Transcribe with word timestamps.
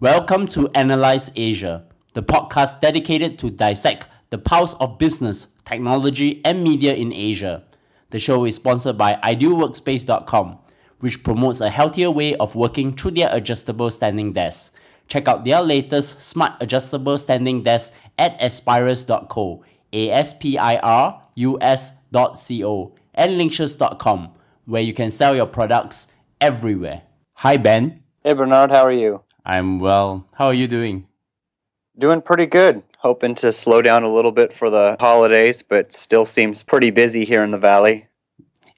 Welcome 0.00 0.46
to 0.48 0.68
Analyze 0.76 1.28
Asia, 1.34 1.84
the 2.12 2.22
podcast 2.22 2.80
dedicated 2.80 3.36
to 3.40 3.50
dissect 3.50 4.06
the 4.30 4.38
pulse 4.38 4.74
of 4.74 4.96
business, 4.96 5.48
technology, 5.64 6.40
and 6.44 6.62
media 6.62 6.94
in 6.94 7.12
Asia. 7.12 7.64
The 8.10 8.20
show 8.20 8.44
is 8.44 8.54
sponsored 8.54 8.96
by 8.96 9.14
idealworkspace.com, 9.24 10.60
which 11.00 11.24
promotes 11.24 11.60
a 11.60 11.68
healthier 11.68 12.12
way 12.12 12.36
of 12.36 12.54
working 12.54 12.92
through 12.92 13.10
their 13.10 13.28
adjustable 13.34 13.90
standing 13.90 14.32
desks. 14.32 14.70
Check 15.08 15.26
out 15.26 15.44
their 15.44 15.62
latest 15.62 16.22
smart 16.22 16.52
adjustable 16.60 17.18
standing 17.18 17.64
desk 17.64 17.90
at 18.20 18.40
aspirus.co, 18.40 19.64
U 19.90 21.58
S.co, 21.60 22.94
and 23.14 23.32
linkshes.com, 23.32 24.28
where 24.66 24.82
you 24.82 24.94
can 24.94 25.10
sell 25.10 25.34
your 25.34 25.46
products 25.46 26.06
everywhere. 26.40 27.02
Hi, 27.32 27.56
Ben. 27.56 28.04
Hey, 28.22 28.34
Bernard, 28.34 28.70
how 28.70 28.84
are 28.84 28.92
you? 28.92 29.22
I'm 29.48 29.80
well. 29.80 30.28
How 30.34 30.48
are 30.48 30.54
you 30.54 30.68
doing? 30.68 31.06
Doing 31.98 32.20
pretty 32.20 32.44
good. 32.44 32.82
Hoping 32.98 33.34
to 33.36 33.50
slow 33.50 33.80
down 33.80 34.02
a 34.02 34.12
little 34.12 34.30
bit 34.30 34.52
for 34.52 34.68
the 34.68 34.96
holidays, 35.00 35.62
but 35.62 35.90
still 35.90 36.26
seems 36.26 36.62
pretty 36.62 36.90
busy 36.90 37.24
here 37.24 37.42
in 37.42 37.50
the 37.50 37.58
valley. 37.58 38.06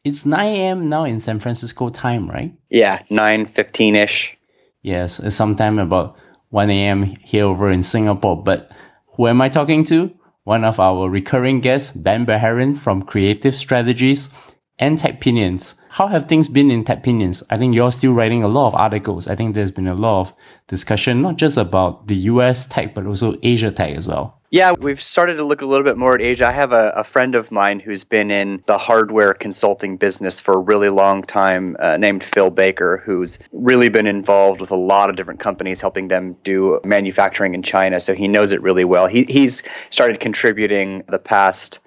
It's 0.05 0.25
9 0.25 0.47
a.m. 0.47 0.89
now 0.89 1.05
in 1.05 1.19
San 1.19 1.41
Francisco 1.41 1.89
time, 1.89 2.31
right? 2.31 2.55
Yeah, 2.71 3.03
9:15 3.11 3.97
ish. 3.97 4.39
Yes, 4.81 5.19
it's 5.19 5.35
sometime 5.35 5.81
about 5.81 6.17
1 6.51 6.71
a.m. 6.71 7.03
here 7.03 7.47
over 7.47 7.69
in 7.69 7.83
Singapore. 7.83 8.41
But 8.41 8.71
who 9.17 9.27
am 9.27 9.43
I 9.43 9.49
talking 9.49 9.83
to? 9.87 10.15
One 10.45 10.65
of 10.65 10.79
our 10.79 11.11
recurring 11.11 11.61
guests, 11.61 11.91
Ben 11.91 12.25
Bajarin 12.25 12.79
from 12.79 13.03
Creative 13.03 13.55
Strategies 13.55 14.31
and 14.79 14.99
TechPinions. 14.99 15.75
How 15.93 16.07
have 16.07 16.29
things 16.29 16.47
been 16.47 16.71
in 16.71 16.85
TechPinions? 16.85 17.43
I 17.51 17.59
think 17.59 17.75
you're 17.75 17.91
still 17.91 18.13
writing 18.13 18.45
a 18.45 18.49
lot 18.49 18.69
of 18.69 18.77
articles. 18.77 19.27
I 19.27 19.35
think 19.35 19.57
there's 19.57 19.73
been 19.73 19.89
a 19.89 19.95
lot 19.95 20.21
of 20.21 20.35
discussion, 20.69 21.21
not 21.21 21.37
just 21.37 21.57
about 21.57 22.07
the 22.07 22.15
US 22.15 22.69
tech, 22.69 22.95
but 22.95 23.07
also 23.07 23.35
Asia 23.43 23.73
tech 23.73 23.97
as 23.97 24.07
well. 24.07 24.41
Yeah, 24.51 24.71
we've 24.79 25.03
started 25.03 25.35
to 25.35 25.45
look 25.45 25.63
a 25.63 25.67
little 25.67 25.85
bit 25.85 25.97
more 25.97 26.15
at 26.15 26.21
Asia. 26.21 26.47
I 26.47 26.53
have 26.53 26.71
a, 26.71 26.91
a 26.91 27.03
friend 27.03 27.35
of 27.35 27.51
mine 27.51 27.81
who's 27.81 28.05
been 28.05 28.31
in 28.31 28.63
the 28.67 28.79
hardware 28.79 29.33
consulting 29.33 29.97
business 29.97 30.41
for 30.41 30.55
a 30.55 30.59
really 30.59 30.91
long 30.91 31.25
time, 31.25 31.77
uh, 31.81 31.97
named 31.97 32.23
Phil 32.23 32.51
Baker, 32.51 33.03
who's 33.05 33.41
really 33.51 33.89
been 33.89 34.07
involved 34.07 34.61
with 34.61 34.71
a 34.71 34.77
lot 34.77 35.11
of 35.11 35.17
different 35.17 35.41
companies, 35.41 35.81
helping 35.81 36.07
them 36.07 36.37
do 36.45 36.81
manufacturing 36.85 37.53
in 37.53 37.65
China. 37.65 37.99
So 37.99 38.15
he 38.15 38.29
knows 38.29 38.53
it 38.53 38.63
really 38.63 38.85
well. 38.85 39.09
He, 39.09 39.25
he's 39.25 39.65
started 39.91 40.21
contributing 40.21 41.03
the 41.09 41.19
past 41.19 41.81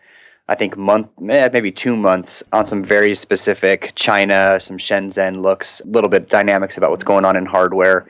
I 0.49 0.55
think 0.55 0.77
month, 0.77 1.08
eh, 1.30 1.49
maybe 1.53 1.72
two 1.72 1.95
months 1.95 2.44
on 2.52 2.66
some 2.66 2.83
very 2.83 3.16
specific 3.16 3.94
China, 3.95 4.59
some 4.59 4.77
Shenzhen 4.77 5.41
looks, 5.41 5.80
a 5.81 5.88
little 5.88 6.09
bit 6.09 6.30
dynamics 6.30 6.77
about 6.77 6.91
what's 6.91 7.05
going 7.05 7.25
on 7.25 7.38
in 7.38 7.45
hardware 7.45 8.08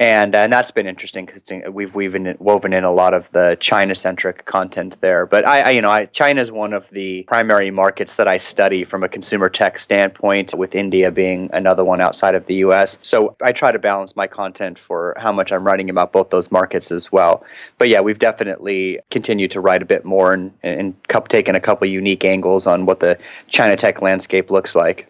and 0.00 0.34
uh, 0.34 0.38
and 0.38 0.52
that's 0.52 0.72
been 0.72 0.88
interesting 0.88 1.24
because 1.24 1.42
we've 1.72 1.94
we've 1.94 2.14
woven 2.40 2.72
in 2.72 2.82
a 2.82 2.92
lot 2.92 3.14
of 3.14 3.30
the 3.30 3.56
China 3.60 3.94
centric 3.94 4.44
content 4.44 4.96
there. 5.00 5.24
But 5.24 5.46
I, 5.46 5.60
I 5.60 5.70
you 5.70 5.80
know 5.80 6.06
China 6.06 6.42
is 6.42 6.50
one 6.50 6.72
of 6.72 6.90
the 6.90 7.22
primary 7.24 7.70
markets 7.70 8.16
that 8.16 8.26
I 8.26 8.36
study 8.36 8.82
from 8.82 9.04
a 9.04 9.08
consumer 9.08 9.48
tech 9.48 9.78
standpoint, 9.78 10.52
with 10.54 10.74
India 10.74 11.12
being 11.12 11.48
another 11.52 11.84
one 11.84 12.00
outside 12.00 12.34
of 12.34 12.46
the 12.46 12.56
U.S. 12.56 12.98
So 13.02 13.36
I 13.40 13.52
try 13.52 13.70
to 13.70 13.78
balance 13.78 14.16
my 14.16 14.26
content 14.26 14.80
for 14.80 15.16
how 15.16 15.30
much 15.30 15.52
I'm 15.52 15.64
writing 15.64 15.88
about 15.88 16.12
both 16.12 16.30
those 16.30 16.50
markets 16.50 16.90
as 16.90 17.12
well. 17.12 17.44
But 17.78 17.88
yeah, 17.88 18.00
we've 18.00 18.18
definitely 18.18 18.98
continued 19.12 19.52
to 19.52 19.60
write 19.60 19.82
a 19.82 19.86
bit 19.86 20.04
more 20.04 20.32
and 20.32 20.52
and 20.64 20.96
taken 21.28 21.54
a 21.54 21.60
couple 21.60 21.86
unique 21.86 22.24
angles 22.24 22.66
on 22.66 22.84
what 22.84 22.98
the 22.98 23.16
China 23.46 23.76
tech 23.76 24.02
landscape 24.02 24.50
looks 24.50 24.74
like 24.74 25.08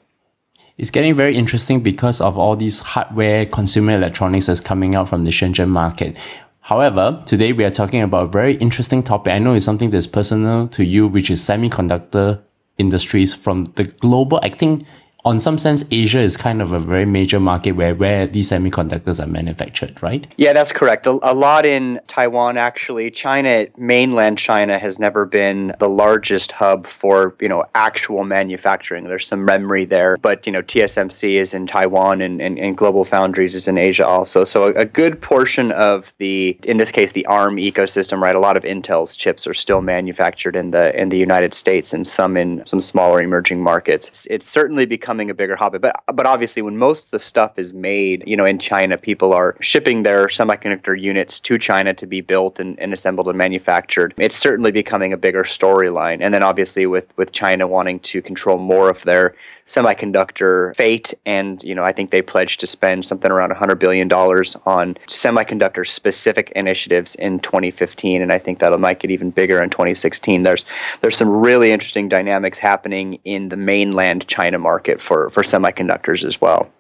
it's 0.77 0.91
getting 0.91 1.14
very 1.14 1.36
interesting 1.36 1.80
because 1.80 2.20
of 2.20 2.36
all 2.36 2.56
these 2.56 2.80
hardware 2.80 3.47
consumer 3.47 3.92
electronics 3.92 4.47
that's 4.47 4.61
coming 4.61 4.94
out 4.94 5.08
from 5.08 5.25
the 5.25 5.31
Shenzhen 5.31 5.69
market. 5.69 6.16
However, 6.61 7.22
today 7.27 7.53
we 7.53 7.64
are 7.64 7.70
talking 7.70 8.00
about 8.00 8.25
a 8.25 8.28
very 8.28 8.56
interesting 8.56 9.03
topic. 9.03 9.33
I 9.33 9.39
know 9.39 9.55
it's 9.55 9.64
something 9.64 9.91
that's 9.91 10.06
personal 10.06 10.66
to 10.69 10.84
you, 10.84 11.06
which 11.06 11.31
is 11.31 11.42
semiconductor 11.42 12.41
industries 12.78 13.34
from 13.34 13.72
the 13.76 13.84
global, 13.84 14.41
I 14.43 14.48
think 14.48 14.87
on 15.24 15.40
some 15.40 15.56
sense, 15.56 15.84
Asia 15.90 16.20
is 16.20 16.36
kind 16.36 16.60
of 16.60 16.72
a 16.72 16.78
very 16.78 17.06
major 17.06 17.40
market 17.40 17.72
where, 17.72 17.94
where 17.94 18.26
these 18.26 18.50
semiconductors 18.50 19.22
are 19.22 19.26
manufactured, 19.26 20.02
right? 20.02 20.26
Yeah, 20.36 20.52
that's 20.52 20.70
correct. 20.70 21.06
A, 21.06 21.12
a, 21.22 21.32
lot 21.32 21.64
in 21.64 21.98
Taiwan, 22.08 22.58
actually. 22.58 23.10
China, 23.10 23.66
mainland 23.78 24.36
China, 24.36 24.78
has 24.78 24.98
never 24.98 25.24
been 25.24 25.74
the 25.78 25.88
largest 25.88 26.52
hub 26.52 26.86
for 26.86 27.34
you 27.40 27.48
know 27.48 27.64
actual 27.74 28.24
manufacturing. 28.24 29.04
There's 29.04 29.26
some 29.26 29.46
memory 29.46 29.86
there, 29.86 30.18
but 30.18 30.46
you 30.46 30.52
know 30.52 30.60
TSMC 30.62 31.34
is 31.34 31.54
in 31.54 31.66
Taiwan, 31.66 32.20
and, 32.20 32.42
and, 32.42 32.58
and 32.58 32.76
Global 32.76 33.06
Foundries 33.06 33.54
is 33.54 33.66
in 33.66 33.78
Asia 33.78 34.06
also. 34.06 34.44
So 34.44 34.64
a, 34.64 34.72
a 34.74 34.84
good 34.84 35.20
portion 35.22 35.72
of 35.72 36.12
the, 36.18 36.58
in 36.64 36.76
this 36.76 36.91
case, 36.91 37.12
the 37.12 37.24
ARM 37.26 37.56
ecosystem, 37.56 38.20
right? 38.20 38.36
A 38.36 38.41
lot 38.41 38.58
of 38.58 38.62
Intel's 38.62 39.16
chips 39.16 39.46
are 39.46 39.54
still 39.54 39.80
manufactured 39.80 40.54
in 40.54 40.70
the 40.70 40.94
in 41.00 41.08
the 41.08 41.18
United 41.18 41.54
States, 41.54 41.94
and 41.94 42.06
some 42.06 42.36
in 42.36 42.62
some 42.66 42.80
smaller 42.80 43.22
emerging 43.22 43.62
markets. 43.62 44.08
It's, 44.08 44.26
it's 44.26 44.46
certainly 44.46 44.84
become 44.84 45.13
becoming 45.14 45.30
a 45.30 45.34
bigger 45.34 45.56
hobby. 45.56 45.78
But 45.78 45.94
but 46.12 46.26
obviously, 46.26 46.62
when 46.62 46.76
most 46.76 47.06
of 47.06 47.10
the 47.12 47.19
stuff 47.19 47.58
is 47.58 47.72
made, 47.72 48.25
you 48.26 48.36
know, 48.36 48.44
in 48.44 48.58
China, 48.58 48.98
people 48.98 49.32
are 49.32 49.56
shipping 49.60 50.02
their 50.02 50.26
semiconductor 50.26 51.00
units 51.00 51.41
to 51.41 51.58
China 51.58 51.94
to 51.94 52.06
be 52.06 52.20
built 52.20 52.58
and, 52.58 52.78
and 52.80 52.92
assembled 52.92 53.28
and 53.28 53.38
manufactured. 53.38 54.14
It's 54.19 54.36
certainly 54.36 54.72
becoming 54.72 55.12
a 55.12 55.16
bigger 55.16 55.44
storyline. 55.44 56.19
And 56.20 56.34
then 56.34 56.42
obviously, 56.42 56.86
with 56.86 57.06
with 57.16 57.32
China 57.32 57.66
wanting 57.66 58.00
to 58.00 58.22
control 58.22 58.58
more 58.58 58.91
of 58.91 59.03
their 59.03 59.34
semiconductor 59.66 60.75
fate, 60.76 61.14
and 61.25 61.62
you 61.62 61.75
know, 61.75 61.84
I 61.84 61.92
think 61.92 62.10
they 62.10 62.22
pledged 62.22 62.60
to 62.60 62.66
spend 62.66 63.06
something 63.06 63.30
around 63.30 63.50
100 63.50 63.76
billion 63.76 64.08
dollars 64.08 64.56
on 64.66 64.94
semiconductor 65.06 65.86
specific 65.86 66.52
initiatives 66.54 67.14
in 67.16 67.41
2015, 67.41 68.20
and 68.22 68.32
I 68.32 68.38
think 68.38 68.58
that'll 68.58 68.78
make 68.78 69.04
it 69.04 69.10
even 69.10 69.30
bigger 69.30 69.62
in 69.62 69.70
2016. 69.70 70.42
There's 70.42 70.64
there's 71.00 71.16
some 71.16 71.30
really 71.30 71.72
interesting 71.72 72.08
dynamics 72.08 72.58
happening 72.58 73.19
in 73.24 73.48
the 73.48 73.56
mainland 73.56 74.26
China 74.28 74.58
market 74.58 75.00
for 75.00 75.30
for 75.30 75.42
semiconductors 75.42 76.24
as 76.24 76.41
well. 76.41 76.70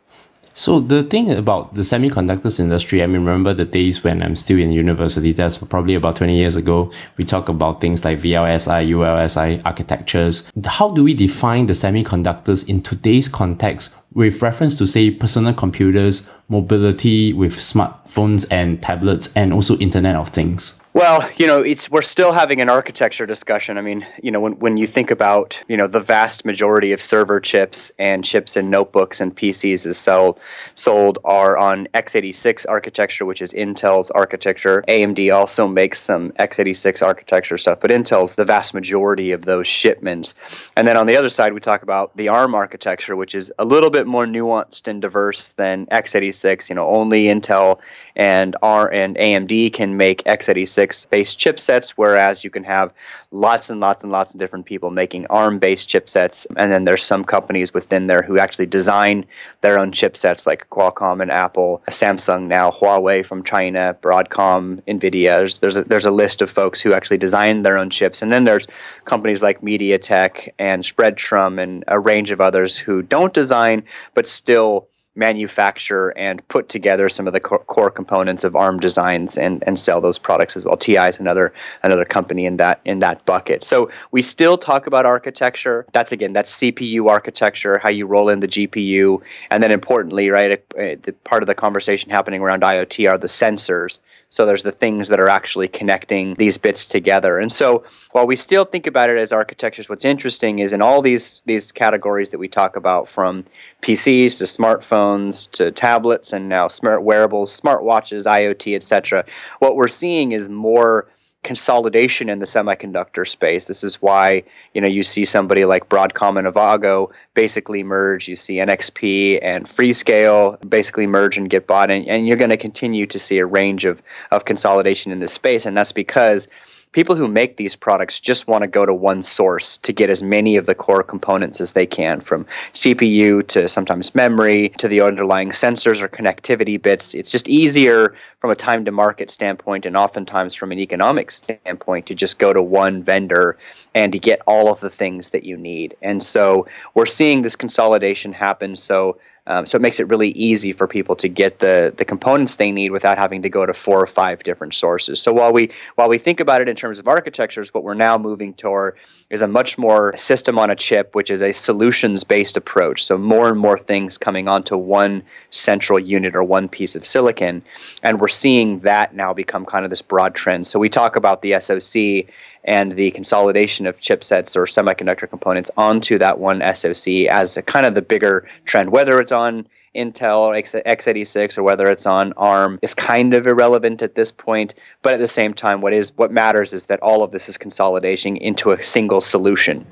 So 0.56 0.78
the 0.78 1.02
thing 1.02 1.32
about 1.32 1.74
the 1.74 1.80
semiconductors 1.80 2.60
industry, 2.60 3.02
I 3.02 3.06
mean, 3.06 3.24
remember 3.24 3.54
the 3.54 3.64
days 3.64 4.04
when 4.04 4.22
I'm 4.22 4.36
still 4.36 4.60
in 4.60 4.70
university, 4.70 5.32
that's 5.32 5.56
probably 5.56 5.96
about 5.96 6.14
20 6.14 6.36
years 6.36 6.54
ago. 6.54 6.92
We 7.16 7.24
talk 7.24 7.48
about 7.48 7.80
things 7.80 8.04
like 8.04 8.20
VLSI, 8.20 8.88
ULSI 8.88 9.62
architectures. 9.66 10.48
How 10.64 10.92
do 10.92 11.02
we 11.02 11.12
define 11.12 11.66
the 11.66 11.72
semiconductors 11.72 12.68
in 12.68 12.82
today's 12.82 13.28
context 13.28 13.96
with 14.12 14.42
reference 14.42 14.78
to 14.78 14.86
say 14.86 15.10
personal 15.10 15.54
computers, 15.54 16.30
mobility 16.48 17.32
with 17.32 17.54
smartphones 17.54 18.46
and 18.48 18.80
tablets, 18.80 19.34
and 19.34 19.52
also 19.52 19.76
Internet 19.78 20.14
of 20.14 20.28
Things? 20.28 20.80
Well, 20.94 21.28
you 21.36 21.48
know, 21.48 21.60
it's 21.60 21.90
we're 21.90 22.02
still 22.02 22.30
having 22.30 22.60
an 22.60 22.70
architecture 22.70 23.26
discussion. 23.26 23.78
I 23.78 23.80
mean, 23.80 24.06
you 24.22 24.30
know, 24.30 24.38
when, 24.38 24.52
when 24.60 24.76
you 24.76 24.86
think 24.86 25.10
about, 25.10 25.60
you 25.66 25.76
know, 25.76 25.88
the 25.88 25.98
vast 25.98 26.44
majority 26.44 26.92
of 26.92 27.02
server 27.02 27.40
chips 27.40 27.90
and 27.98 28.24
chips 28.24 28.56
in 28.56 28.70
notebooks 28.70 29.20
and 29.20 29.36
PCs 29.36 29.86
is 29.86 29.98
sold 29.98 30.38
sold 30.76 31.18
are 31.24 31.58
on 31.58 31.88
x86 31.94 32.64
architecture, 32.68 33.24
which 33.24 33.42
is 33.42 33.52
Intel's 33.54 34.12
architecture. 34.12 34.84
AMD 34.86 35.34
also 35.34 35.66
makes 35.66 36.00
some 36.00 36.30
x86 36.38 37.04
architecture 37.04 37.58
stuff, 37.58 37.80
but 37.80 37.90
Intel's 37.90 38.36
the 38.36 38.44
vast 38.44 38.72
majority 38.72 39.32
of 39.32 39.46
those 39.46 39.66
shipments. 39.66 40.32
And 40.76 40.86
then 40.86 40.96
on 40.96 41.08
the 41.08 41.16
other 41.16 41.28
side, 41.28 41.54
we 41.54 41.60
talk 41.60 41.82
about 41.82 42.16
the 42.16 42.28
ARM 42.28 42.54
architecture, 42.54 43.16
which 43.16 43.34
is 43.34 43.52
a 43.58 43.64
little 43.64 43.90
bit 43.90 44.06
more 44.06 44.26
nuanced 44.26 44.86
and 44.86 45.02
diverse 45.02 45.50
than 45.56 45.86
x86. 45.86 46.68
You 46.68 46.76
know, 46.76 46.86
only 46.86 47.24
Intel 47.24 47.80
and 48.14 48.54
R 48.62 48.92
and 48.92 49.16
AMD 49.16 49.72
can 49.72 49.96
make 49.96 50.22
x86 50.22 50.83
based 51.10 51.38
chipsets, 51.38 51.90
whereas 51.96 52.44
you 52.44 52.50
can 52.50 52.64
have 52.64 52.92
lots 53.30 53.70
and 53.70 53.80
lots 53.80 54.02
and 54.02 54.12
lots 54.12 54.32
of 54.32 54.40
different 54.40 54.66
people 54.66 54.90
making 54.90 55.26
ARM 55.28 55.58
based 55.58 55.88
chipsets. 55.88 56.46
And 56.56 56.70
then 56.72 56.84
there's 56.84 57.02
some 57.02 57.24
companies 57.24 57.72
within 57.72 58.06
there 58.06 58.22
who 58.22 58.38
actually 58.38 58.66
design 58.66 59.24
their 59.60 59.78
own 59.78 59.92
chipsets, 59.92 60.46
like 60.46 60.68
Qualcomm 60.70 61.22
and 61.22 61.30
Apple, 61.30 61.82
Samsung 61.90 62.46
now, 62.46 62.70
Huawei 62.70 63.24
from 63.24 63.42
China, 63.42 63.96
Broadcom, 64.02 64.82
Nvidia. 64.82 65.38
There's, 65.38 65.58
there's, 65.58 65.76
a, 65.76 65.84
there's 65.84 66.06
a 66.06 66.10
list 66.10 66.42
of 66.42 66.50
folks 66.50 66.80
who 66.80 66.92
actually 66.92 67.18
design 67.18 67.62
their 67.62 67.78
own 67.78 67.90
chips. 67.90 68.22
And 68.22 68.32
then 68.32 68.44
there's 68.44 68.66
companies 69.04 69.42
like 69.42 69.60
MediaTek 69.60 70.52
and 70.58 70.82
Spreadtrum 70.82 71.62
and 71.62 71.84
a 71.88 71.98
range 71.98 72.30
of 72.30 72.40
others 72.40 72.76
who 72.76 73.02
don't 73.02 73.32
design, 73.32 73.84
but 74.14 74.26
still 74.26 74.88
manufacture 75.16 76.08
and 76.10 76.46
put 76.48 76.68
together 76.68 77.08
some 77.08 77.26
of 77.26 77.32
the 77.32 77.40
core 77.40 77.90
components 77.90 78.42
of 78.42 78.56
ARM 78.56 78.80
designs 78.80 79.38
and, 79.38 79.62
and 79.66 79.78
sell 79.78 80.00
those 80.00 80.18
products 80.18 80.56
as 80.56 80.64
well. 80.64 80.76
TI 80.76 80.96
is 80.96 81.18
another 81.18 81.52
another 81.82 82.04
company 82.04 82.46
in 82.46 82.56
that 82.56 82.80
in 82.84 82.98
that 82.98 83.24
bucket. 83.24 83.62
So 83.62 83.90
we 84.10 84.22
still 84.22 84.58
talk 84.58 84.86
about 84.86 85.06
architecture. 85.06 85.86
That's 85.92 86.12
again 86.12 86.32
that's 86.32 86.54
CPU 86.56 87.08
architecture, 87.08 87.80
how 87.82 87.90
you 87.90 88.06
roll 88.06 88.28
in 88.28 88.40
the 88.40 88.48
GPU, 88.48 89.20
and 89.50 89.62
then 89.62 89.70
importantly, 89.70 90.30
right, 90.30 90.52
uh, 90.52 90.96
the 91.02 91.14
part 91.24 91.42
of 91.42 91.46
the 91.46 91.54
conversation 91.54 92.10
happening 92.10 92.40
around 92.40 92.62
IoT 92.62 93.10
are 93.10 93.18
the 93.18 93.28
sensors. 93.28 94.00
So 94.34 94.44
there's 94.44 94.64
the 94.64 94.72
things 94.72 95.06
that 95.10 95.20
are 95.20 95.28
actually 95.28 95.68
connecting 95.68 96.34
these 96.34 96.58
bits 96.58 96.86
together. 96.86 97.38
And 97.38 97.52
so 97.52 97.84
while 98.10 98.26
we 98.26 98.34
still 98.34 98.64
think 98.64 98.84
about 98.84 99.08
it 99.08 99.16
as 99.16 99.32
architectures, 99.32 99.88
what's 99.88 100.04
interesting 100.04 100.58
is 100.58 100.72
in 100.72 100.82
all 100.82 101.02
these 101.02 101.40
these 101.46 101.70
categories 101.70 102.30
that 102.30 102.38
we 102.38 102.48
talk 102.48 102.74
about 102.74 103.06
from 103.06 103.44
PCs 103.82 104.38
to 104.38 104.44
smartphones 104.44 105.48
to 105.52 105.70
tablets 105.70 106.32
and 106.32 106.48
now 106.48 106.66
smart 106.66 107.04
wearables, 107.04 107.60
smartwatches, 107.60 108.24
IoT, 108.24 108.74
etc. 108.74 109.24
What 109.60 109.76
we're 109.76 109.86
seeing 109.86 110.32
is 110.32 110.48
more 110.48 111.06
consolidation 111.44 112.28
in 112.28 112.40
the 112.40 112.46
semiconductor 112.46 113.28
space. 113.28 113.66
This 113.66 113.84
is 113.84 114.02
why 114.02 114.42
you 114.72 114.80
know 114.80 114.88
you 114.88 115.02
see 115.02 115.24
somebody 115.24 115.64
like 115.64 115.88
Broadcom 115.88 116.38
and 116.38 116.48
Avago 116.48 117.10
basically 117.34 117.82
merge. 117.82 118.26
You 118.26 118.34
see 118.34 118.54
NXP 118.54 119.38
and 119.42 119.66
Freescale 119.66 120.58
basically 120.68 121.06
merge 121.06 121.36
and 121.36 121.48
get 121.48 121.66
bought, 121.66 121.90
and, 121.90 122.06
and 122.08 122.26
you're 122.26 122.36
going 122.36 122.50
to 122.50 122.56
continue 122.56 123.06
to 123.06 123.18
see 123.18 123.38
a 123.38 123.46
range 123.46 123.84
of 123.84 124.02
of 124.32 124.44
consolidation 124.44 125.12
in 125.12 125.20
this 125.20 125.32
space, 125.32 125.66
and 125.66 125.76
that's 125.76 125.92
because 125.92 126.48
people 126.94 127.16
who 127.16 127.26
make 127.28 127.56
these 127.56 127.74
products 127.74 128.20
just 128.20 128.46
want 128.46 128.62
to 128.62 128.68
go 128.68 128.86
to 128.86 128.94
one 128.94 129.22
source 129.22 129.76
to 129.78 129.92
get 129.92 130.08
as 130.08 130.22
many 130.22 130.56
of 130.56 130.66
the 130.66 130.74
core 130.74 131.02
components 131.02 131.60
as 131.60 131.72
they 131.72 131.84
can 131.84 132.20
from 132.20 132.46
CPU 132.72 133.46
to 133.48 133.68
sometimes 133.68 134.14
memory 134.14 134.70
to 134.78 134.86
the 134.86 135.00
underlying 135.00 135.50
sensors 135.50 136.00
or 136.00 136.08
connectivity 136.08 136.80
bits. 136.80 137.12
It's 137.12 137.32
just 137.32 137.48
easier 137.48 138.14
from 138.38 138.50
a 138.50 138.54
time 138.54 138.84
to 138.84 138.92
market 138.92 139.28
standpoint 139.30 139.84
and 139.84 139.96
oftentimes 139.96 140.54
from 140.54 140.70
an 140.70 140.78
economic 140.78 141.32
standpoint 141.32 142.06
to 142.06 142.14
just 142.14 142.38
go 142.38 142.52
to 142.52 142.62
one 142.62 143.02
vendor 143.02 143.58
and 143.94 144.12
to 144.12 144.18
get 144.18 144.40
all 144.46 144.70
of 144.70 144.78
the 144.80 144.90
things 144.90 145.30
that 145.30 145.42
you 145.42 145.56
need. 145.56 145.96
And 146.00 146.22
so 146.22 146.66
we're 146.94 147.06
seeing 147.06 147.42
this 147.42 147.56
consolidation 147.56 148.32
happen. 148.32 148.76
So 148.76 149.18
um, 149.46 149.66
so 149.66 149.76
it 149.76 149.82
makes 149.82 150.00
it 150.00 150.08
really 150.08 150.30
easy 150.30 150.72
for 150.72 150.86
people 150.86 151.14
to 151.16 151.28
get 151.28 151.58
the 151.58 151.92
the 151.96 152.04
components 152.04 152.56
they 152.56 152.70
need 152.70 152.90
without 152.90 153.18
having 153.18 153.42
to 153.42 153.50
go 153.50 153.66
to 153.66 153.74
four 153.74 154.00
or 154.00 154.06
five 154.06 154.42
different 154.42 154.72
sources. 154.74 155.20
So 155.20 155.32
while 155.32 155.52
we 155.52 155.70
while 155.96 156.08
we 156.08 156.16
think 156.16 156.40
about 156.40 156.62
it 156.62 156.68
in 156.68 156.76
terms 156.76 156.98
of 156.98 157.06
architectures, 157.06 157.74
what 157.74 157.84
we're 157.84 157.94
now 157.94 158.16
moving 158.16 158.54
toward 158.54 158.96
is 159.28 159.42
a 159.42 159.48
much 159.48 159.76
more 159.76 160.16
system 160.16 160.58
on 160.58 160.70
a 160.70 160.76
chip, 160.76 161.14
which 161.14 161.30
is 161.30 161.42
a 161.42 161.52
solutions 161.52 162.24
based 162.24 162.56
approach. 162.56 163.04
So 163.04 163.18
more 163.18 163.48
and 163.48 163.58
more 163.58 163.78
things 163.78 164.16
coming 164.16 164.48
onto 164.48 164.78
one 164.78 165.22
central 165.50 165.98
unit 165.98 166.34
or 166.34 166.42
one 166.42 166.66
piece 166.68 166.96
of 166.96 167.04
silicon, 167.04 167.62
and 168.02 168.20
we're 168.20 168.28
seeing 168.28 168.80
that 168.80 169.14
now 169.14 169.34
become 169.34 169.66
kind 169.66 169.84
of 169.84 169.90
this 169.90 170.02
broad 170.02 170.34
trend. 170.34 170.66
So 170.66 170.78
we 170.78 170.88
talk 170.88 171.16
about 171.16 171.42
the 171.42 171.60
SoC 171.60 172.32
and 172.64 172.92
the 172.92 173.10
consolidation 173.10 173.86
of 173.86 174.00
chipsets 174.00 174.56
or 174.56 174.66
semiconductor 174.66 175.28
components 175.28 175.70
onto 175.76 176.18
that 176.18 176.38
one 176.38 176.62
SoC 176.74 177.26
as 177.30 177.58
kind 177.66 177.86
of 177.86 177.94
the 177.94 178.02
bigger 178.02 178.48
trend, 178.64 178.90
whether 178.90 179.20
it's 179.20 179.32
on 179.32 179.66
Intel 179.94 180.50
x86 180.86 181.56
or 181.56 181.62
whether 181.62 181.86
it's 181.86 182.06
on 182.06 182.32
ARM 182.36 182.78
is 182.82 182.94
kind 182.94 183.32
of 183.32 183.46
irrelevant 183.46 184.02
at 184.02 184.16
this 184.16 184.32
point. 184.32 184.74
But 185.02 185.14
at 185.14 185.20
the 185.20 185.28
same 185.28 185.54
time, 185.54 185.80
what 185.80 185.92
is 185.92 186.12
what 186.16 186.32
matters 186.32 186.72
is 186.72 186.86
that 186.86 187.00
all 187.00 187.22
of 187.22 187.30
this 187.30 187.48
is 187.48 187.56
consolidation 187.56 188.36
into 188.36 188.72
a 188.72 188.82
single 188.82 189.20
solution. 189.20 189.86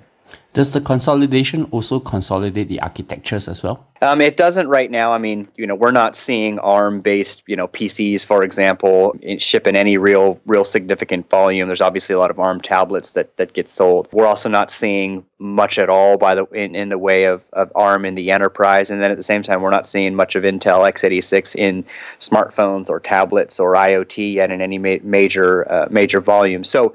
Does 0.55 0.73
the 0.73 0.83
consolidation 0.83 1.65
also 1.71 1.99
consolidate 1.99 2.69
the 2.69 2.79
architectures 2.81 3.49
as 3.49 3.63
well? 3.63 3.87
Um, 4.03 4.21
it 4.21 4.37
doesn't 4.37 4.69
right 4.69 4.91
now. 4.91 5.13
I 5.15 5.17
mean, 5.17 5.49
you 5.57 5.67
know, 5.67 5.75
we're 5.75 5.93
not 5.93 6.15
seeing 6.15 6.59
ARM-based, 6.59 7.43
you 7.47 7.57
know, 7.57 7.69
PCs, 7.69 8.27
for 8.27 8.45
example, 8.45 9.17
ship 9.39 9.67
in 9.67 9.77
any 9.77 9.97
real, 9.97 10.39
real 10.45 10.67
significant 10.67 11.31
volume. 11.31 11.69
There's 11.69 11.81
obviously 11.81 12.15
a 12.15 12.19
lot 12.19 12.31
of 12.31 12.39
ARM 12.39 12.61
tablets 12.61 13.13
that 13.13 13.35
that 13.39 13.55
get 13.55 13.67
sold. 13.67 14.09
We're 14.13 14.27
also 14.27 14.51
not 14.51 14.71
seeing 14.71 15.25
much 15.39 15.79
at 15.79 15.89
all 15.89 16.19
by 16.19 16.35
the 16.35 16.45
in, 16.49 16.77
in 16.77 16.91
the 16.91 16.99
way 16.99 17.25
of, 17.25 17.43
of 17.55 17.73
ARM 17.75 18.05
in 18.05 18.15
the 18.15 18.31
enterprise, 18.31 18.91
and 18.91 19.01
then 19.01 19.11
at 19.11 19.17
the 19.17 19.23
same 19.23 19.43
time, 19.43 19.63
we're 19.63 19.71
not 19.71 19.87
seeing 19.87 20.15
much 20.15 20.37
of 20.37 20.43
Intel 20.43 20.91
x86 20.93 21.57
in 21.57 21.83
smartphones 22.21 22.91
or 22.91 23.01
tablets 23.01 23.59
or 23.59 23.73
IoT 23.73 24.35
yet 24.35 24.51
in 24.51 24.61
any 24.61 24.77
ma- 24.77 25.03
major 25.03 25.71
uh, 25.73 25.89
major 25.91 26.21
volume. 26.21 26.63
So 26.63 26.95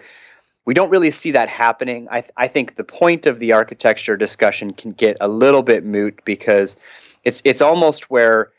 we 0.67 0.73
don't 0.73 0.89
really 0.89 1.11
see 1.11 1.31
that 1.31 1.47
happening. 1.47 2.09
I, 2.11 2.19
th- 2.19 2.33
I 2.35 2.49
think 2.49 2.75
the 2.75 2.83
point 2.83 3.25
of 3.25 3.39
the 3.39 3.53
architecture 3.53 4.17
discussion 4.17 4.73
can 4.73 4.91
get 4.91 5.15
a 5.21 5.27
little 5.27 5.63
bit 5.63 5.85
moot 5.85 6.19
because 6.25 6.75
it's 7.23 7.41
it's 7.45 7.61
almost 7.61 8.11
where 8.11 8.51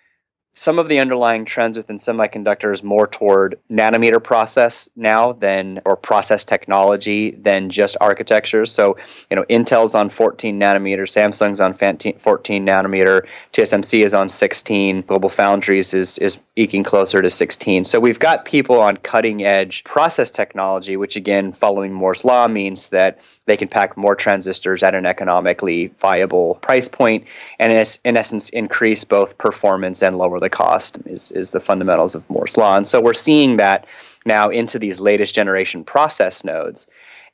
some 0.58 0.80
of 0.80 0.88
the 0.88 0.98
underlying 0.98 1.44
trends 1.44 1.76
within 1.76 1.98
semiconductors 1.98 2.82
more 2.82 3.06
toward 3.06 3.56
nanometer 3.70 4.20
process 4.20 4.90
now 4.96 5.32
than 5.34 5.80
or 5.84 5.94
process 5.94 6.44
technology 6.44 7.30
than 7.30 7.70
just 7.70 7.96
architectures. 8.00 8.72
So, 8.72 8.98
you 9.30 9.36
know, 9.36 9.44
Intel's 9.44 9.94
on 9.94 10.08
14 10.08 10.58
nanometer, 10.58 11.02
Samsung's 11.02 11.60
on 11.60 11.74
14 11.74 12.66
nanometer, 12.66 13.24
TSMC 13.52 14.04
is 14.04 14.12
on 14.12 14.28
16, 14.28 15.02
Global 15.02 15.28
Foundries 15.28 15.94
is 15.94 16.18
is 16.18 16.38
eking 16.56 16.82
closer 16.82 17.22
to 17.22 17.30
16. 17.30 17.84
So 17.84 18.00
we've 18.00 18.18
got 18.18 18.44
people 18.44 18.80
on 18.80 18.96
cutting 18.96 19.44
edge 19.44 19.84
process 19.84 20.28
technology, 20.28 20.96
which 20.96 21.14
again, 21.14 21.52
following 21.52 21.92
Moore's 21.92 22.24
law 22.24 22.48
means 22.48 22.88
that 22.88 23.20
they 23.46 23.56
can 23.56 23.68
pack 23.68 23.96
more 23.96 24.16
transistors 24.16 24.82
at 24.82 24.94
an 24.94 25.06
economically 25.06 25.86
viable 26.00 26.56
price 26.56 26.88
point 26.88 27.24
and 27.60 27.72
in 28.04 28.16
essence 28.16 28.48
increase 28.50 29.04
both 29.04 29.38
performance 29.38 30.02
and 30.02 30.18
lower 30.18 30.40
the 30.40 30.47
the 30.48 30.56
cost 30.56 30.98
is, 31.04 31.30
is 31.32 31.50
the 31.50 31.60
fundamentals 31.60 32.14
of 32.14 32.28
Moore's 32.30 32.56
law. 32.56 32.76
And 32.76 32.88
so 32.88 33.00
we're 33.00 33.14
seeing 33.14 33.58
that 33.58 33.86
now 34.24 34.48
into 34.48 34.78
these 34.78 34.98
latest 34.98 35.34
generation 35.34 35.84
process 35.84 36.42
nodes. 36.42 36.86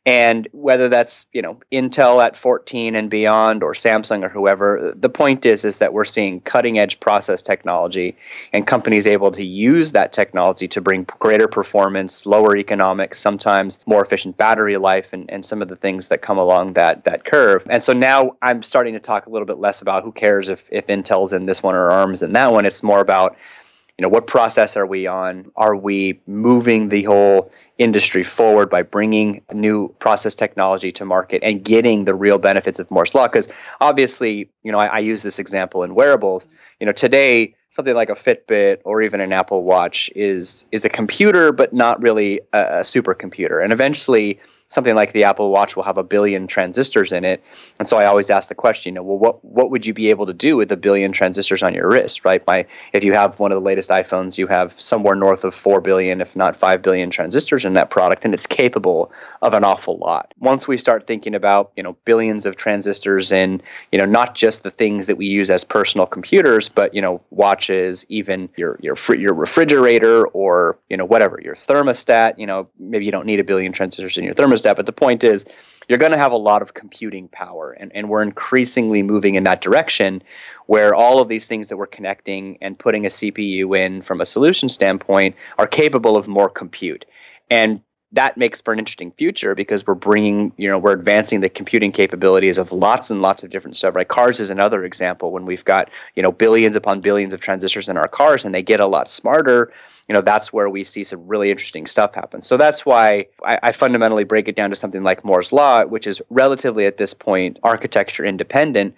And 0.06 0.46
whether 0.52 0.88
that's 0.90 1.26
you 1.32 1.40
know 1.40 1.58
Intel 1.72 2.22
at 2.22 2.36
14 2.36 2.94
and 2.94 3.08
beyond, 3.08 3.62
or 3.62 3.72
Samsung 3.72 4.22
or 4.22 4.28
whoever, 4.28 4.92
the 4.94 5.08
point 5.08 5.46
is 5.46 5.64
is 5.64 5.78
that 5.78 5.94
we're 5.94 6.04
seeing 6.04 6.40
cutting 6.40 6.78
edge 6.78 7.00
process 7.00 7.40
technology, 7.40 8.14
and 8.52 8.66
companies 8.66 9.06
able 9.06 9.32
to 9.32 9.44
use 9.44 9.92
that 9.92 10.12
technology 10.12 10.68
to 10.68 10.80
bring 10.80 11.06
greater 11.20 11.48
performance, 11.48 12.26
lower 12.26 12.54
economics, 12.56 13.18
sometimes 13.18 13.78
more 13.86 14.02
efficient 14.02 14.36
battery 14.36 14.76
life, 14.76 15.12
and, 15.14 15.30
and 15.30 15.46
some 15.46 15.62
of 15.62 15.68
the 15.68 15.76
things 15.76 16.08
that 16.08 16.20
come 16.20 16.36
along 16.36 16.74
that 16.74 17.04
that 17.04 17.24
curve. 17.24 17.66
And 17.70 17.82
so 17.82 17.94
now 17.94 18.32
I'm 18.42 18.62
starting 18.62 18.92
to 18.92 19.00
talk 19.00 19.26
a 19.26 19.30
little 19.30 19.46
bit 19.46 19.58
less 19.58 19.80
about 19.80 20.04
who 20.04 20.12
cares 20.12 20.50
if 20.50 20.68
if 20.70 20.86
Intel's 20.88 21.32
in 21.32 21.46
this 21.46 21.62
one 21.62 21.74
or 21.74 21.90
ARM's 21.90 22.22
in 22.22 22.34
that 22.34 22.52
one. 22.52 22.66
It's 22.66 22.82
more 22.82 23.00
about 23.00 23.36
you 23.98 24.02
know 24.02 24.08
what 24.08 24.26
process 24.26 24.76
are 24.76 24.86
we 24.86 25.06
on? 25.06 25.50
Are 25.56 25.76
we 25.76 26.20
moving 26.26 26.88
the 26.88 27.04
whole 27.04 27.50
industry 27.78 28.24
forward 28.24 28.70
by 28.70 28.82
bringing 28.82 29.42
new 29.52 29.88
process 29.98 30.34
technology 30.34 30.92
to 30.92 31.04
market 31.04 31.42
and 31.42 31.64
getting 31.64 32.04
the 32.04 32.14
real 32.14 32.38
benefits 32.38 32.80
of 32.80 32.90
moore's 32.90 33.14
law? 33.14 33.28
Because 33.28 33.48
obviously 33.80 34.50
you 34.64 34.72
know 34.72 34.78
I, 34.78 34.86
I, 34.86 34.98
use 34.98 35.22
this 35.22 35.38
example 35.38 35.84
in 35.84 35.94
wearables. 35.94 36.48
You 36.80 36.86
know 36.86 36.92
today 36.92 37.54
something 37.70 37.94
like 37.94 38.08
a 38.08 38.14
fitbit 38.14 38.78
or 38.84 39.02
even 39.02 39.20
an 39.20 39.32
apple 39.32 39.62
watch 39.62 40.10
is 40.16 40.64
is 40.72 40.84
a 40.84 40.88
computer 40.88 41.52
but 41.52 41.72
not 41.72 42.02
really 42.02 42.40
a, 42.52 42.60
a 42.60 42.80
supercomputer. 42.80 43.62
And 43.62 43.72
eventually 43.72 44.40
something 44.74 44.96
like 44.96 45.12
the 45.12 45.22
Apple 45.22 45.50
Watch 45.50 45.76
will 45.76 45.84
have 45.84 45.96
a 45.96 46.02
billion 46.02 46.46
transistors 46.48 47.12
in 47.12 47.24
it. 47.24 47.42
And 47.78 47.88
so 47.88 47.96
I 47.96 48.06
always 48.06 48.28
ask 48.28 48.48
the 48.48 48.54
question, 48.54 48.90
you 48.90 48.94
know, 48.96 49.02
well, 49.04 49.18
what 49.18 49.44
what 49.44 49.70
would 49.70 49.86
you 49.86 49.94
be 49.94 50.10
able 50.10 50.26
to 50.26 50.32
do 50.32 50.56
with 50.56 50.70
a 50.72 50.76
billion 50.76 51.12
transistors 51.12 51.62
on 51.62 51.72
your 51.72 51.88
wrist, 51.88 52.24
right? 52.24 52.44
By 52.44 52.66
if 52.92 53.04
you 53.04 53.12
have 53.12 53.38
one 53.38 53.52
of 53.52 53.56
the 53.56 53.64
latest 53.64 53.90
iPhones, 53.90 54.36
you 54.36 54.48
have 54.48 54.78
somewhere 54.78 55.14
north 55.14 55.44
of 55.44 55.54
four 55.54 55.80
billion, 55.80 56.20
if 56.20 56.34
not 56.34 56.56
five 56.56 56.82
billion 56.82 57.08
transistors 57.08 57.64
in 57.64 57.74
that 57.74 57.90
product, 57.90 58.24
and 58.24 58.34
it's 58.34 58.46
capable 58.46 59.12
of 59.42 59.54
an 59.54 59.64
awful 59.64 59.96
lot. 59.98 60.34
Once 60.40 60.66
we 60.66 60.76
start 60.76 61.06
thinking 61.06 61.34
about, 61.34 61.70
you 61.76 61.82
know, 61.82 61.96
billions 62.04 62.44
of 62.44 62.56
transistors 62.56 63.30
in, 63.30 63.62
you 63.92 63.98
know, 63.98 64.06
not 64.06 64.34
just 64.34 64.64
the 64.64 64.70
things 64.70 65.06
that 65.06 65.16
we 65.16 65.26
use 65.26 65.50
as 65.50 65.62
personal 65.62 66.06
computers, 66.06 66.68
but 66.68 66.92
you 66.92 67.00
know, 67.00 67.20
watches, 67.30 68.04
even 68.08 68.48
your 68.56 68.76
your 68.82 68.96
fr- 68.96 69.14
your 69.14 69.34
refrigerator 69.34 70.26
or 70.28 70.76
you 70.88 70.96
know 70.96 71.04
whatever 71.04 71.40
your 71.42 71.54
thermostat. 71.54 72.36
You 72.38 72.46
know, 72.46 72.68
maybe 72.80 73.04
you 73.04 73.12
don't 73.12 73.26
need 73.26 73.38
a 73.38 73.44
billion 73.44 73.72
transistors 73.72 74.18
in 74.18 74.24
your 74.24 74.34
thermostat 74.34 74.63
But 74.72 74.86
the 74.86 74.92
point 74.92 75.22
is, 75.22 75.44
you're 75.88 75.98
going 75.98 76.12
to 76.12 76.18
have 76.18 76.32
a 76.32 76.36
lot 76.36 76.62
of 76.62 76.74
computing 76.74 77.28
power. 77.28 77.72
And, 77.72 77.92
and 77.94 78.08
we're 78.08 78.22
increasingly 78.22 79.02
moving 79.02 79.34
in 79.34 79.44
that 79.44 79.60
direction 79.60 80.22
where 80.66 80.94
all 80.94 81.20
of 81.20 81.28
these 81.28 81.46
things 81.46 81.68
that 81.68 81.76
we're 81.76 81.86
connecting 81.86 82.56
and 82.62 82.78
putting 82.78 83.04
a 83.04 83.10
CPU 83.10 83.78
in 83.78 84.00
from 84.00 84.20
a 84.20 84.26
solution 84.26 84.68
standpoint 84.68 85.36
are 85.58 85.66
capable 85.66 86.16
of 86.16 86.26
more 86.26 86.48
compute. 86.48 87.04
And 87.50 87.82
that 88.14 88.36
makes 88.36 88.60
for 88.60 88.72
an 88.72 88.78
interesting 88.78 89.10
future 89.12 89.54
because 89.54 89.86
we're 89.86 89.94
bringing, 89.94 90.52
you 90.56 90.68
know, 90.68 90.78
we're 90.78 90.92
advancing 90.92 91.40
the 91.40 91.48
computing 91.48 91.92
capabilities 91.92 92.58
of 92.58 92.72
lots 92.72 93.10
and 93.10 93.20
lots 93.22 93.42
of 93.42 93.50
different 93.50 93.76
stuff. 93.76 93.94
Right, 93.94 94.08
cars 94.08 94.40
is 94.40 94.50
another 94.50 94.84
example 94.84 95.32
when 95.32 95.44
we've 95.44 95.64
got, 95.64 95.90
you 96.14 96.22
know, 96.22 96.32
billions 96.32 96.76
upon 96.76 97.00
billions 97.00 97.34
of 97.34 97.40
transistors 97.40 97.88
in 97.88 97.96
our 97.96 98.08
cars, 98.08 98.44
and 98.44 98.54
they 98.54 98.62
get 98.62 98.80
a 98.80 98.86
lot 98.86 99.10
smarter. 99.10 99.72
You 100.08 100.14
know, 100.14 100.20
that's 100.20 100.52
where 100.52 100.68
we 100.68 100.84
see 100.84 101.02
some 101.02 101.26
really 101.26 101.50
interesting 101.50 101.86
stuff 101.86 102.14
happen. 102.14 102.42
So 102.42 102.56
that's 102.56 102.84
why 102.84 103.26
I, 103.44 103.58
I 103.62 103.72
fundamentally 103.72 104.24
break 104.24 104.48
it 104.48 104.56
down 104.56 104.70
to 104.70 104.76
something 104.76 105.02
like 105.02 105.24
Moore's 105.24 105.52
law, 105.52 105.84
which 105.84 106.06
is 106.06 106.20
relatively 106.30 106.86
at 106.86 106.98
this 106.98 107.14
point 107.14 107.58
architecture 107.62 108.24
independent 108.24 108.94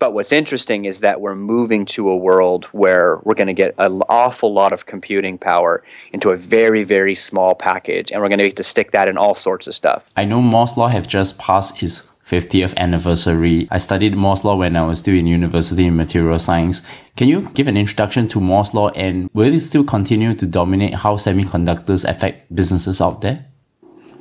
but 0.00 0.14
what's 0.14 0.32
interesting 0.32 0.86
is 0.86 1.00
that 1.00 1.20
we're 1.20 1.36
moving 1.36 1.84
to 1.84 2.08
a 2.08 2.16
world 2.16 2.64
where 2.72 3.20
we're 3.22 3.34
going 3.34 3.46
to 3.46 3.52
get 3.52 3.74
an 3.78 4.02
awful 4.08 4.52
lot 4.52 4.72
of 4.72 4.86
computing 4.86 5.38
power 5.38 5.84
into 6.12 6.30
a 6.30 6.36
very, 6.36 6.82
very 6.82 7.14
small 7.14 7.54
package, 7.54 8.10
and 8.10 8.20
we're 8.20 8.28
going 8.28 8.38
to 8.38 8.46
need 8.46 8.56
to 8.56 8.64
stick 8.64 8.90
that 8.90 9.06
in 9.06 9.16
all 9.16 9.34
sorts 9.34 9.68
of 9.68 9.74
stuff. 9.74 10.02
I 10.16 10.24
know 10.24 10.40
Moore's 10.40 10.76
Law 10.76 10.88
have 10.88 11.06
just 11.06 11.38
passed 11.38 11.82
its 11.82 12.08
50th 12.26 12.76
anniversary. 12.76 13.68
I 13.70 13.78
studied 13.78 14.16
Moore's 14.16 14.44
Law 14.44 14.56
when 14.56 14.74
I 14.74 14.86
was 14.86 15.00
still 15.00 15.16
in 15.16 15.26
university 15.26 15.84
in 15.84 15.96
material 15.96 16.38
science. 16.38 16.80
Can 17.16 17.28
you 17.28 17.50
give 17.50 17.68
an 17.68 17.76
introduction 17.76 18.26
to 18.28 18.40
Moore's 18.40 18.72
Law 18.72 18.88
and 18.90 19.28
will 19.34 19.52
it 19.52 19.60
still 19.60 19.84
continue 19.84 20.34
to 20.34 20.46
dominate 20.46 20.94
how 20.94 21.16
semiconductors 21.16 22.08
affect 22.08 22.54
businesses 22.54 23.00
out 23.00 23.20
there? 23.20 23.49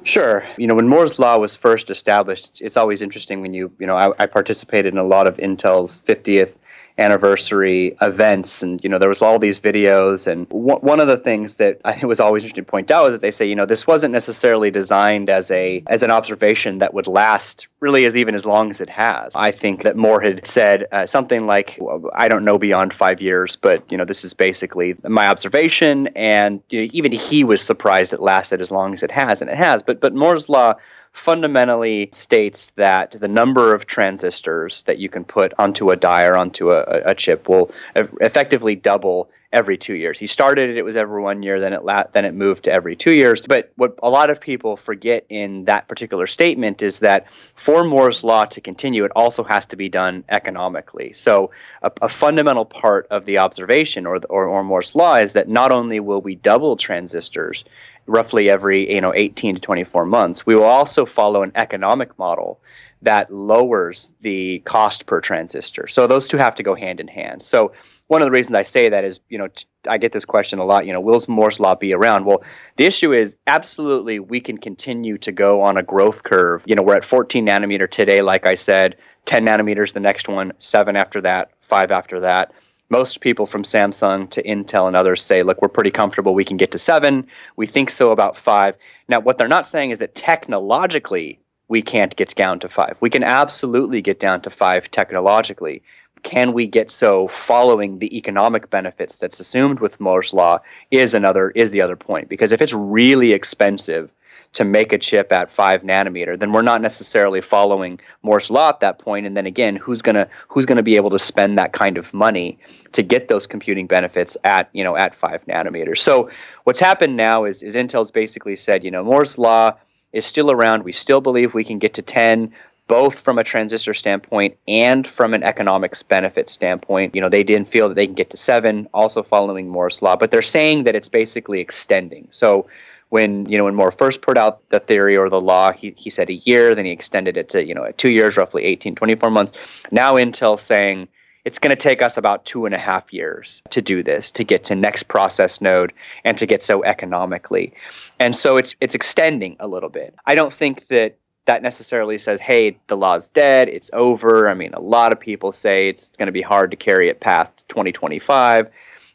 Sure. 0.09 0.43
You 0.57 0.65
know, 0.65 0.73
when 0.73 0.87
Moore's 0.87 1.19
Law 1.19 1.37
was 1.37 1.55
first 1.55 1.91
established, 1.91 2.47
it's, 2.47 2.61
it's 2.61 2.77
always 2.77 3.03
interesting 3.03 3.41
when 3.41 3.53
you, 3.53 3.71
you 3.77 3.85
know, 3.85 3.95
I, 3.95 4.09
I 4.17 4.25
participated 4.25 4.91
in 4.91 4.97
a 4.97 5.03
lot 5.03 5.27
of 5.27 5.37
Intel's 5.37 5.99
50th 5.99 6.51
anniversary 7.00 7.96
events. 8.01 8.62
And 8.62 8.84
you 8.84 8.89
know 8.89 9.00
there 9.00 9.10
was 9.10 9.22
all 9.22 9.39
these 9.39 9.60
videos. 9.60 10.27
And 10.27 10.48
w- 10.50 10.79
one 10.79 11.00
of 11.00 11.08
the 11.08 11.18
things 11.18 11.56
that 11.56 11.79
I 11.86 12.06
was 12.06 12.20
always 12.20 12.44
interesting 12.44 12.65
to 12.65 12.72
point 12.72 12.91
out 12.91 13.08
is 13.08 13.13
that 13.13 13.22
they 13.22 13.32
say 13.32 13.46
you 13.46 13.56
know 13.56 13.65
this 13.65 13.88
wasn't 13.88 14.12
necessarily 14.12 14.70
designed 14.70 15.29
as 15.29 15.50
a 15.51 15.84
as 15.88 16.03
an 16.03 16.12
observation 16.12 16.79
that 16.79 16.94
would 16.94 17.08
last 17.08 17.68
really 17.79 18.06
as 18.06 18.15
even 18.15 18.36
as 18.36 18.46
long 18.46 18.70
as 18.70 18.82
it 18.82 18.89
has. 18.89 19.34
I 19.36 19.51
think 19.51 19.84
that 19.84 19.96
Moore 19.96 20.22
had 20.22 20.46
said 20.46 20.86
uh, 20.91 21.06
something 21.06 21.48
like 21.48 21.77
well, 21.79 22.10
I 22.13 22.27
don't 22.27 22.44
know 22.44 22.58
beyond 22.58 22.94
5 22.94 23.22
years 23.22 23.56
but 23.56 23.89
you 23.91 23.98
know 23.98 24.06
this 24.06 24.24
is 24.24 24.34
basically 24.34 24.96
my 25.08 25.27
observation. 25.27 26.08
And 26.15 26.62
you 26.70 26.82
know, 26.82 26.89
even 26.94 27.12
he 27.12 27.44
was 27.44 27.62
surprised 27.62 28.13
it 28.13 28.20
lasted 28.22 28.62
as 28.62 28.72
long 28.72 28.94
as 28.94 29.03
it 29.03 29.12
has 29.12 29.41
and 29.41 29.50
it 29.50 29.58
has. 29.58 29.82
But 29.82 30.00
but 30.00 30.13
Moore's 30.13 30.50
law 30.50 30.75
fundamentally 31.13 32.09
states 32.11 32.71
that 32.75 33.15
the 33.19 33.27
number 33.27 33.73
of 33.73 33.85
transistors 33.85 34.83
that 34.83 34.99
you 34.99 35.09
can 35.09 35.23
put 35.23 35.53
onto 35.59 35.91
a 35.91 35.95
die 35.95 36.23
or 36.23 36.37
onto 36.37 36.71
a, 36.71 36.83
a 37.05 37.15
chip 37.15 37.49
will 37.49 37.71
effectively 37.95 38.75
double 38.75 39.29
every 39.51 39.77
two 39.77 39.95
years. 39.95 40.19
He 40.19 40.27
started 40.27 40.69
it; 40.69 40.77
it 40.77 40.83
was 40.83 40.95
every 40.95 41.21
one 41.21 41.41
year. 41.41 41.59
Then 41.59 41.73
it 41.73 41.83
la- 41.83 42.05
then 42.11 42.25
it 42.25 42.33
moved 42.33 42.65
to 42.65 42.71
every 42.71 42.95
two 42.95 43.13
years. 43.13 43.41
But 43.41 43.71
what 43.75 43.95
a 44.03 44.09
lot 44.09 44.29
of 44.29 44.39
people 44.39 44.77
forget 44.77 45.25
in 45.29 45.65
that 45.65 45.87
particular 45.87 46.27
statement 46.27 46.81
is 46.81 46.99
that 46.99 47.25
for 47.55 47.83
Moore's 47.83 48.23
law 48.23 48.45
to 48.45 48.61
continue, 48.61 49.03
it 49.03 49.11
also 49.15 49.43
has 49.43 49.65
to 49.67 49.75
be 49.75 49.89
done 49.89 50.23
economically. 50.29 51.13
So 51.13 51.51
a, 51.81 51.91
a 52.01 52.09
fundamental 52.09 52.65
part 52.65 53.07
of 53.09 53.25
the 53.25 53.39
observation 53.39 54.05
or, 54.05 54.19
the, 54.19 54.27
or 54.27 54.45
or 54.45 54.63
Moore's 54.63 54.95
law 54.95 55.15
is 55.15 55.33
that 55.33 55.49
not 55.49 55.71
only 55.71 55.99
will 55.99 56.21
we 56.21 56.35
double 56.35 56.77
transistors 56.77 57.63
roughly 58.09 58.49
every 58.49 58.91
you 58.93 59.01
know 59.01 59.13
18 59.13 59.55
to 59.55 59.61
24 59.61 60.05
months, 60.05 60.45
we 60.45 60.55
will 60.55 60.63
also 60.63 61.05
follow 61.05 61.43
an 61.43 61.51
economic 61.55 62.17
model 62.17 62.59
that 63.01 63.31
lowers 63.31 64.09
the 64.21 64.59
cost 64.65 65.05
per 65.05 65.21
transistor. 65.21 65.87
So 65.87 66.05
those 66.05 66.27
two 66.27 66.37
have 66.37 66.55
to 66.55 66.63
go 66.63 66.75
hand 66.75 66.99
in 66.99 67.07
hand. 67.07 67.41
So 67.43 67.71
one 68.07 68.21
of 68.21 68.25
the 68.25 68.31
reasons 68.31 68.55
I 68.55 68.63
say 68.63 68.89
that 68.89 69.05
is, 69.05 69.21
you 69.29 69.37
know, 69.37 69.47
I 69.87 69.97
get 69.97 70.11
this 70.11 70.25
question 70.25 70.59
a 70.59 70.65
lot, 70.65 70.85
you 70.85 70.91
know, 70.91 70.99
will 70.99 71.23
Moore's 71.29 71.61
law 71.61 71.75
be 71.75 71.93
around? 71.93 72.25
Well, 72.25 72.43
the 72.75 72.83
issue 72.83 73.13
is 73.13 73.37
absolutely 73.47 74.19
we 74.19 74.41
can 74.41 74.57
continue 74.57 75.17
to 75.19 75.31
go 75.31 75.61
on 75.61 75.77
a 75.77 75.83
growth 75.83 76.23
curve. 76.23 76.63
You 76.65 76.75
know, 76.75 76.83
we're 76.83 76.97
at 76.97 77.05
14 77.05 77.45
nanometer 77.45 77.89
today, 77.89 78.21
like 78.21 78.45
I 78.45 78.55
said, 78.55 78.97
10 79.25 79.45
nanometers 79.45 79.93
the 79.93 80.01
next 80.01 80.27
one, 80.27 80.51
7 80.59 80.97
after 80.97 81.21
that, 81.21 81.51
5 81.59 81.91
after 81.91 82.19
that 82.19 82.51
most 82.89 83.22
people 83.22 83.46
from 83.46 83.63
Samsung 83.63 84.29
to 84.31 84.43
Intel 84.43 84.88
and 84.88 84.96
others 84.96 85.24
say, 85.24 85.43
look, 85.43 85.62
we're 85.62 85.67
pretty 85.67 85.91
comfortable. 85.91 86.34
We 86.34 86.46
can 86.46 86.58
get 86.58 86.72
to 86.72 86.79
seven. 86.79 87.27
We 87.55 87.67
think 87.67 87.89
so 87.89 88.12
about 88.12 88.36
five. 88.36 88.75
Now, 89.08 89.19
what 89.19 89.38
they're 89.38 89.48
not 89.48 89.67
saying 89.67 89.91
is 89.91 90.00
that 90.00 90.15
technologically 90.15 91.39
we 91.67 91.81
can't 91.81 92.15
get 92.15 92.34
down 92.36 92.60
to 92.62 92.69
five. 92.69 92.98
We 93.00 93.12
can 93.12 93.24
absolutely 93.24 94.01
get 94.01 94.19
down 94.19 94.41
to 94.41 94.50
five 94.50 94.89
technologically. 94.89 95.84
Can 96.24 96.51
we 96.51 96.67
get 96.67 96.91
so 96.91 97.27
following 97.27 98.00
the 98.00 98.17
economic 98.17 98.69
benefits 98.69 99.17
that's 99.17 99.39
assumed 99.39 99.79
with 99.79 100.00
Moore's 100.00 100.34
law 100.34 100.60
is 100.91 101.13
another 101.13 101.51
is 101.51 101.72
the 101.72 101.81
other 101.81 101.96
point 101.96 102.27
because 102.27 102.51
if 102.51 102.62
it's 102.62 102.74
really 102.74 103.31
expensive 103.31 104.12
to 104.53 104.65
make 104.65 104.91
a 104.91 104.98
chip 104.98 105.32
at 105.32 105.51
five 105.51 105.84
nanometer, 105.84 106.38
then 106.38 106.51
we're 106.51 106.63
not 106.63 106.82
necessarily 106.82 107.39
following 107.39 108.00
Moore's 108.24 108.50
law 108.50 108.70
at 108.70 108.79
that 108.79 108.98
point. 108.98 109.25
And 109.25 109.38
then 109.38 109.46
again, 109.46 109.75
who's 109.75 110.01
gonna 110.01 110.27
who's 110.48 110.65
gonna 110.65 110.84
be 110.84 110.96
able 110.96 111.12
to 111.12 111.20
spend 111.20 111.58
that 111.58 111.74
kind 111.74 111.98
of 111.98 112.13
money 112.13 112.58
to 112.94 113.03
get 113.03 113.27
those 113.27 113.46
computing 113.46 113.86
benefits 113.86 114.36
at 114.44 114.70
you 114.74 114.84
know 114.84 114.96
at 114.96 115.13
five 115.15 115.46
nanometers? 115.46 116.00
So 116.00 116.29
what's 116.63 116.79
happened 116.79 117.15
now 117.15 117.46
is 117.46 117.62
is 117.62 117.75
Intel's 117.75 118.12
basically 118.12 118.56
said, 118.56 118.84
you 118.84 118.91
know, 118.91 119.03
Moore's 119.03 119.38
law 119.38 119.74
is 120.13 120.25
still 120.25 120.50
around. 120.50 120.84
We 120.84 120.94
still 120.94 121.22
believe 121.22 121.53
we 121.53 121.63
can 121.63 121.77
get 121.77 121.94
to 121.96 122.01
ten 122.01 122.51
both 122.89 123.20
from 123.20 123.38
a 123.38 123.44
transistor 123.44 123.94
standpoint 123.94 124.58
and 124.68 125.06
from 125.06 125.36
an 125.36 125.44
economics 125.44 126.01
benefit 126.01 126.50
standpoint. 126.50 127.13
You 127.13 127.22
know, 127.22 127.29
they 127.29 127.44
didn't 127.44 127.68
feel 127.68 127.88
that 127.88 127.94
they 127.94 128.08
can 128.08 128.15
get 128.15 128.32
to 128.32 128.38
seven, 128.38 128.89
also 128.96 129.22
following 129.22 129.70
Moore's 129.70 130.01
law, 130.01 130.15
but 130.15 130.32
they're 130.32 130.41
saying 130.41 130.86
that 130.86 130.96
it's 130.96 131.08
basically 131.08 131.60
extending. 131.60 132.27
So 132.32 132.65
when 133.09 133.47
you 133.49 133.57
know 133.57 133.65
when 133.65 133.75
Moore 133.75 133.91
first 133.91 134.21
put 134.21 134.37
out 134.37 134.67
the 134.69 134.79
theory 134.79 135.17
or 135.17 135.29
the 135.29 135.41
law, 135.41 135.71
he, 135.71 135.93
he 135.97 136.09
said 136.09 136.29
a 136.29 136.35
year, 136.35 136.75
then 136.75 136.85
he 136.85 136.91
extended 136.91 137.37
it 137.37 137.49
to 137.49 137.65
you 137.65 137.73
know 137.73 137.91
two 137.97 138.09
years, 138.09 138.37
roughly 138.37 138.63
18, 138.63 138.95
24 138.95 139.31
months. 139.31 139.53
Now 139.91 140.15
Intel 140.15 140.59
saying 140.59 141.07
it's 141.45 141.59
going 141.59 141.71
to 141.71 141.75
take 141.75 142.01
us 142.01 142.17
about 142.17 142.45
two 142.45 142.65
and 142.65 142.75
a 142.75 142.77
half 142.77 143.11
years 143.11 143.63
to 143.71 143.81
do 143.81 144.03
this, 144.03 144.29
to 144.31 144.43
get 144.43 144.63
to 144.65 144.75
next 144.75 145.03
process 145.07 145.61
node 145.61 145.93
and 146.23 146.37
to 146.37 146.45
get 146.45 146.61
so 146.61 146.83
economically. 146.83 147.73
And 148.19 148.35
so 148.35 148.57
it's 148.57 148.75
it's 148.81 148.95
extending 148.95 149.55
a 149.59 149.67
little 149.67 149.89
bit. 149.89 150.15
I 150.25 150.35
don't 150.35 150.53
think 150.53 150.87
that 150.87 151.17
that 151.45 151.63
necessarily 151.63 152.19
says, 152.19 152.39
hey, 152.39 152.77
the 152.87 152.97
law's 152.97 153.27
dead, 153.29 153.69
it's 153.69 153.89
over. 153.93 154.47
I 154.47 154.53
mean, 154.53 154.71
a 154.75 154.79
lot 154.79 155.11
of 155.11 155.19
people 155.19 155.51
say 155.51 155.89
it's 155.89 156.09
going 156.09 156.27
to 156.27 156.31
be 156.31 156.43
hard 156.43 156.69
to 156.69 156.77
carry 156.77 157.09
it 157.09 157.21
past 157.21 157.51
2025 157.69 158.69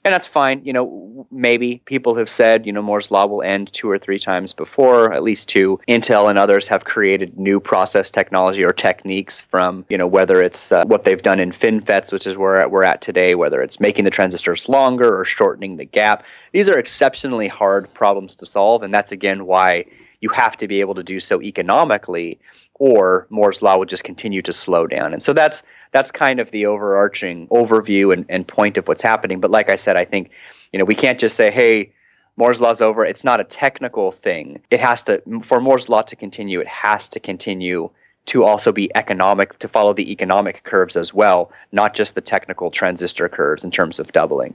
and 0.05 0.13
that's 0.13 0.27
fine. 0.27 0.61
You 0.65 0.73
know, 0.75 1.27
maybe 1.31 1.81
people 1.87 2.15
have 2.17 2.29
said, 2.29 2.67
you 2.67 2.73
know, 2.73 2.83
Moore's 2.83 3.11
law 3.11 3.27
will 3.27 3.43
end 3.43 3.73
two 3.73 3.91
or 3.91 3.99
three 3.99 4.19
times 4.19 4.53
before, 4.53 5.13
at 5.15 5.23
least 5.23 5.49
two. 5.49 5.81
Intel 5.89 6.29
and 6.29 6.39
others 6.39 6.69
have 6.69 6.85
created 6.85 7.39
new 7.39 7.59
process 7.59 8.11
technology 8.11 8.63
or 8.63 8.73
techniques 8.73 9.41
from, 9.41 9.87
you 9.89 9.97
know, 9.97 10.07
whether 10.07 10.43
it's 10.43 10.73
uh, 10.73 10.85
what 10.87 11.05
they've 11.05 11.23
done 11.23 11.41
in 11.41 11.53
FinFETs, 11.53 12.13
which 12.13 12.27
is 12.27 12.37
where 12.37 12.69
we're 12.69 12.85
at 12.85 13.01
today, 13.01 13.35
whether 13.35 13.63
it's 13.63 13.81
making 13.81 14.05
the 14.05 14.11
transistors 14.11 14.69
longer 14.69 15.19
or 15.19 15.25
shortening 15.25 15.77
the 15.77 15.87
gap. 15.87 16.23
These 16.53 16.69
are 16.69 16.79
exceptionally 16.79 17.49
hard 17.49 17.93
problems 17.95 18.37
to 18.37 18.47
solve, 18.47 18.83
and 18.83 18.93
that's 18.93 19.11
again 19.11 19.47
why 19.47 19.87
you 20.25 20.31
have 20.31 20.57
to 20.57 20.67
be 20.67 20.81
able 20.81 20.95
to 20.95 21.03
do 21.03 21.21
so 21.21 21.43
economically 21.43 22.41
or 22.75 23.27
Moore's 23.29 23.61
law 23.61 23.77
would 23.77 23.91
just 23.91 24.05
continue 24.05 24.41
to 24.43 24.55
slow 24.55 24.87
down. 24.87 25.13
And 25.13 25.23
so 25.23 25.33
that's 25.35 25.63
that's 25.93 26.11
kind 26.11 26.41
of 26.41 26.51
the 26.51 26.65
overarching 26.67 27.47
overview 27.49 28.13
and, 28.13 28.25
and 28.31 28.49
point 28.49 28.79
of 28.79 28.89
what's 28.89 29.03
happening. 29.03 29.39
But 29.39 29.51
like 29.51 29.69
I 29.71 29.75
said, 29.75 29.97
I 29.97 30.05
think 30.05 30.31
you 30.73 30.79
know 30.79 30.87
we 30.87 30.95
can't 30.95 31.21
just 31.21 31.37
say, 31.37 31.51
hey, 31.51 31.93
Moore's 32.37 32.61
law's 32.61 32.81
over. 32.81 33.05
It's 33.05 33.23
not 33.23 33.39
a 33.39 33.45
technical 33.45 34.11
thing. 34.11 34.61
It 34.71 34.81
has 34.81 35.03
to 35.05 35.23
for 35.43 35.61
Moore's 35.61 35.91
law 35.91 36.03
to 36.03 36.17
continue. 36.17 36.59
It 36.59 36.69
has 36.69 37.07
to 37.11 37.21
continue 37.21 37.91
to 38.27 38.45
also 38.45 38.73
be 38.73 38.91
economic 38.97 39.59
to 39.59 39.69
follow 39.69 39.93
the 39.93 40.11
economic 40.11 40.65
curves 40.65 40.97
as 40.97 41.13
well, 41.13 41.53
not 41.73 41.95
just 41.95 42.15
the 42.15 42.23
technical 42.23 42.71
transistor 42.71 43.29
curves 43.29 43.63
in 43.63 43.71
terms 43.71 43.99
of 44.01 44.11
doubling. 44.13 44.55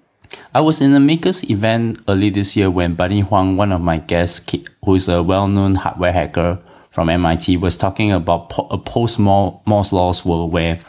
I 0.54 0.62
was 0.62 0.82
in 0.82 0.94
a 0.94 1.00
makers 1.00 1.50
event 1.50 2.00
early 2.08 2.30
this 2.30 2.56
year 2.56 2.70
when 2.70 2.96
Bunnie 2.96 3.22
Huang, 3.22 3.58
one 3.58 3.72
of 3.72 3.82
my 3.82 3.98
guests, 3.98 4.46
who 4.84 4.96
is 4.96 5.10
a 5.10 5.24
well-known 5.24 5.76
hardware 5.76 6.12
hacker, 6.12 6.60
from 6.92 7.10
MIT 7.10 7.58
was 7.58 7.78
talking 7.78 8.12
about 8.12 8.52
a 8.72 8.78
post 8.78 9.20
Moore's 9.20 9.94
laws 9.94 10.26
world 10.26 10.52
where 10.52 10.82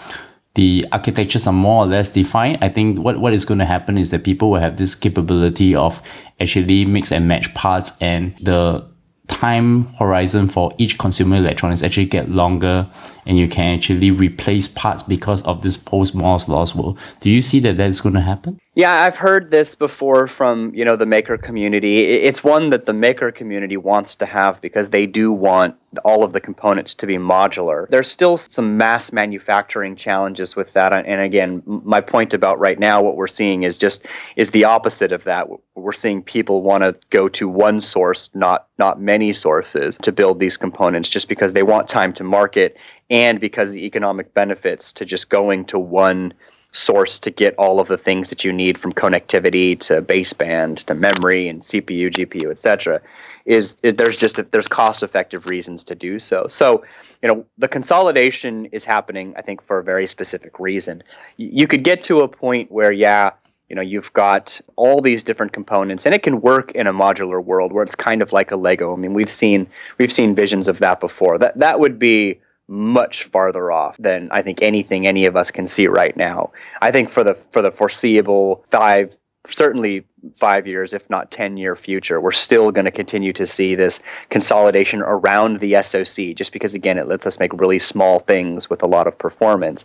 the 0.55 0.87
architectures 0.93 1.47
are 1.47 1.53
more 1.53 1.85
or 1.85 1.87
less 1.87 2.09
defined. 2.09 2.59
I 2.63 2.69
think 2.69 2.99
what, 2.99 3.21
what 3.21 3.33
is 3.33 3.45
going 3.45 3.59
to 3.59 3.65
happen 3.65 3.99
is 3.99 4.11
that 4.11 4.25
people 4.25 4.51
will 4.51 4.61
have 4.61 4.77
this 4.77 4.95
capability 4.95 5.75
of 5.75 6.03
actually 6.41 6.85
mix 6.85 7.13
and 7.13 7.29
match 7.29 7.53
parts 7.55 7.93
and 8.01 8.35
the 8.41 8.89
time 9.29 9.87
horizon 9.95 10.49
for 10.49 10.73
each 10.77 10.99
consumer 10.99 11.37
electronics 11.37 11.85
actually 11.85 12.05
get 12.05 12.29
longer 12.29 12.89
and 13.27 13.39
you 13.39 13.47
can 13.47 13.77
actually 13.77 14.11
replace 14.11 14.67
parts 14.67 15.05
because 15.05 15.43
of 15.45 15.63
this 15.63 15.77
post 15.77 16.15
Moore's 16.15 16.49
laws 16.49 16.75
world. 16.75 16.99
Do 17.21 17.31
you 17.31 17.41
see 17.41 17.61
that 17.61 17.77
that's 17.77 18.01
going 18.01 18.17
to 18.17 18.21
happen? 18.21 18.59
Yeah, 18.77 19.03
I've 19.03 19.17
heard 19.17 19.51
this 19.51 19.75
before 19.75 20.29
from, 20.29 20.73
you 20.77 20.85
know, 20.85 20.95
the 20.95 21.05
maker 21.05 21.37
community. 21.37 22.05
It's 22.05 22.45
one 22.45 22.71
that 22.71 22.87
the 22.87 22.93
maker 22.93 23.33
community 23.33 23.77
wants 23.77 24.15
to 24.17 24.27
have 24.27 24.61
because 24.61 24.91
they 24.91 25.07
do 25.07 25.33
want 25.33 25.75
all 26.05 26.23
of 26.23 26.33
the 26.33 26.41
components 26.41 26.95
to 26.95 27.07
be 27.07 27.17
modular. 27.17 27.89
There's 27.89 28.09
still 28.09 28.37
some 28.37 28.77
mass 28.77 29.13
manufacturing 29.13 29.97
challenges 29.97 30.55
with 30.55 30.73
that 30.75 30.95
and 30.95 31.21
again, 31.21 31.63
my 31.67 32.01
point 32.01 32.33
about 32.33 32.61
right 32.61 32.79
now 32.79 33.03
what 33.03 33.17
we're 33.17 33.27
seeing 33.27 33.65
is 33.65 33.77
just 33.77 34.07
is 34.37 34.51
the 34.51 34.65
opposite 34.65 35.11
of 35.11 35.25
that. 35.25 35.49
We're 35.75 35.91
seeing 35.91 36.23
people 36.23 36.63
want 36.63 36.85
to 36.85 36.95
go 37.11 37.29
to 37.29 37.49
one 37.49 37.81
source, 37.81 38.31
not 38.35 38.69
not 38.79 39.01
many 39.01 39.33
sources 39.33 39.97
to 40.03 40.13
build 40.13 40.39
these 40.39 40.57
components 40.57 41.09
just 41.09 41.29
because 41.29 41.55
they 41.55 41.65
want 41.65 41.89
time 41.89 42.13
to 42.15 42.25
market 42.25 42.77
and 43.11 43.41
because 43.41 43.73
the 43.73 43.85
economic 43.85 44.33
benefits 44.33 44.93
to 44.93 45.05
just 45.05 45.29
going 45.29 45.65
to 45.67 45.79
one 45.81 46.33
source 46.73 47.19
to 47.19 47.31
get 47.31 47.55
all 47.57 47.81
of 47.81 47.89
the 47.89 47.99
things 47.99 48.31
that 48.31 48.45
you 48.45 48.53
need 48.53 48.79
from 48.79 48.93
connectivity 48.93 49.79
to 49.81 50.01
baseband 50.01 50.85
to 50.85 50.95
memory 50.95 51.49
and 51.49 51.63
CPU, 51.63 52.11
GPU, 52.11 52.51
etc. 52.51 53.01
Is, 53.45 53.75
is 53.83 53.95
there's 53.97 54.17
just 54.17 54.39
a, 54.39 54.43
there's 54.45 54.69
cost 54.69 55.03
effective 55.03 55.47
reasons 55.47 55.83
to 55.85 55.95
do 55.95 56.21
so. 56.21 56.47
So, 56.49 56.85
you 57.23 57.29
know, 57.29 57.45
the 57.59 57.69
consolidation 57.69 58.67
is 58.67 58.85
happening, 58.85 59.35
I 59.37 59.43
think, 59.43 59.63
for 59.63 59.79
a 59.79 59.85
very 59.85 60.07
specific 60.07 60.61
reason. 60.61 61.03
You 61.37 61.67
could 61.67 61.83
get 61.83 62.05
to 62.05 62.21
a 62.21 62.29
point 62.29 62.71
where, 62.71 62.93
yeah, 62.93 63.33
you 63.69 63.77
know, 63.77 63.83
you've 63.83 64.13
got 64.13 64.61
all 64.77 65.01
these 65.01 65.23
different 65.23 65.53
components, 65.53 66.05
and 66.05 66.15
it 66.15 66.25
can 66.25 66.41
work 66.41 66.73
in 66.73 66.89
a 66.89 66.93
modular 66.93 67.43
world 67.43 67.73
where 67.73 67.85
it's 67.85 67.95
kind 67.95 68.21
of 68.21 68.33
like 68.33 68.51
a 68.51 68.57
Lego. 68.57 68.93
I 68.93 68.97
mean, 68.97 69.15
we've 69.15 69.31
seen 69.31 69.69
we've 69.99 70.13
seen 70.13 70.35
visions 70.35 70.67
of 70.67 70.81
that 70.81 70.99
before. 70.99 71.39
That 71.39 71.59
that 71.59 71.79
would 71.79 71.99
be 71.99 72.41
much 72.71 73.25
farther 73.25 73.73
off 73.73 73.97
than 73.99 74.31
I 74.31 74.43
think 74.43 74.63
anything 74.63 75.07
any 75.07 75.27
of 75.27 75.37
us 75.37 75.51
can 75.51 75.67
see 75.67 75.89
right 75.89 76.17
now. 76.17 76.53
I 76.81 76.91
think 76.93 77.11
for 77.11 77.25
the 77.25 77.35
for 77.53 77.61
the 77.61 77.73
foreseeable 77.73 78.65
five 78.69 79.17
certainly 79.49 80.05
five 80.37 80.67
years, 80.67 80.93
if 80.93 81.09
not 81.09 81.31
10 81.31 81.57
year 81.57 81.75
future, 81.75 82.21
we're 82.21 82.31
still 82.31 82.71
going 82.71 82.85
to 82.85 82.91
continue 82.91 83.33
to 83.33 83.47
see 83.47 83.75
this 83.75 84.01
consolidation 84.29 85.01
around 85.01 85.61
the 85.61 85.83
SoC, 85.83 86.35
just 86.35 86.53
because, 86.53 86.75
again, 86.75 86.99
it 86.99 87.07
lets 87.07 87.27
us 87.27 87.39
make 87.39 87.53
really 87.55 87.79
small 87.79 88.19
things 88.19 88.69
with 88.69 88.83
a 88.83 88.87
lot 88.87 89.07
of 89.07 89.17
performance. 89.17 89.85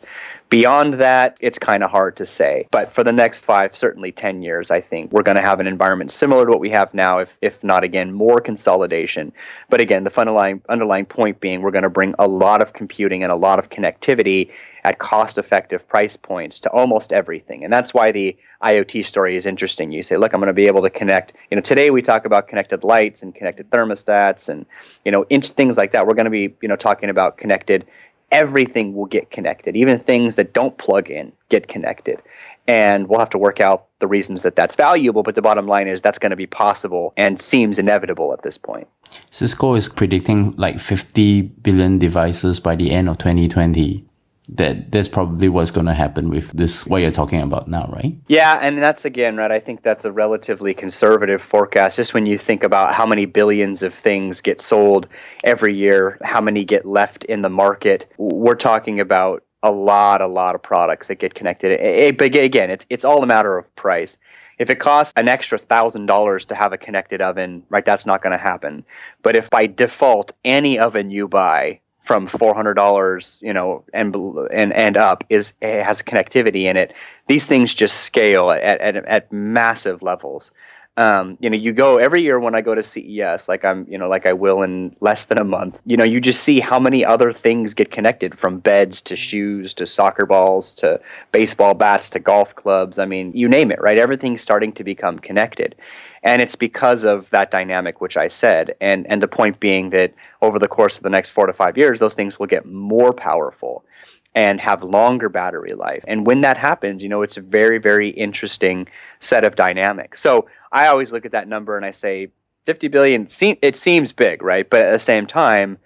Beyond 0.50 0.96
that, 0.96 1.38
it's 1.40 1.58
kind 1.58 1.84
of 1.84 1.90
hard 1.90 2.18
to 2.18 2.26
say. 2.26 2.68
But 2.72 2.94
for 2.94 3.04
the 3.04 3.14
next 3.14 3.46
five, 3.46 3.76
certainly 3.76 4.12
10 4.12 4.42
years, 4.42 4.72
I 4.72 4.82
think 4.82 5.12
we're 5.12 5.24
going 5.24 5.38
to 5.38 5.44
have 5.44 5.60
an 5.60 5.68
environment 5.68 6.12
similar 6.12 6.46
to 6.46 6.52
what 6.52 6.60
we 6.60 6.70
have 6.72 6.94
now, 6.94 7.20
if, 7.20 7.38
if 7.42 7.64
not, 7.64 7.84
again, 7.84 8.12
more 8.14 8.42
consolidation. 8.42 9.32
But 9.70 9.80
again, 9.80 10.04
the 10.04 10.20
underlying, 10.20 10.62
underlying 10.68 11.06
point 11.06 11.40
being 11.40 11.62
we're 11.62 11.72
going 11.72 11.84
to 11.84 11.90
bring 11.90 12.14
a 12.20 12.28
lot 12.28 12.62
of 12.62 12.74
computing 12.74 13.24
and 13.24 13.32
a 13.32 13.36
lot 13.36 13.60
of 13.60 13.70
connectivity 13.70 14.52
at 14.86 15.00
cost 15.00 15.39
effective 15.39 15.88
price 15.88 16.15
points 16.15 16.60
to 16.60 16.70
almost 16.70 17.12
everything. 17.12 17.63
And 17.63 17.74
that's 17.74 17.92
why 17.92 18.12
the 18.12 18.38
IoT 18.63 19.04
story 19.04 19.36
is 19.36 19.48
interesting. 19.48 19.92
You 19.92 20.04
say, 20.04 20.15
look, 20.15 20.32
I'm 20.32 20.39
going 20.39 20.48
to 20.48 20.54
be 20.54 20.68
able 20.68 20.84
to 20.84 20.92
connect, 20.92 21.34
you 21.50 21.56
know, 21.56 21.62
today 21.62 21.89
we 21.89 22.04
talk 22.04 22.24
about 22.24 22.48
connected 22.48 22.84
lights 22.84 23.24
and 23.24 23.34
connected 23.34 23.68
thermostats 23.72 24.48
and, 24.48 24.63
you 25.04 25.12
know, 25.12 25.25
things 25.42 25.75
like 25.75 25.92
that. 25.94 26.06
We're 26.06 26.13
going 26.13 26.25
to 26.25 26.32
be, 26.32 26.56
you 26.62 26.68
know, 26.68 26.75
talking 26.75 27.10
about 27.10 27.39
connected. 27.39 27.88
Everything 28.32 28.94
will 28.94 29.08
get 29.08 29.32
connected. 29.32 29.75
Even 29.75 30.00
things 30.00 30.36
that 30.36 30.54
don't 30.54 30.77
plug 30.77 31.10
in 31.10 31.32
get 31.50 31.68
connected. 31.68 32.22
And 32.68 33.10
we'll 33.10 33.20
have 33.20 33.32
to 33.32 33.39
work 33.39 33.60
out 33.60 33.88
the 34.00 34.08
reasons 34.08 34.44
that 34.44 34.56
that's 34.56 34.75
valuable. 34.75 35.24
But 35.24 35.34
the 35.34 35.42
bottom 35.42 35.65
line 35.68 35.88
is 35.88 36.00
that's 36.00 36.20
going 36.20 36.30
to 36.30 36.36
be 36.36 36.48
possible 36.48 37.12
and 37.18 37.42
seems 37.42 37.80
inevitable 37.80 38.34
at 38.34 38.44
this 38.44 38.60
point. 38.60 38.88
Cisco 39.32 39.74
is 39.74 39.89
predicting 39.89 40.56
like 40.58 40.80
50 40.80 41.42
billion 41.42 41.98
devices 41.98 42.60
by 42.60 42.75
the 42.75 42.92
end 42.92 43.10
of 43.10 43.18
2020 43.18 44.06
that 44.48 44.92
that's 44.92 45.08
probably 45.08 45.50
what's 45.50 45.72
going 45.72 45.86
to 45.86 45.94
happen 45.94 46.30
with 46.30 46.52
this 46.52 46.86
what 46.88 47.02
you're 47.02 47.12
talking 47.12 47.42
about 47.42 47.68
now 47.68 47.90
right? 47.92 48.16
Yeah 48.28 48.58
and 48.62 48.78
that's 48.78 49.06
again 49.06 49.38
right 49.38 49.52
i 49.52 49.60
think 49.60 49.82
that's 49.84 50.06
a 50.06 50.12
relatively 50.12 50.74
conservative 50.74 51.42
forecast. 51.42 51.96
Just 51.96 52.14
when 52.14 52.25
you 52.25 52.38
think 52.38 52.64
about 52.64 52.94
how 52.94 53.06
many 53.06 53.25
billions 53.25 53.84
of 53.84 53.94
things 53.94 54.42
get 54.42 54.62
sold 54.62 55.08
every 55.44 55.75
year 55.75 56.20
how 56.24 56.42
many 56.42 56.64
get 56.64 56.86
left 56.86 57.24
in 57.25 57.42
the 57.42 57.50
market 57.50 58.12
we're 58.18 58.56
talking 58.56 59.00
about 59.00 59.44
a 59.64 59.72
lot 59.72 60.22
a 60.22 60.28
lot 60.28 60.54
of 60.54 60.62
products 60.62 61.08
that 61.08 61.16
get 61.16 61.34
connected. 61.34 62.18
But 62.18 62.36
again 62.36 62.70
it's 62.70 62.86
it's 62.90 63.06
all 63.06 63.24
a 63.24 63.28
matter 63.28 63.58
of 63.58 63.74
price. 63.75 64.18
If 64.58 64.70
it 64.70 64.80
costs 64.80 65.12
an 65.18 65.28
extra 65.28 65.58
thousand 65.58 66.06
dollars 66.06 66.46
to 66.46 66.56
have 66.56 66.72
a 66.72 66.78
connected 66.78 67.22
oven, 67.22 67.64
right, 67.70 67.84
that's 67.84 68.06
not 68.06 68.22
going 68.22 68.32
to 68.32 68.38
happen. 68.38 68.86
But 69.22 69.36
if 69.36 69.50
by 69.50 69.68
default 69.68 70.32
any 70.46 70.80
oven 70.80 71.10
you 71.12 71.28
buy 71.28 71.82
from 72.06 72.28
four 72.28 72.54
hundred 72.54 72.76
dollars, 72.76 73.40
you 73.42 73.52
know, 73.52 73.84
and 73.94 74.16
and 74.52 74.72
and 74.74 74.96
up 74.96 75.24
is 75.30 75.54
has 75.62 76.02
connectivity 76.02 76.64
in 76.64 76.78
it. 76.78 76.94
These 77.28 77.46
things 77.48 77.74
just 77.74 78.02
scale 78.02 78.52
at 78.52 78.80
at, 78.80 78.96
at 78.96 79.32
massive 79.34 80.02
levels. 80.02 80.52
Um, 80.98 81.38
you 81.42 81.50
know, 81.50 81.58
you 81.58 81.74
go 81.74 81.98
every 81.98 82.22
year 82.22 82.40
when 82.40 82.56
I 82.56 82.62
go 82.62 82.74
to 82.74 82.82
CES, 82.82 83.50
like 83.50 83.66
I'm, 83.66 83.86
you 83.90 83.98
know, 83.98 84.08
like 84.08 84.26
I 84.26 84.32
will 84.32 84.62
in 84.62 84.96
less 85.02 85.26
than 85.26 85.38
a 85.38 85.44
month. 85.44 85.78
You 85.86 85.98
know, 85.98 86.06
you 86.06 86.22
just 86.22 86.42
see 86.42 86.62
how 86.62 86.80
many 86.80 87.04
other 87.04 87.34
things 87.34 87.74
get 87.74 87.92
connected, 87.92 88.38
from 88.38 88.60
beds 88.60 89.02
to 89.02 89.18
shoes 89.18 89.74
to 89.74 89.88
soccer 89.88 90.26
balls 90.26 90.74
to 90.76 91.02
baseball 91.34 91.74
bats 91.74 92.10
to 92.12 92.20
golf 92.20 92.56
clubs. 92.56 92.98
I 92.98 93.06
mean, 93.06 93.34
you 93.34 93.50
name 93.50 93.72
it, 93.72 93.82
right? 93.82 94.00
Everything's 94.00 94.42
starting 94.42 94.72
to 94.72 94.86
become 94.86 95.20
connected 95.20 95.76
and 96.25 96.41
it's 96.41 96.55
because 96.55 97.05
of 97.05 97.29
that 97.29 97.51
dynamic 97.51 98.01
which 98.01 98.17
I 98.17 98.27
said. 98.27 98.75
And 98.82 99.05
and 99.10 99.22
the 99.22 99.27
point 99.27 99.60
being 99.60 99.91
that 99.91 100.13
over 100.41 100.60
the 100.60 100.67
course 100.67 100.98
of 100.98 101.03
the 101.03 101.10
next 101.10 101.29
four 101.29 101.46
to 101.46 101.53
five 101.53 101.77
years, 101.77 102.00
those 102.00 102.15
things 102.15 102.38
will 102.38 102.48
get 102.48 102.65
more 102.65 103.13
powerful 103.13 103.86
and 104.34 104.60
have 104.60 104.84
longer 104.84 105.29
battery 105.29 105.75
life. 105.75 106.03
And 106.08 106.25
when 106.25 106.41
that 106.41 106.58
happens, 106.58 107.01
you 107.01 107.08
know, 107.08 107.22
it's 107.22 107.38
a 107.38 107.41
very 107.41 107.77
very 107.77 108.10
interesting 108.10 108.88
set 109.20 109.46
of 109.46 109.55
dynamics. 109.55 110.20
So 110.20 110.48
I 110.72 110.88
always 110.88 111.13
look 111.13 111.25
at 111.25 111.32
that 111.32 111.48
number 111.48 111.77
and 111.77 111.86
I 111.86 111.91
say 111.91 112.29
50 112.65 112.88
billion. 112.88 113.27
It 113.62 113.77
seems 113.77 114.12
big, 114.12 114.41
right? 114.41 114.67
But 114.67 114.88
at 114.88 114.91
the 114.91 115.00
same 115.00 115.27
time 115.27 115.77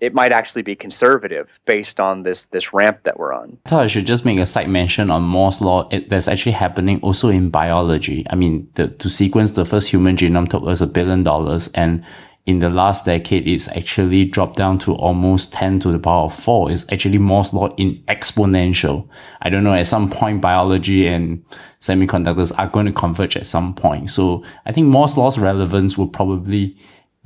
it 0.00 0.14
might 0.14 0.32
actually 0.32 0.62
be 0.62 0.76
conservative 0.76 1.48
based 1.64 2.00
on 2.00 2.22
this 2.22 2.44
this 2.52 2.72
ramp 2.72 3.00
that 3.04 3.18
we're 3.18 3.32
on. 3.32 3.58
I 3.66 3.68
thought 3.68 3.84
I 3.84 3.86
should 3.86 4.06
just 4.06 4.24
make 4.24 4.38
a 4.38 4.46
side 4.46 4.68
mention 4.68 5.10
on 5.10 5.22
Moore's 5.22 5.60
law 5.60 5.88
it, 5.90 6.08
that's 6.08 6.28
actually 6.28 6.52
happening 6.52 7.00
also 7.00 7.28
in 7.28 7.50
biology. 7.50 8.26
I 8.28 8.34
mean, 8.34 8.68
the, 8.74 8.88
to 8.88 9.08
sequence 9.08 9.52
the 9.52 9.64
first 9.64 9.88
human 9.88 10.16
genome 10.16 10.48
took 10.48 10.66
us 10.66 10.80
a 10.80 10.86
billion 10.86 11.22
dollars, 11.22 11.68
and 11.68 12.04
in 12.46 12.60
the 12.60 12.70
last 12.70 13.04
decade, 13.04 13.48
it's 13.48 13.68
actually 13.68 14.24
dropped 14.24 14.56
down 14.56 14.78
to 14.78 14.94
almost 14.94 15.52
10 15.52 15.80
to 15.80 15.90
the 15.90 15.98
power 15.98 16.26
of 16.26 16.34
4. 16.34 16.70
It's 16.70 16.86
actually 16.92 17.18
Moore's 17.18 17.52
law 17.52 17.74
in 17.74 18.00
exponential. 18.06 19.08
I 19.42 19.50
don't 19.50 19.64
know, 19.64 19.74
at 19.74 19.88
some 19.88 20.08
point, 20.08 20.40
biology 20.40 21.08
and 21.08 21.44
semiconductors 21.80 22.56
are 22.56 22.68
going 22.68 22.86
to 22.86 22.92
converge 22.92 23.36
at 23.36 23.46
some 23.46 23.74
point. 23.74 24.10
So 24.10 24.44
I 24.64 24.70
think 24.70 24.86
Moore's 24.86 25.16
law's 25.16 25.38
relevance 25.38 25.98
will 25.98 26.06
probably 26.06 26.76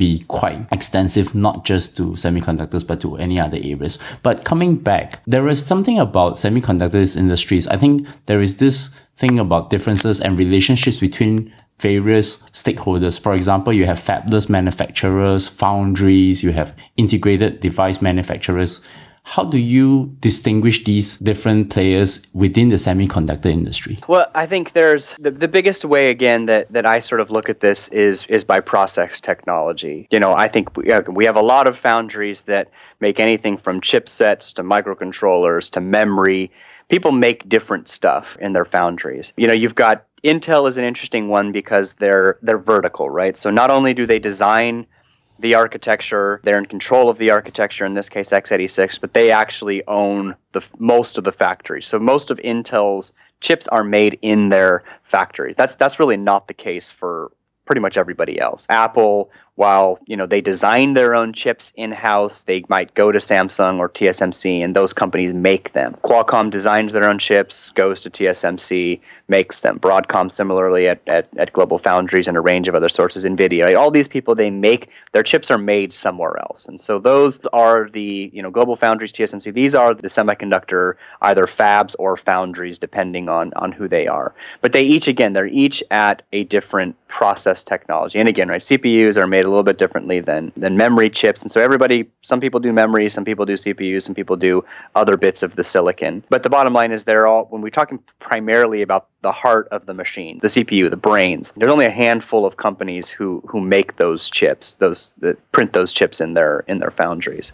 be 0.01 0.25
quite 0.29 0.67
extensive, 0.73 1.35
not 1.35 1.67
just 1.67 1.95
to 1.99 2.05
semiconductors, 2.13 2.87
but 2.87 3.03
to 3.03 3.19
any 3.19 3.39
other 3.39 3.59
areas. 3.59 3.99
But 4.23 4.47
coming 4.47 4.77
back, 4.77 5.23
there 5.27 5.47
is 5.47 5.65
something 5.65 5.99
about 6.01 6.37
semiconductors 6.37 7.19
industries. 7.19 7.69
I 7.69 7.77
think 7.77 8.09
there 8.25 8.41
is 8.41 8.57
this 8.57 8.97
thing 9.19 9.39
about 9.39 9.69
differences 9.69 10.19
and 10.19 10.39
relationships 10.39 10.97
between 10.97 11.53
various 11.81 12.43
stakeholders. 12.51 13.21
For 13.21 13.35
example, 13.35 13.75
you 13.75 13.85
have 13.85 13.99
fabless 13.99 14.49
manufacturers, 14.49 15.49
foundries, 15.49 16.43
you 16.43 16.53
have 16.53 16.75
integrated 16.97 17.61
device 17.61 18.01
manufacturers. 18.01 18.81
How 19.31 19.45
do 19.45 19.59
you 19.59 20.17
distinguish 20.19 20.83
these 20.83 21.17
different 21.21 21.71
players 21.71 22.27
within 22.35 22.69
the 22.69 22.75
semiconductor 22.75 23.47
industry? 23.47 23.97
Well, 24.09 24.27
I 24.35 24.45
think 24.45 24.73
there's 24.73 25.15
the, 25.21 25.31
the 25.31 25.47
biggest 25.47 25.85
way 25.85 26.11
again 26.11 26.47
that, 26.47 26.73
that 26.73 26.85
I 26.85 26.99
sort 26.99 27.21
of 27.21 27.31
look 27.31 27.49
at 27.49 27.61
this 27.61 27.87
is 27.91 28.25
is 28.29 28.43
by 28.43 28.59
process 28.59 29.21
technology. 29.21 30.09
You 30.11 30.19
know, 30.19 30.35
I 30.35 30.49
think 30.49 30.77
we, 30.77 30.91
uh, 30.91 31.03
we 31.03 31.27
have 31.27 31.37
a 31.37 31.43
lot 31.43 31.69
of 31.69 31.79
foundries 31.79 32.43
that 32.43 32.73
make 32.99 33.21
anything 33.21 33.57
from 33.57 33.81
chipsets 33.81 34.53
to 34.55 34.65
microcontrollers 34.65 35.71
to 35.71 35.81
memory. 35.81 36.51
People 36.89 37.13
make 37.13 37.49
different 37.49 37.89
stuff 37.89 38.37
in 38.41 38.53
their 38.53 38.65
foundries. 38.65 39.33
You 39.37 39.47
know, 39.47 39.55
you've 39.55 39.77
got 39.77 40.07
Intel 40.25 40.69
is 40.69 40.77
an 40.77 40.83
interesting 40.83 41.29
one 41.29 41.53
because 41.53 41.93
they're 41.95 42.41
they're 42.43 42.59
vertical, 42.59 43.09
right? 43.09 43.39
So 43.39 43.49
not 43.49 43.71
only 43.71 43.95
do 43.95 44.07
they 44.07 44.19
design 44.19 44.87
the 45.41 45.55
architecture. 45.55 46.41
They're 46.45 46.59
in 46.59 46.67
control 46.67 47.11
of 47.11 47.19
the 47.19 47.31
architecture, 47.31 47.85
in 47.85 47.95
this 47.95 48.09
case 48.09 48.31
x86, 48.31 49.01
but 49.01 49.15
they 49.15 49.31
actually 49.31 49.87
own 49.87 50.37
the 50.53 50.65
most 50.79 51.19
of 51.19 51.25
the 51.25 51.33
factory. 51.33 51.83
So 51.83 51.99
most 51.99 52.31
of 52.31 52.39
Intel's 52.39 53.13
chips 53.41 53.67
are 53.69 53.85
made 53.85 54.19
in 54.23 54.51
their 54.51 54.85
factories. 55.03 55.55
That's 55.57 55.75
that's 55.75 55.99
really 55.99 56.17
not 56.17 56.47
the 56.47 56.55
case 56.55 56.93
for 56.93 57.33
pretty 57.65 57.81
much 57.81 57.97
everybody 57.97 58.39
else. 58.41 58.67
Apple 58.69 59.31
while 59.57 59.99
you 60.07 60.17
know 60.17 60.27
they 60.27 60.41
design 60.41 60.95
their 60.95 61.15
own 61.15 61.33
chips 61.33 61.73
in 61.77 61.91
house, 61.93 62.43
they 62.43 62.65
might 62.69 62.95
go 62.95 63.13
to 63.13 63.19
Samsung 63.19 63.79
or 63.79 63.89
TSMC, 63.89 64.65
and 64.65 64.75
those 64.75 64.93
companies 64.93 65.35
make 65.35 65.73
them. 65.73 65.97
Qualcomm 66.03 66.51
designs 66.51 66.93
their 66.93 67.05
own 67.05 67.19
chips, 67.19 67.71
goes 67.71 68.03
to 68.03 68.11
TSMC, 68.11 69.01
makes 69.29 69.61
them. 69.61 69.79
Broadcom 69.79 70.33
similarly 70.33 70.89
at, 70.89 71.01
at, 71.07 71.29
at 71.37 71.53
Global 71.53 71.79
Foundries 71.79 72.27
and 72.27 72.37
a 72.37 72.41
range 72.41 72.69
of 72.69 72.75
other 72.75 72.89
sources. 72.89 73.25
Nvidia, 73.25 73.65
right? 73.65 73.75
all 73.75 73.91
these 73.91 74.09
people 74.09 74.35
they 74.35 74.51
make 74.51 74.89
their 75.13 75.23
chips 75.23 75.51
are 75.51 75.59
made 75.59 75.93
somewhere 75.93 76.39
else, 76.39 76.67
and 76.67 76.81
so 76.81 76.99
those 76.99 77.39
are 77.53 77.91
the 77.91 78.31
you 78.33 78.43
know 78.43 78.51
Global 78.51 78.77
Foundries, 78.77 79.13
TSMC. 79.13 79.53
These 79.53 79.75
are 79.75 79.95
the 79.95 80.09
semiconductor 80.09 80.95
either 81.21 81.45
fabs 81.45 81.95
or 81.99 82.17
foundries, 82.17 82.79
depending 82.79 83.29
on 83.29 83.53
on 83.57 83.73
who 83.73 83.89
they 83.89 84.07
are. 84.07 84.35
But 84.63 84.73
they 84.73 84.83
each 84.83 85.09
again 85.09 85.33
they're 85.33 85.47
each 85.47 85.83
at 85.91 86.23
a 86.33 86.45
different 86.45 86.97
process 87.09 87.63
technology, 87.63 88.19
and 88.19 88.29
again 88.29 88.49
right 88.49 88.61
CPUs 88.61 89.17
are 89.17 89.27
made 89.27 89.40
a 89.45 89.49
little 89.49 89.63
bit 89.63 89.79
differently 89.79 90.21
than 90.21 90.53
than 90.57 90.77
memory 90.77 91.11
chips. 91.11 91.43
And 91.43 91.51
so 91.51 91.61
everybody, 91.61 92.11
some 92.23 92.41
people 92.41 92.61
do 92.61 92.73
memory, 92.73 93.09
some 93.09 93.25
people 93.25 93.47
do 93.47 93.55
CPUs, 93.55 94.03
some 94.03 94.15
people 94.15 94.37
do 94.37 94.65
other 94.95 95.17
bits 95.17 95.43
of 95.43 95.57
the 95.57 95.65
silicon. 95.65 96.23
But 96.29 96.43
the 96.43 96.51
bottom 96.51 96.73
line 96.73 96.93
is 96.93 97.05
they're 97.05 97.27
all 97.27 97.45
when 97.47 97.63
we're 97.63 97.71
talking 97.71 97.99
primarily 98.19 98.83
about 98.83 99.09
the 99.23 99.33
heart 99.33 99.69
of 99.71 99.87
the 99.87 99.95
machine, 99.95 100.39
the 100.41 100.49
CPU, 100.49 100.91
the 100.91 100.97
brains. 100.97 101.53
There's 101.57 101.71
only 101.71 101.87
a 101.87 101.91
handful 101.91 102.47
of 102.47 102.57
companies 102.57 103.09
who 103.09 103.43
who 103.47 103.61
make 103.61 103.97
those 103.97 104.31
chips, 104.31 104.75
those 104.75 105.13
that 105.19 105.37
print 105.53 105.73
those 105.73 105.93
chips 105.93 106.21
in 106.21 106.35
their 106.35 106.65
in 106.69 106.79
their 106.79 106.91
foundries. 106.91 107.53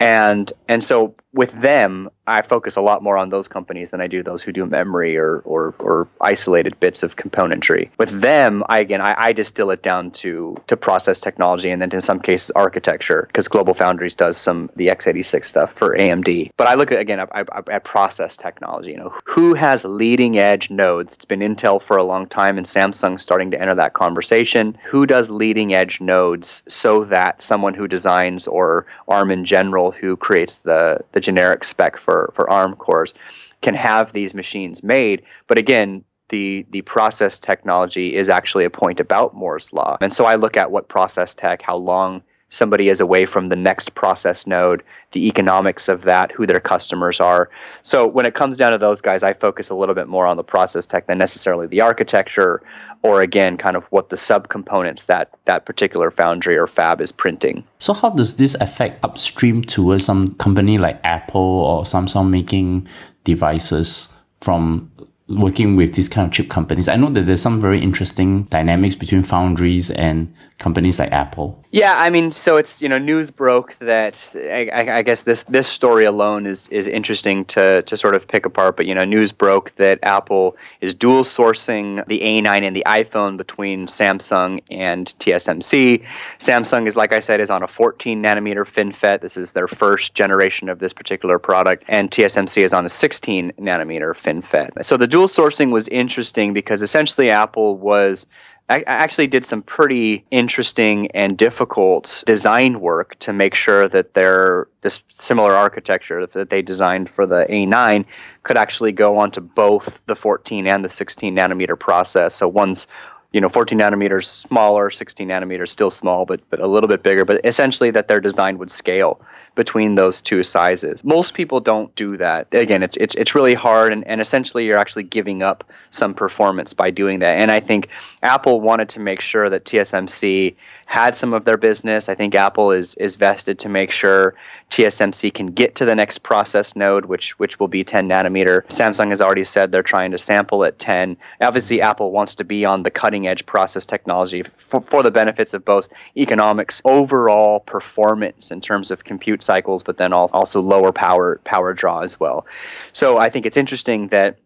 And 0.00 0.52
and 0.68 0.82
so 0.82 1.14
with 1.32 1.52
them, 1.60 2.10
I 2.26 2.42
focus 2.42 2.76
a 2.76 2.80
lot 2.80 3.02
more 3.02 3.16
on 3.16 3.30
those 3.30 3.48
companies 3.48 3.90
than 3.90 4.00
I 4.00 4.06
do 4.06 4.22
those 4.22 4.42
who 4.42 4.52
do 4.52 4.66
memory 4.66 5.16
or 5.16 5.38
or, 5.44 5.74
or 5.78 6.08
isolated 6.20 6.78
bits 6.78 7.02
of 7.02 7.16
componentry. 7.16 7.90
With 7.98 8.20
them, 8.20 8.62
I 8.68 8.80
again 8.80 9.00
I, 9.00 9.14
I 9.16 9.32
distill 9.32 9.70
it 9.70 9.82
down 9.82 10.10
to 10.22 10.56
to 10.66 10.76
process 10.76 11.20
technology 11.20 11.70
and 11.70 11.80
then 11.80 11.90
in 11.92 12.00
some 12.00 12.20
cases 12.20 12.50
architecture 12.52 13.24
because 13.26 13.48
Global 13.48 13.74
Foundries 13.74 14.14
does 14.14 14.36
some 14.36 14.70
the 14.76 14.88
x86 14.88 15.44
stuff 15.44 15.72
for 15.72 15.96
AMD. 15.96 16.50
But 16.56 16.66
I 16.66 16.74
look 16.74 16.92
at 16.92 16.98
again 16.98 17.20
at, 17.20 17.68
at 17.68 17.84
process 17.84 18.36
technology. 18.36 18.90
You 18.90 18.98
know, 18.98 19.14
who 19.24 19.54
has 19.54 19.84
leading 19.84 20.38
edge 20.38 20.70
nodes? 20.70 20.91
It's 20.98 21.24
been 21.24 21.40
Intel 21.40 21.80
for 21.80 21.96
a 21.96 22.02
long 22.02 22.26
time, 22.26 22.58
and 22.58 22.66
Samsung 22.66 23.20
starting 23.20 23.50
to 23.50 23.60
enter 23.60 23.74
that 23.74 23.94
conversation. 23.94 24.76
Who 24.84 25.06
does 25.06 25.30
leading 25.30 25.74
edge 25.74 26.00
nodes 26.00 26.62
so 26.68 27.04
that 27.04 27.42
someone 27.42 27.74
who 27.74 27.88
designs 27.88 28.46
or 28.46 28.86
ARM 29.08 29.30
in 29.30 29.44
general 29.44 29.90
who 29.90 30.16
creates 30.16 30.56
the 30.56 31.00
the 31.12 31.20
generic 31.20 31.64
spec 31.64 31.96
for, 31.96 32.32
for 32.34 32.48
ARM 32.50 32.76
cores 32.76 33.14
can 33.62 33.74
have 33.74 34.12
these 34.12 34.34
machines 34.34 34.82
made. 34.82 35.22
But 35.46 35.58
again, 35.58 36.04
the, 36.28 36.66
the 36.70 36.82
process 36.82 37.38
technology 37.38 38.16
is 38.16 38.28
actually 38.28 38.64
a 38.64 38.70
point 38.70 39.00
about 39.00 39.34
Moore's 39.34 39.72
law. 39.72 39.98
And 40.00 40.12
so 40.12 40.24
I 40.24 40.34
look 40.34 40.56
at 40.56 40.70
what 40.70 40.88
process 40.88 41.34
tech, 41.34 41.62
how 41.62 41.76
long 41.76 42.22
somebody 42.52 42.90
is 42.90 43.00
away 43.00 43.24
from 43.24 43.46
the 43.46 43.56
next 43.56 43.94
process 43.94 44.46
node, 44.46 44.82
the 45.12 45.26
economics 45.26 45.88
of 45.88 46.02
that, 46.02 46.30
who 46.30 46.46
their 46.46 46.60
customers 46.60 47.18
are. 47.18 47.48
So 47.82 48.06
when 48.06 48.26
it 48.26 48.34
comes 48.34 48.58
down 48.58 48.72
to 48.72 48.78
those 48.78 49.00
guys, 49.00 49.22
I 49.22 49.32
focus 49.32 49.70
a 49.70 49.74
little 49.74 49.94
bit 49.94 50.06
more 50.06 50.26
on 50.26 50.36
the 50.36 50.44
process 50.44 50.84
tech 50.84 51.06
than 51.06 51.18
necessarily 51.18 51.66
the 51.66 51.80
architecture 51.80 52.62
or 53.02 53.22
again 53.22 53.56
kind 53.56 53.74
of 53.74 53.84
what 53.86 54.10
the 54.10 54.16
subcomponents 54.16 55.06
that 55.06 55.30
that 55.46 55.64
particular 55.66 56.10
foundry 56.10 56.56
or 56.56 56.66
fab 56.66 57.00
is 57.00 57.10
printing. 57.10 57.64
So 57.78 57.94
how 57.94 58.10
does 58.10 58.36
this 58.36 58.54
affect 58.60 59.02
upstream 59.02 59.62
towards 59.62 60.04
some 60.04 60.34
company 60.34 60.78
like 60.78 61.00
Apple 61.02 61.40
or 61.40 61.82
Samsung 61.82 62.28
making 62.28 62.86
devices 63.24 64.14
from 64.40 64.91
working 65.36 65.76
with 65.76 65.94
these 65.94 66.08
kind 66.08 66.26
of 66.26 66.32
chip 66.32 66.48
companies? 66.48 66.88
I 66.88 66.96
know 66.96 67.10
that 67.10 67.22
there's 67.22 67.42
some 67.42 67.60
very 67.60 67.80
interesting 67.80 68.44
dynamics 68.44 68.94
between 68.94 69.22
foundries 69.22 69.90
and 69.90 70.32
companies 70.62 70.98
like 70.98 71.10
Apple. 71.10 71.58
Yeah, 71.72 71.94
I 71.96 72.10
mean, 72.10 72.30
so 72.30 72.56
it's 72.56 72.80
you 72.80 72.88
know 72.88 72.98
news 72.98 73.30
broke 73.30 73.74
that 73.80 74.16
I, 74.34 74.70
I, 74.98 75.02
guess 75.02 75.22
this 75.22 75.42
this 75.44 75.66
story 75.66 76.04
alone 76.04 76.46
is 76.46 76.68
is 76.68 76.86
interesting 76.86 77.44
to 77.46 77.82
to 77.82 77.96
sort 77.96 78.14
of 78.14 78.28
pick 78.28 78.46
apart. 78.46 78.76
But 78.76 78.86
you 78.86 78.94
know, 78.94 79.04
news 79.04 79.32
broke 79.32 79.74
that 79.76 79.98
Apple 80.02 80.56
is 80.80 80.94
dual 80.94 81.24
sourcing 81.24 82.06
the 82.06 82.20
A9 82.20 82.62
and 82.62 82.76
the 82.76 82.84
iPhone 82.86 83.36
between 83.36 83.86
Samsung 83.86 84.62
and 84.70 85.12
TSMC. 85.18 86.04
Samsung 86.38 86.86
is 86.86 86.94
like 86.94 87.12
I 87.12 87.20
said 87.20 87.40
is 87.40 87.50
on 87.50 87.62
a 87.62 87.68
14 87.68 88.22
nanometer 88.22 88.64
FinFET. 88.64 89.20
This 89.20 89.36
is 89.36 89.52
their 89.52 89.68
first 89.68 90.14
generation 90.14 90.68
of 90.68 90.78
this 90.78 90.92
particular 90.92 91.38
product, 91.38 91.84
and 91.88 92.10
TSMC 92.10 92.62
is 92.62 92.72
on 92.72 92.86
a 92.86 92.90
16 92.90 93.52
nanometer 93.58 94.14
FinFET. 94.14 94.84
So 94.84 94.96
the 94.96 95.06
dual 95.06 95.21
sourcing 95.28 95.70
was 95.70 95.88
interesting 95.88 96.52
because 96.52 96.82
essentially 96.82 97.30
Apple 97.30 97.76
was 97.76 98.26
I 98.68 98.82
actually 98.86 99.26
did 99.26 99.44
some 99.44 99.60
pretty 99.62 100.24
interesting 100.30 101.10
and 101.10 101.36
difficult 101.36 102.22
design 102.26 102.80
work 102.80 103.18
to 103.18 103.32
make 103.32 103.54
sure 103.54 103.88
that 103.88 104.14
their 104.14 104.68
this 104.80 105.00
similar 105.18 105.52
architecture 105.54 106.26
that 106.26 106.48
they 106.48 106.62
designed 106.62 107.10
for 107.10 107.26
the 107.26 107.44
A9 107.50 108.04
could 108.44 108.56
actually 108.56 108.92
go 108.92 109.18
onto 109.18 109.40
both 109.40 110.00
the 110.06 110.16
14 110.16 110.66
and 110.66 110.84
the 110.84 110.88
16 110.88 111.36
nanometer 111.36 111.78
process. 111.78 112.34
So 112.34 112.48
one's 112.48 112.86
you 113.32 113.40
know 113.40 113.48
14 113.48 113.78
nanometers 113.78 114.26
smaller 114.26 114.90
16 114.90 115.28
nanometers 115.28 115.70
still 115.70 115.90
small 115.90 116.24
but 116.26 116.40
but 116.50 116.60
a 116.60 116.66
little 116.66 116.88
bit 116.88 117.02
bigger 117.02 117.24
but 117.24 117.40
essentially 117.44 117.90
that 117.90 118.06
their 118.06 118.20
design 118.20 118.58
would 118.58 118.70
scale 118.70 119.20
between 119.54 119.94
those 119.94 120.20
two 120.20 120.42
sizes 120.42 121.04
most 121.04 121.34
people 121.34 121.60
don't 121.60 121.94
do 121.94 122.16
that 122.16 122.46
again 122.52 122.82
it's 122.82 122.96
it's, 122.96 123.14
it's 123.16 123.34
really 123.34 123.54
hard 123.54 123.92
and, 123.92 124.06
and 124.06 124.20
essentially 124.20 124.64
you're 124.64 124.78
actually 124.78 125.02
giving 125.02 125.42
up 125.42 125.64
some 125.90 126.14
performance 126.14 126.72
by 126.72 126.90
doing 126.90 127.18
that 127.20 127.40
and 127.40 127.50
i 127.50 127.60
think 127.60 127.88
apple 128.22 128.60
wanted 128.60 128.88
to 128.88 129.00
make 129.00 129.20
sure 129.20 129.50
that 129.50 129.64
tsmc 129.64 130.54
had 130.92 131.16
some 131.16 131.32
of 131.32 131.46
their 131.46 131.56
business. 131.56 132.10
I 132.10 132.14
think 132.14 132.34
Apple 132.34 132.70
is 132.70 132.94
is 132.96 133.16
vested 133.16 133.58
to 133.60 133.70
make 133.70 133.90
sure 133.90 134.34
TSMC 134.68 135.32
can 135.32 135.46
get 135.46 135.74
to 135.76 135.86
the 135.86 135.94
next 135.94 136.22
process 136.22 136.76
node, 136.76 137.06
which 137.06 137.38
which 137.38 137.58
will 137.58 137.68
be 137.68 137.82
10 137.82 138.10
nanometer. 138.10 138.66
Samsung 138.66 139.08
has 139.08 139.22
already 139.22 139.44
said 139.44 139.72
they're 139.72 139.82
trying 139.82 140.10
to 140.10 140.18
sample 140.18 140.64
at 140.66 140.78
10. 140.78 141.16
Obviously, 141.40 141.80
Apple 141.80 142.10
wants 142.10 142.34
to 142.34 142.44
be 142.44 142.66
on 142.66 142.82
the 142.82 142.90
cutting 142.90 143.26
edge 143.26 143.46
process 143.46 143.86
technology 143.86 144.42
for, 144.56 144.82
for 144.82 145.02
the 145.02 145.10
benefits 145.10 145.54
of 145.54 145.64
both 145.64 145.88
economics, 146.14 146.82
overall 146.84 147.60
performance 147.60 148.50
in 148.50 148.60
terms 148.60 148.90
of 148.90 149.02
compute 149.04 149.41
cycles, 149.42 149.82
but 149.82 149.98
then 149.98 150.12
also 150.12 150.60
lower 150.60 150.92
power 150.92 151.40
power 151.44 151.74
draw 151.74 152.00
as 152.00 152.18
well. 152.18 152.46
So 152.92 153.18
I 153.18 153.28
think 153.28 153.46
it's 153.46 153.56
interesting 153.56 154.08
that 154.08 154.38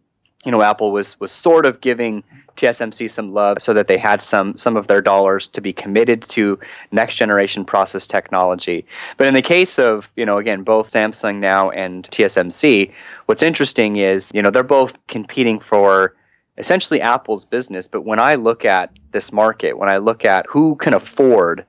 you 0.45 0.51
know 0.51 0.61
Apple 0.61 0.91
was 0.91 1.19
was 1.19 1.31
sort 1.31 1.65
of 1.65 1.81
giving 1.81 2.23
TSMC 2.57 3.09
some 3.09 3.33
love 3.33 3.61
so 3.61 3.73
that 3.73 3.87
they 3.87 3.97
had 3.97 4.21
some 4.21 4.57
some 4.57 4.75
of 4.75 4.87
their 4.87 5.01
dollars 5.01 5.47
to 5.47 5.61
be 5.61 5.71
committed 5.71 6.27
to 6.29 6.59
next 6.91 7.15
generation 7.15 7.63
process 7.63 8.05
technology. 8.05 8.85
But 9.17 9.27
in 9.27 9.33
the 9.33 9.41
case 9.41 9.79
of, 9.79 10.11
you 10.15 10.25
know, 10.25 10.37
again, 10.37 10.63
both 10.63 10.91
Samsung 10.91 11.39
now 11.39 11.69
and 11.69 12.09
TSMC, 12.11 12.91
what's 13.27 13.43
interesting 13.43 13.97
is, 13.97 14.31
you 14.33 14.41
know, 14.41 14.49
they're 14.49 14.63
both 14.63 15.05
competing 15.07 15.59
for 15.59 16.15
essentially 16.57 16.99
Apple's 16.99 17.45
business, 17.45 17.87
but 17.87 18.01
when 18.01 18.19
I 18.19 18.33
look 18.33 18.65
at 18.65 18.91
this 19.11 19.31
market, 19.31 19.77
when 19.77 19.89
I 19.89 19.97
look 19.97 20.25
at 20.25 20.47
who 20.47 20.75
can 20.75 20.93
afford 20.93 21.65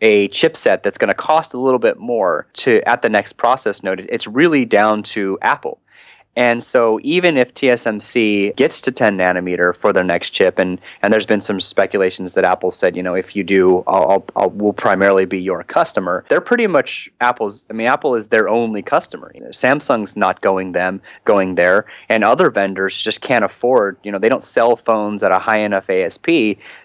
a 0.00 0.28
chipset 0.28 0.82
that's 0.82 0.98
going 0.98 1.08
to 1.08 1.14
cost 1.14 1.54
a 1.54 1.58
little 1.58 1.78
bit 1.78 1.98
more 1.98 2.46
to 2.54 2.80
at 2.88 3.02
the 3.02 3.08
next 3.08 3.34
process 3.34 3.82
node, 3.82 4.06
it's 4.10 4.26
really 4.26 4.64
down 4.64 5.02
to 5.02 5.38
Apple. 5.42 5.78
And 6.36 6.62
so 6.62 7.00
even 7.02 7.36
if 7.36 7.52
TSMC 7.54 8.54
gets 8.54 8.80
to 8.82 8.92
10 8.92 9.18
nanometer 9.18 9.74
for 9.74 9.92
their 9.92 10.04
next 10.04 10.30
chip, 10.30 10.58
and, 10.60 10.80
and 11.02 11.12
there's 11.12 11.26
been 11.26 11.40
some 11.40 11.60
speculations 11.60 12.34
that 12.34 12.44
Apple 12.44 12.70
said, 12.70 12.96
you 12.96 13.02
know, 13.02 13.14
if 13.14 13.34
you 13.34 13.42
do, 13.42 13.82
I'll, 13.88 14.10
I'll, 14.10 14.24
I'll 14.36 14.50
will 14.50 14.72
primarily 14.72 15.24
be 15.24 15.40
your 15.40 15.64
customer. 15.64 16.24
They're 16.28 16.40
pretty 16.40 16.68
much 16.68 17.10
Apple's. 17.20 17.64
I 17.68 17.72
mean, 17.72 17.88
Apple 17.88 18.14
is 18.14 18.28
their 18.28 18.48
only 18.48 18.80
customer. 18.80 19.32
You 19.34 19.40
know, 19.40 19.48
Samsung's 19.48 20.16
not 20.16 20.40
going 20.40 20.72
them 20.72 21.02
going 21.24 21.56
there, 21.56 21.86
and 22.08 22.22
other 22.22 22.48
vendors 22.50 22.98
just 22.98 23.20
can't 23.20 23.44
afford. 23.44 23.96
You 24.04 24.12
know, 24.12 24.18
they 24.18 24.28
don't 24.28 24.44
sell 24.44 24.76
phones 24.76 25.24
at 25.24 25.32
a 25.32 25.38
high 25.38 25.60
enough 25.60 25.90
ASP 25.90 26.26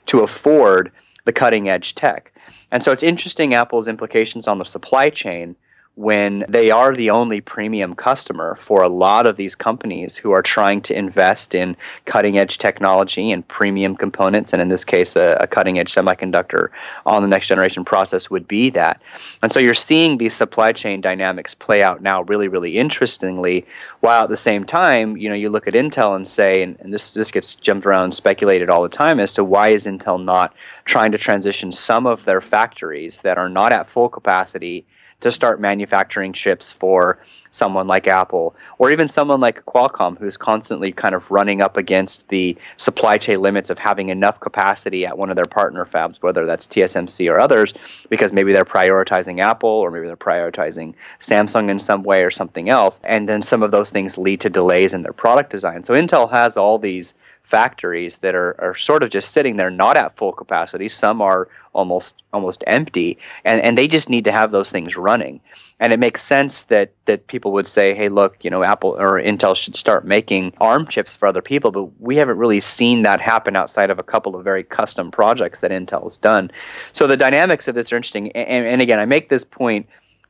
to 0.08 0.20
afford 0.22 0.92
the 1.26 1.34
cutting 1.34 1.70
edge 1.70 1.94
tech. 1.96 2.32
And 2.72 2.84
so 2.84 2.92
it's 2.92 3.04
interesting 3.04 3.54
Apple's 3.54 3.88
implications 3.88 4.48
on 4.48 4.60
the 4.60 4.66
supply 4.66 5.10
chain 5.10 5.56
when 5.96 6.44
they 6.50 6.72
are 6.72 6.94
the 6.94 7.10
only 7.10 7.40
premium 7.40 7.96
customer 7.96 8.58
for 8.60 8.84
a 8.84 8.90
lot 8.90 9.26
of 9.26 9.38
these 9.38 9.56
companies 9.56 10.18
who 10.18 10.32
are 10.32 10.42
trying 10.42 10.82
to 10.82 10.94
invest 10.94 11.56
in 11.56 11.76
cutting 12.04 12.38
edge 12.38 12.58
technology 12.58 13.32
and 13.32 13.48
premium 13.48 13.96
components, 13.96 14.52
and 14.52 14.62
in 14.62 14.68
this 14.68 14.84
case, 14.84 15.16
a, 15.16 15.38
a, 15.40 15.48
cutting 15.48 15.80
edge 15.80 15.94
semiconductor 15.94 16.70
on 17.06 17.22
the 17.22 17.30
next 17.30 17.48
generation 17.48 17.86
process 17.86 18.30
would 18.30 18.46
be 18.46 18.70
that. 18.70 19.02
And 19.42 19.54
so 19.54 19.60
you're 19.62 19.74
seeing 19.74 20.18
these 20.18 20.36
supply 20.36 20.74
chain 20.74 21.00
dynamics 21.00 21.54
play 21.54 21.82
out 21.82 22.02
now 22.02 22.24
really, 22.24 22.50
really 22.50 22.78
interestingly, 22.78 23.66
while 24.02 24.24
at 24.24 24.30
the 24.30 24.36
same 24.36 24.66
time, 24.66 25.16
you 25.16 25.30
know, 25.30 25.36
you 25.36 25.50
look 25.50 25.66
at 25.66 25.74
Intel 25.74 26.18
and 26.18 26.28
say, 26.28 26.62
and, 26.62 26.78
and 26.82 26.94
this, 26.94 27.12
this 27.12 27.32
gets 27.32 27.56
jumped 27.56 27.86
around 27.86 28.04
and 28.04 28.14
speculated 28.14 28.70
all 28.70 28.84
the 28.84 28.90
time 28.90 29.22
as 29.22 29.32
to 29.34 29.46
why 29.46 29.72
is 29.72 29.86
Intel 29.86 30.22
not 30.22 30.54
trying 30.84 31.14
to 31.14 31.18
transition 31.18 31.72
some 31.72 32.06
of 32.06 32.26
their 32.26 32.42
factories 32.42 33.20
that 33.20 33.38
are 33.38 33.50
not 33.50 33.72
at 33.72 33.88
full 33.88 34.10
capacity 34.10 34.86
to 35.22 35.32
start 35.32 35.60
manufacturing 35.60 36.34
chips 36.34 36.72
for 36.72 37.20
someone 37.52 37.88
like 37.88 38.08
Apple 38.08 38.56
or 38.78 38.92
even 38.92 39.08
someone 39.08 39.40
like 39.40 39.66
Qualcomm 39.66 40.18
who's 40.18 40.38
constantly 40.38 40.92
kind 40.92 41.16
of 41.16 41.32
running 41.32 41.62
up 41.62 41.78
against 41.78 42.28
the 42.28 42.56
supply 42.78 43.18
chain 43.18 43.42
limits 43.42 43.70
of 43.70 43.78
having 43.80 44.10
enough 44.10 44.40
capacity 44.40 45.06
at 45.06 45.18
one 45.18 45.30
of 45.30 45.36
their 45.36 45.46
partner 45.46 45.86
fabs, 45.86 46.22
whether 46.22 46.46
that's 46.46 46.68
TSMC 46.68 47.32
or 47.32 47.40
others, 47.40 47.74
because 48.10 48.34
maybe 48.34 48.52
they're 48.52 48.66
prioritizing 48.66 49.42
Apple 49.42 49.70
or 49.70 49.90
maybe 49.90 50.06
they're 50.06 50.18
prioritizing 50.18 50.94
Samsung 51.20 51.70
in 51.70 51.80
some 51.80 52.04
way 52.04 52.24
or 52.24 52.32
something 52.32 52.70
else. 52.70 53.00
And 53.04 53.30
then 53.30 53.42
some 53.42 53.64
of 53.64 53.72
those 53.72 53.90
things 53.90 54.18
lead 54.18 54.42
to 54.42 54.50
delays 54.50 54.94
in 54.94 55.02
their 55.02 55.14
product 55.14 55.50
design. 55.50 55.86
So 55.86 55.94
Intel 55.94 56.30
has 56.32 56.58
all 56.58 56.78
these 56.78 57.14
factories 57.46 58.18
that 58.20 58.34
are, 58.34 58.56
are 58.60 58.76
sort 58.76 59.04
of 59.04 59.12
just 59.12 59.32
sitting 59.32 59.56
there 59.56 59.70
not 59.70 59.96
at 59.98 60.18
full 60.18 60.34
capacity. 60.34 60.90
Some 60.90 61.22
are 61.22 61.48
almost 61.74 62.16
almost 62.34 62.64
empty 62.68 63.18
and, 63.44 63.62
and 63.62 63.78
they 63.78 63.88
just 63.88 64.10
need 64.10 64.24
to 64.24 64.32
have 64.32 64.52
those 64.52 64.72
things 64.72 64.98
running. 64.98 65.40
And 65.80 65.94
it 65.94 66.00
makes 66.00 66.24
sense 66.24 66.64
that 66.64 66.92
that 67.06 67.28
people 67.28 67.52
would 67.52 67.68
say 67.68 67.94
hey 67.94 68.10
look 68.10 68.44
you 68.44 68.50
know 68.50 68.64
apple 68.64 68.96
or 68.98 69.22
intel 69.22 69.56
should 69.56 69.76
start 69.76 70.06
making 70.06 70.54
arm 70.60 70.88
chips 70.88 71.16
for 71.16 71.28
other 71.28 71.42
people 71.42 71.72
but 71.72 72.02
we 72.02 72.16
haven't 72.16 72.38
really 72.38 72.62
seen 72.62 73.04
that 73.04 73.22
happen 73.22 73.56
outside 73.56 73.90
of 73.90 74.00
a 74.00 74.04
couple 74.04 74.36
of 74.36 74.44
very 74.44 74.64
custom 74.64 75.12
projects 75.12 75.60
that 75.60 75.72
intel 75.72 76.04
has 76.04 76.18
done. 76.18 76.50
So 76.94 77.08
the 77.08 77.18
dynamics 77.18 77.68
of 77.68 77.76
this 77.76 77.92
are 77.92 77.98
interesting 77.98 78.32
and, 78.32 78.66
and 78.66 78.82
again 78.82 79.00
i 79.00 79.06
make 79.06 79.30
this 79.30 79.46
point 79.46 79.88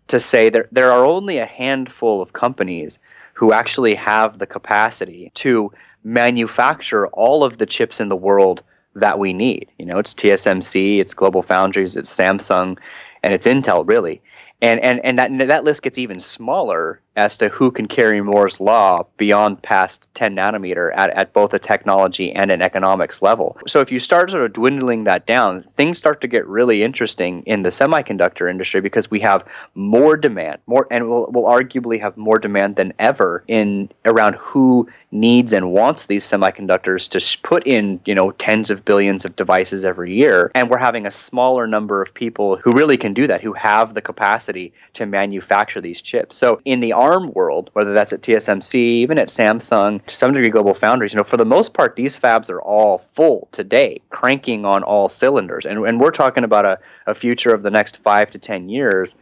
to 0.08 0.19
say 0.19 0.49
that 0.49 0.67
there 0.71 0.91
are 0.91 1.06
only 1.06 1.38
a 1.38 1.45
handful 1.45 2.21
of 2.21 2.34
companies 2.34 2.99
who 3.36 3.51
actually 3.51 3.95
have 3.95 4.39
the 4.39 4.47
capacity 4.47 5.32
to 5.36 5.71
manufacture 6.06 7.08
all 7.08 7.44
of 7.44 7.58
the 7.58 7.65
chips 7.65 8.00
in 8.00 8.08
the 8.08 8.15
world 8.15 8.62
that 8.94 9.20
we 9.20 9.34
need. 9.34 9.68
You 9.78 9.86
know, 9.86 9.98
it's 9.98 10.13
TSMC, 10.13 11.00
it's 11.00 11.13
Global 11.13 11.41
Foundries, 11.41 11.98
it's 11.98 12.15
Samsung, 12.15 12.78
and 13.24 13.34
it's 13.34 13.48
Intel 13.48 13.86
really. 13.86 14.22
And 14.62 14.80
and 14.80 15.04
and 15.04 15.20
that 15.20 15.32
that 15.50 15.65
list 15.65 15.82
gets 15.82 15.98
even 15.98 16.20
smaller 16.20 17.02
as 17.15 17.38
to 17.38 17.49
who 17.49 17.71
can 17.71 17.88
carry 17.88 18.21
Moore's 18.21 18.60
law 18.60 19.06
beyond 19.17 19.62
past 19.62 20.06
10 20.15 20.36
nanometer 20.36 20.91
at, 20.95 21.10
at 21.12 21.34
both 21.34 21.54
a 21.54 21.60
technology 21.60 22.32
and 22.32 22.51
an 22.51 22.62
economics 22.62 23.21
level. 23.21 23.58
So 23.67 23.82
if 23.82 23.91
you 23.91 23.99
start 23.99 24.32
sort 24.32 24.43
of 24.43 24.54
dwindling 24.54 25.06
that 25.06 25.25
down, 25.25 25.63
things 25.71 25.97
start 25.97 26.21
to 26.21 26.28
get 26.28 26.45
really 26.47 26.84
interesting 26.84 27.43
in 27.45 27.63
the 27.63 27.69
semiconductor 27.69 28.49
industry 28.49 28.82
because 28.82 29.10
we 29.10 29.19
have 29.21 29.45
more 29.75 30.17
demand, 30.17 30.60
more 30.67 30.88
and 30.91 31.10
we'll, 31.10 31.28
we'll 31.32 31.45
arguably 31.45 31.99
have 31.99 32.17
more 32.17 32.39
demand 32.39 32.75
than 32.75 32.93
ever 32.99 33.43
in 33.47 33.89
around 34.06 34.36
who 34.36 34.88
needs 35.12 35.54
and 35.54 35.71
wants 35.71 36.08
these 36.08 36.25
semiconductors 36.25 37.10
to 37.10 37.38
put 37.41 37.65
in, 37.65 37.99
you 38.06 38.13
know, 38.13 38.32
tens 38.32 38.69
of 38.69 38.84
billions 38.86 39.25
of 39.25 39.36
devices 39.36 39.86
every 39.86 40.13
year. 40.13 40.51
And 40.54 40.69
we're 40.69 40.78
having 40.78 41.06
a 41.06 41.12
smaller 41.12 41.65
number 41.67 42.01
of 42.01 42.13
people 42.13 42.58
who 42.58 42.71
really 42.71 42.97
can 42.97 43.13
do 43.13 43.28
that, 43.28 43.41
who 43.41 43.54
have 43.54 43.93
the 43.93 44.01
capacity 44.01 44.73
to 44.93 45.06
manufacture 45.06 45.82
these 45.82 46.01
chips. 46.01 46.36
So 46.36 46.62
in 46.65 46.82
the 46.82 46.93
ARM 47.06 47.32
world, 47.34 47.70
whether 47.74 47.94
that's 47.94 48.13
at 48.13 48.22
TSMC, 48.22 48.74
even 48.74 49.20
at 49.20 49.28
Samsung, 49.30 50.04
to 50.08 50.15
some 50.15 50.34
degree 50.34 50.50
Global 50.50 50.74
Foundries, 50.74 51.13
you 51.13 51.18
know, 51.18 51.24
for 51.24 51.38
the 51.38 51.46
most 51.46 51.74
part, 51.74 51.96
these 51.96 52.20
fabs 52.20 52.50
are 52.50 52.62
all 52.62 52.98
full 52.98 53.48
today, 53.52 54.02
cranking 54.10 54.65
on 54.65 54.82
all 54.82 55.08
cylinders. 55.08 55.68
And, 55.68 55.86
and 55.86 56.00
we're 56.00 56.10
talking 56.10 56.44
about 56.44 56.65
a, 56.65 56.80
a 57.06 57.13
future 57.13 57.52
of 57.52 57.62
the 57.62 57.70
next 57.70 57.98
five 57.98 58.32
to 58.32 58.39
10 58.39 58.70
years 58.70 59.13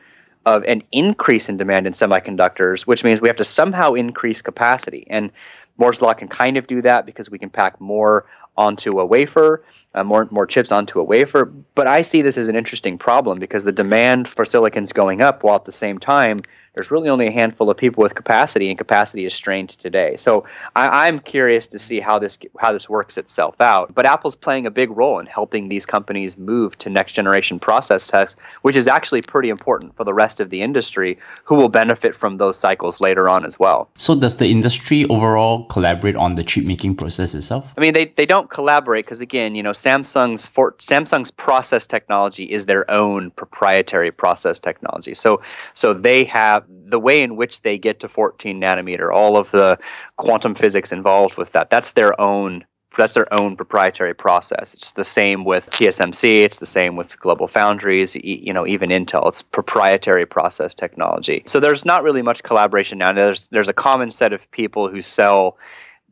of 0.45 0.63
an 0.63 0.81
increase 0.93 1.49
in 1.49 1.57
demand 1.57 1.85
in 1.85 1.91
semiconductors, 1.91 2.83
which 2.83 3.03
means 3.03 3.19
we 3.19 3.27
have 3.27 3.35
to 3.37 3.43
somehow 3.43 3.93
increase 3.93 4.41
capacity. 4.41 5.05
And 5.09 5.29
Moore's 5.77 6.01
law 6.01 6.13
can 6.13 6.29
kind 6.29 6.55
of 6.55 6.67
do 6.67 6.81
that 6.83 7.05
because 7.05 7.29
we 7.29 7.37
can 7.37 7.49
pack 7.49 7.81
more 7.81 8.25
onto 8.55 8.99
a 8.99 9.05
wafer, 9.05 9.63
uh, 9.95 10.03
more 10.03 10.27
more 10.31 10.45
chips 10.45 10.71
onto 10.71 10.99
a 10.99 11.03
wafer. 11.03 11.45
But 11.75 11.87
I 11.87 12.01
see 12.01 12.21
this 12.21 12.37
as 12.37 12.47
an 12.47 12.55
interesting 12.55 12.97
problem 12.97 13.39
because 13.39 13.63
the 13.63 13.71
demand 13.71 14.27
for 14.27 14.45
silicon's 14.45 14.93
going 14.93 15.21
up 15.21 15.43
while 15.43 15.55
at 15.55 15.65
the 15.65 15.71
same 15.71 15.97
time 15.97 16.43
there's 16.73 16.89
really 16.89 17.09
only 17.09 17.27
a 17.27 17.31
handful 17.31 17.69
of 17.69 17.77
people 17.77 18.01
with 18.01 18.15
capacity, 18.15 18.69
and 18.69 18.77
capacity 18.77 19.25
is 19.25 19.33
strained 19.33 19.69
today. 19.69 20.17
So 20.17 20.45
I, 20.75 21.07
am 21.07 21.19
curious 21.19 21.67
to 21.67 21.79
see 21.79 21.99
how 21.99 22.17
this 22.19 22.37
how 22.59 22.73
this 22.73 22.89
works 22.89 23.17
itself 23.17 23.59
out. 23.61 23.93
But 23.93 24.05
Apple's 24.05 24.35
playing 24.35 24.65
a 24.65 24.71
big 24.71 24.89
role 24.91 25.19
in 25.19 25.25
helping 25.25 25.69
these 25.69 25.85
companies 25.85 26.37
move 26.37 26.77
to 26.79 26.89
next 26.89 27.13
generation 27.13 27.59
process 27.59 28.07
techs, 28.07 28.35
which 28.63 28.75
is 28.75 28.87
actually 28.87 29.21
pretty 29.21 29.49
important 29.49 29.95
for 29.95 30.03
the 30.03 30.13
rest 30.13 30.39
of 30.39 30.49
the 30.49 30.61
industry, 30.61 31.17
who 31.43 31.55
will 31.55 31.69
benefit 31.69 32.15
from 32.15 32.37
those 32.37 32.57
cycles 32.57 32.99
later 32.99 33.29
on 33.29 33.45
as 33.45 33.59
well. 33.59 33.89
So 33.97 34.19
does 34.19 34.37
the 34.37 34.47
industry 34.47 35.05
overall 35.05 35.65
collaborate 35.65 36.15
on 36.15 36.35
the 36.35 36.43
chip 36.43 36.65
making 36.65 36.95
process 36.95 37.35
itself? 37.35 37.71
I 37.77 37.81
mean, 37.81 37.93
they, 37.93 38.05
they 38.05 38.25
don't 38.25 38.49
collaborate 38.49 39.05
because 39.05 39.19
again, 39.19 39.53
you 39.53 39.61
know, 39.61 39.71
Samsung's 39.71 40.47
for, 40.47 40.71
Samsung's 40.73 41.31
process 41.31 41.85
technology 41.85 42.45
is 42.45 42.65
their 42.65 42.89
own 42.89 43.31
proprietary 43.31 44.11
process 44.11 44.59
technology. 44.59 45.13
So 45.13 45.41
so 45.75 45.93
they 45.93 46.23
have 46.25 46.62
the 46.67 46.99
way 46.99 47.21
in 47.21 47.35
which 47.35 47.61
they 47.61 47.77
get 47.77 47.99
to 48.01 48.09
14 48.09 48.59
nanometer, 48.59 49.13
all 49.13 49.37
of 49.37 49.51
the 49.51 49.77
quantum 50.17 50.55
physics 50.55 50.91
involved 50.91 51.37
with 51.37 51.51
that, 51.53 51.69
that's 51.69 51.91
their 51.91 52.19
own 52.19 52.65
that's 52.97 53.15
their 53.15 53.31
own 53.41 53.55
proprietary 53.55 54.13
process. 54.13 54.73
It's 54.75 54.91
the 54.91 55.03
same 55.03 55.45
with 55.45 55.67
TSMC. 55.71 56.43
It's 56.43 56.57
the 56.57 56.65
same 56.65 56.95
with 56.95 57.19
Global 57.19 57.47
Foundries. 57.47 58.15
You 58.15 58.53
know, 58.53 58.67
even 58.67 58.89
Intel. 58.89 59.27
It's 59.27 59.41
proprietary 59.41 60.25
process 60.25 60.75
technology. 60.75 61.43
So 61.47 61.59
there's 61.59 61.85
not 61.85 62.03
really 62.03 62.21
much 62.21 62.43
collaboration 62.43 62.99
now. 62.99 63.11
There's 63.13 63.47
there's 63.47 63.69
a 63.69 63.73
common 63.73 64.11
set 64.11 64.33
of 64.33 64.49
people 64.51 64.89
who 64.89 65.01
sell 65.01 65.57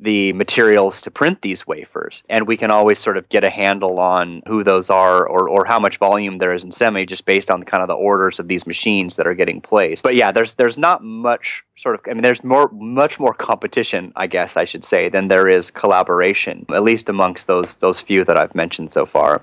the 0.02 0.34
materials 0.34 1.02
to 1.04 1.12
print 1.12 1.42
these 1.42 1.68
wafers. 1.68 2.24
And 2.28 2.48
we 2.48 2.58
can 2.58 2.72
always 2.72 3.00
sort 3.00 3.18
of 3.18 3.30
get 3.30 3.44
a 3.44 3.50
handle 3.50 4.00
on 4.00 4.42
who 4.48 4.64
those 4.64 4.90
are 4.90 5.26
or, 5.26 5.48
or 5.48 5.64
how 5.66 5.80
much 5.80 5.98
volume 5.98 6.40
there 6.40 6.54
is 6.54 6.64
in 6.64 6.72
semi 6.72 7.06
just 7.06 7.26
based 7.26 7.52
on 7.52 7.64
kind 7.64 7.84
of 7.84 7.88
the 7.88 7.94
orders 7.94 8.40
of 8.40 8.48
these 8.48 8.66
machines 8.66 9.16
that 9.16 9.28
are 9.28 9.36
getting 9.36 9.62
placed. 9.62 10.04
But 10.04 10.16
yeah, 10.16 10.32
there's 10.32 10.56
there's 10.56 10.78
not 10.78 11.04
much 11.04 11.64
sort 11.78 11.96
of 11.96 12.02
I 12.08 12.14
mean 12.14 12.24
there's 12.24 12.44
more 12.44 12.70
much 12.74 13.20
more 13.20 13.34
competition, 13.34 14.12
I 14.16 14.28
guess 14.28 14.58
I 14.58 14.66
should 14.66 14.84
say, 14.84 15.08
than 15.08 15.28
there 15.28 15.48
is 15.48 15.70
collaboration, 15.70 16.66
at 16.74 16.84
least 16.84 17.08
amongst 17.08 17.48
those 17.48 17.76
those 17.76 18.00
few 18.00 18.26
that 18.26 18.38
I've 18.38 18.56
mentioned 18.56 18.92
so 18.92 19.06
far. 19.06 19.42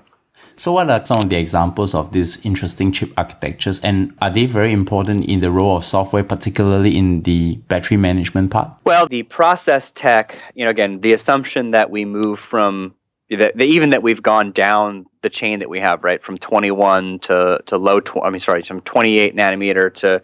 So, 0.55 0.73
what 0.73 0.89
are 0.89 1.05
some 1.05 1.19
of 1.19 1.29
the 1.29 1.37
examples 1.37 1.95
of 1.95 2.11
these 2.11 2.45
interesting 2.45 2.91
chip 2.91 3.11
architectures, 3.17 3.79
and 3.81 4.13
are 4.21 4.29
they 4.29 4.45
very 4.45 4.73
important 4.73 5.25
in 5.25 5.39
the 5.39 5.51
role 5.51 5.77
of 5.77 5.85
software, 5.85 6.23
particularly 6.23 6.97
in 6.97 7.21
the 7.23 7.55
battery 7.69 7.97
management 7.97 8.51
part? 8.51 8.69
Well, 8.83 9.07
the 9.07 9.23
process 9.23 9.91
tech, 9.91 10.37
you 10.55 10.65
know, 10.65 10.71
again, 10.71 10.99
the 10.99 11.13
assumption 11.13 11.71
that 11.71 11.89
we 11.89 12.03
move 12.03 12.39
from 12.39 12.93
the, 13.29 13.63
even 13.63 13.91
that 13.91 14.03
we've 14.03 14.21
gone 14.21 14.51
down 14.51 15.05
the 15.21 15.29
chain 15.29 15.59
that 15.59 15.69
we 15.69 15.79
have, 15.79 16.03
right, 16.03 16.21
from 16.21 16.37
21 16.37 17.19
to 17.19 17.61
to 17.65 17.77
low, 17.77 17.99
tw- 17.99 18.23
I 18.23 18.29
mean, 18.29 18.39
sorry, 18.39 18.63
from 18.63 18.81
28 18.81 19.35
nanometer 19.35 19.93
to 19.95 20.21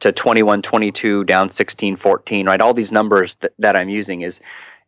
to 0.00 0.12
21, 0.12 0.62
22, 0.62 1.24
down 1.24 1.50
16, 1.50 1.96
14, 1.96 2.46
right? 2.46 2.60
All 2.60 2.72
these 2.72 2.90
numbers 2.90 3.36
that, 3.36 3.52
that 3.58 3.76
I'm 3.76 3.90
using 3.90 4.22
is 4.22 4.40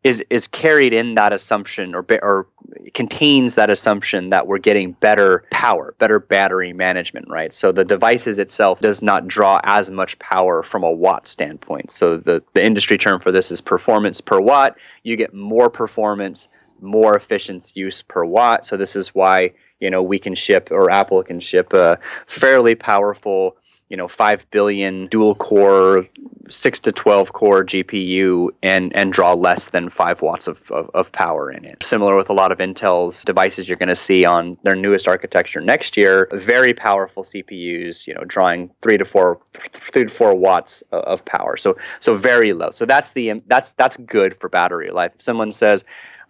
is 0.05 0.23
is 0.31 0.49
carried 0.49 0.93
in 0.93 1.15
that 1.15 1.33
assumption 1.33 1.95
or 1.95 2.05
or 2.23 2.47
contains 2.95 3.55
that 3.55 3.71
assumption 3.71 4.31
that 4.31 4.47
we're 4.47 4.59
getting 4.59 4.93
better 4.93 5.45
power, 5.51 5.95
better 5.99 6.19
battery 6.19 6.73
management, 6.73 7.29
right? 7.29 7.53
So 7.53 7.71
the 7.71 7.85
devices 7.85 8.39
itself 8.39 8.81
does 8.81 9.03
not 9.03 9.29
draw 9.29 9.61
as 9.65 9.91
much 9.91 10.19
power 10.19 10.63
from 10.63 10.83
a 10.83 10.91
watt 10.91 11.29
standpoint. 11.29 11.93
So 11.93 12.17
the 12.17 12.43
the 12.55 12.65
industry 12.65 12.99
term 12.99 13.21
for 13.21 13.31
this 13.31 13.51
is 13.51 13.61
performance 13.61 14.21
per 14.21 14.41
watt. 14.41 14.77
You 15.05 15.17
get 15.17 15.33
more 15.33 15.71
performance, 15.71 16.49
more 16.81 17.17
efficient 17.17 17.73
use 17.77 18.03
per 18.03 18.25
watt. 18.25 18.67
So 18.67 18.77
this 18.77 18.97
is 18.97 19.15
why 19.15 19.53
you 19.79 19.89
know 19.89 20.03
we 20.03 20.19
can 20.19 20.35
ship 20.35 20.69
or 20.73 20.91
Apple 20.91 21.23
can 21.23 21.39
ship 21.39 21.73
a 21.73 21.99
fairly 22.27 22.75
powerful 22.75 23.57
you 23.93 23.99
know 23.99 24.09
5 24.09 24.51
billion 24.51 25.07
dual 25.09 25.35
core 25.35 26.09
6 26.49 26.81
to 26.81 26.93
12 26.93 27.35
core 27.35 27.63
GPU 27.63 28.49
and 28.63 28.91
and 28.97 29.13
draw 29.13 29.35
less 29.35 29.67
than 29.67 29.91
5 29.91 30.23
watts 30.23 30.49
of, 30.49 30.71
of, 30.73 30.91
of 30.95 31.13
power 31.13 31.53
in 31.53 31.65
it. 31.65 31.83
Similar 31.85 32.17
with 32.17 32.31
a 32.31 32.33
lot 32.33 32.51
of 32.51 32.59
Intel's 32.59 33.23
devices 33.23 33.69
you're 33.69 33.77
going 33.77 33.91
to 33.91 33.95
see 33.95 34.25
on 34.25 34.57
their 34.65 34.75
newest 34.75 35.07
architecture 35.07 35.61
next 35.61 35.97
year, 35.97 36.27
very 36.33 36.73
powerful 36.73 37.23
CPUs, 37.23 38.07
you 38.07 38.15
know, 38.15 38.25
drawing 38.25 38.71
3 38.81 38.97
to 38.97 39.05
4 39.05 39.39
3 39.53 40.05
to 40.05 40.09
4 40.09 40.35
watts 40.35 40.83
of 40.93 41.23
power. 41.27 41.59
So 41.59 41.77
so 42.01 42.15
very 42.15 42.55
low. 42.55 42.71
So 42.71 42.87
that's 42.87 43.13
the 43.13 43.43
that's 43.47 43.73
that's 43.73 43.99
good 43.99 44.35
for 44.35 44.49
battery 44.49 44.91
life. 44.91 45.13
If 45.15 45.23
someone 45.23 45.53
says 45.53 45.85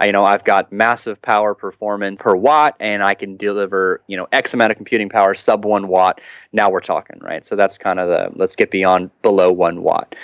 you 0.05 0.12
know, 0.12 0.25
I've 0.25 0.45
got 0.45 0.73
massive 0.73 1.21
power 1.23 1.55
performance 1.55 2.21
per 2.21 2.35
watt, 2.35 2.77
and 2.81 3.03
I 3.03 3.15
can 3.15 3.37
deliver, 3.37 4.01
you 4.07 4.17
know, 4.17 4.27
X 4.33 4.55
amount 4.55 4.71
of 4.71 4.77
computing 4.77 5.09
power 5.09 5.35
sub 5.35 5.65
one 5.65 5.88
watt. 5.88 6.21
Now 6.53 6.71
we're 6.71 6.81
talking, 6.81 7.19
right? 7.21 7.47
So 7.47 7.57
that's 7.57 7.79
kind 7.79 7.99
of 8.01 8.09
the 8.09 8.31
let's 8.38 8.57
get 8.57 8.71
beyond 8.71 9.11
below 9.23 9.51
one 9.53 9.83
watt. 9.83 10.15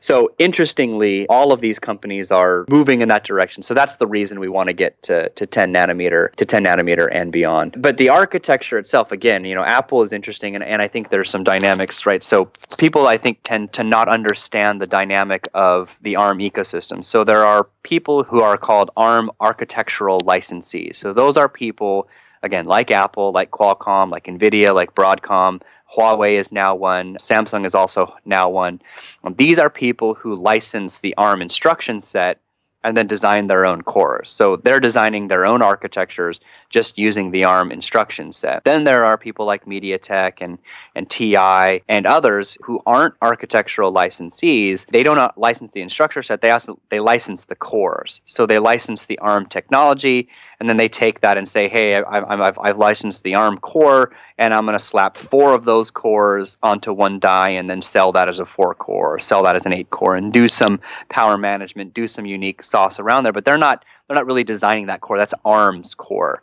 So 0.00 0.32
interestingly, 0.38 1.26
all 1.28 1.52
of 1.52 1.60
these 1.60 1.78
companies 1.78 2.30
are 2.30 2.64
moving 2.68 3.02
in 3.02 3.08
that 3.08 3.24
direction. 3.24 3.62
So 3.62 3.74
that's 3.74 3.96
the 3.96 4.06
reason 4.06 4.38
we 4.38 4.48
want 4.48 4.68
to 4.68 4.72
get 4.72 5.00
to, 5.02 5.28
to 5.30 5.46
10 5.46 5.72
nanometer 5.72 6.32
to 6.34 6.44
10 6.44 6.64
nanometer 6.64 7.08
and 7.12 7.32
beyond. 7.32 7.80
But 7.80 7.96
the 7.96 8.08
architecture 8.08 8.78
itself, 8.78 9.12
again, 9.12 9.44
you 9.44 9.54
know, 9.54 9.64
Apple 9.64 10.02
is 10.02 10.12
interesting, 10.12 10.54
and, 10.54 10.62
and 10.62 10.80
I 10.80 10.88
think 10.88 11.10
there's 11.10 11.30
some 11.30 11.44
dynamics, 11.44 12.06
right? 12.06 12.22
So 12.22 12.50
people, 12.76 13.06
I 13.06 13.18
think, 13.18 13.40
tend 13.42 13.72
to 13.74 13.82
not 13.82 14.08
understand 14.08 14.80
the 14.80 14.86
dynamic 14.86 15.48
of 15.54 15.96
the 16.02 16.16
ARM 16.16 16.38
ecosystem. 16.38 17.04
So 17.04 17.24
there 17.24 17.44
are 17.44 17.68
people 17.82 18.22
who 18.22 18.40
are 18.42 18.56
called 18.56 18.90
ARM 18.96 19.27
architectural 19.40 20.20
licensees. 20.20 20.96
So 20.96 21.12
those 21.12 21.36
are 21.36 21.48
people, 21.48 22.08
again, 22.42 22.66
like 22.66 22.90
Apple, 22.90 23.32
like 23.32 23.50
Qualcomm, 23.50 24.10
like 24.10 24.24
NVIDIA, 24.24 24.74
like 24.74 24.94
Broadcom, 24.94 25.60
Huawei 25.96 26.38
is 26.38 26.52
now 26.52 26.74
one. 26.74 27.16
Samsung 27.16 27.64
is 27.64 27.74
also 27.74 28.14
now 28.24 28.50
one. 28.50 28.80
Um, 29.24 29.34
these 29.38 29.58
are 29.58 29.70
people 29.70 30.14
who 30.14 30.34
license 30.34 30.98
the 30.98 31.14
ARM 31.16 31.40
instruction 31.40 32.00
set 32.02 32.40
and 32.84 32.96
then 32.96 33.06
design 33.06 33.46
their 33.46 33.66
own 33.66 33.82
cores. 33.82 34.30
So 34.30 34.56
they're 34.56 34.80
designing 34.80 35.28
their 35.28 35.44
own 35.44 35.62
architectures 35.62 36.40
just 36.70 36.98
using 36.98 37.30
the 37.30 37.44
ARM 37.44 37.72
instruction 37.72 38.32
set. 38.32 38.64
Then 38.64 38.84
there 38.84 39.04
are 39.04 39.16
people 39.16 39.46
like 39.46 39.64
MediaTek 39.64 40.34
and, 40.40 40.58
and 40.94 41.08
TI 41.08 41.82
and 41.88 42.06
others 42.06 42.58
who 42.62 42.80
aren't 42.86 43.14
architectural 43.22 43.92
licensees. 43.92 44.86
They 44.86 45.02
don't 45.02 45.18
uh, 45.18 45.32
license 45.36 45.72
the 45.72 45.80
instruction 45.80 46.22
set, 46.22 46.40
they 46.40 46.50
also 46.50 46.78
they 46.90 47.00
license 47.00 47.46
the 47.46 47.54
cores. 47.54 48.20
So 48.24 48.46
they 48.46 48.58
license 48.58 49.06
the 49.06 49.18
ARM 49.18 49.46
technology 49.46 50.28
and 50.60 50.68
then 50.68 50.76
they 50.76 50.88
take 50.88 51.20
that 51.20 51.38
and 51.38 51.48
say, 51.48 51.68
hey, 51.68 51.96
I, 51.96 52.36
have 52.36 52.58
I've 52.58 52.78
licensed 52.78 53.22
the 53.22 53.34
ARM 53.36 53.58
core, 53.58 54.10
and 54.38 54.52
I'm 54.52 54.64
going 54.64 54.76
to 54.76 54.84
slap 54.84 55.16
four 55.16 55.54
of 55.54 55.64
those 55.64 55.90
cores 55.90 56.56
onto 56.62 56.92
one 56.92 57.20
die 57.20 57.50
and 57.50 57.70
then 57.70 57.80
sell 57.80 58.10
that 58.12 58.28
as 58.28 58.40
a 58.40 58.44
four 58.44 58.74
core 58.74 59.14
or 59.14 59.18
sell 59.20 59.42
that 59.44 59.54
as 59.54 59.66
an 59.66 59.72
eight 59.72 59.90
core 59.90 60.16
and 60.16 60.32
do 60.32 60.48
some 60.48 60.80
power 61.08 61.38
management, 61.38 61.94
do 61.94 62.08
some 62.08 62.26
unique 62.26 62.62
sauce 62.62 62.98
around 62.98 63.22
there. 63.22 63.32
But 63.32 63.44
they're 63.44 63.56
not 63.56 63.84
they're 64.08 64.16
not 64.16 64.26
really 64.26 64.44
designing 64.44 64.86
that 64.86 65.00
core. 65.00 65.18
That's 65.18 65.34
ARM's 65.44 65.94
core. 65.94 66.42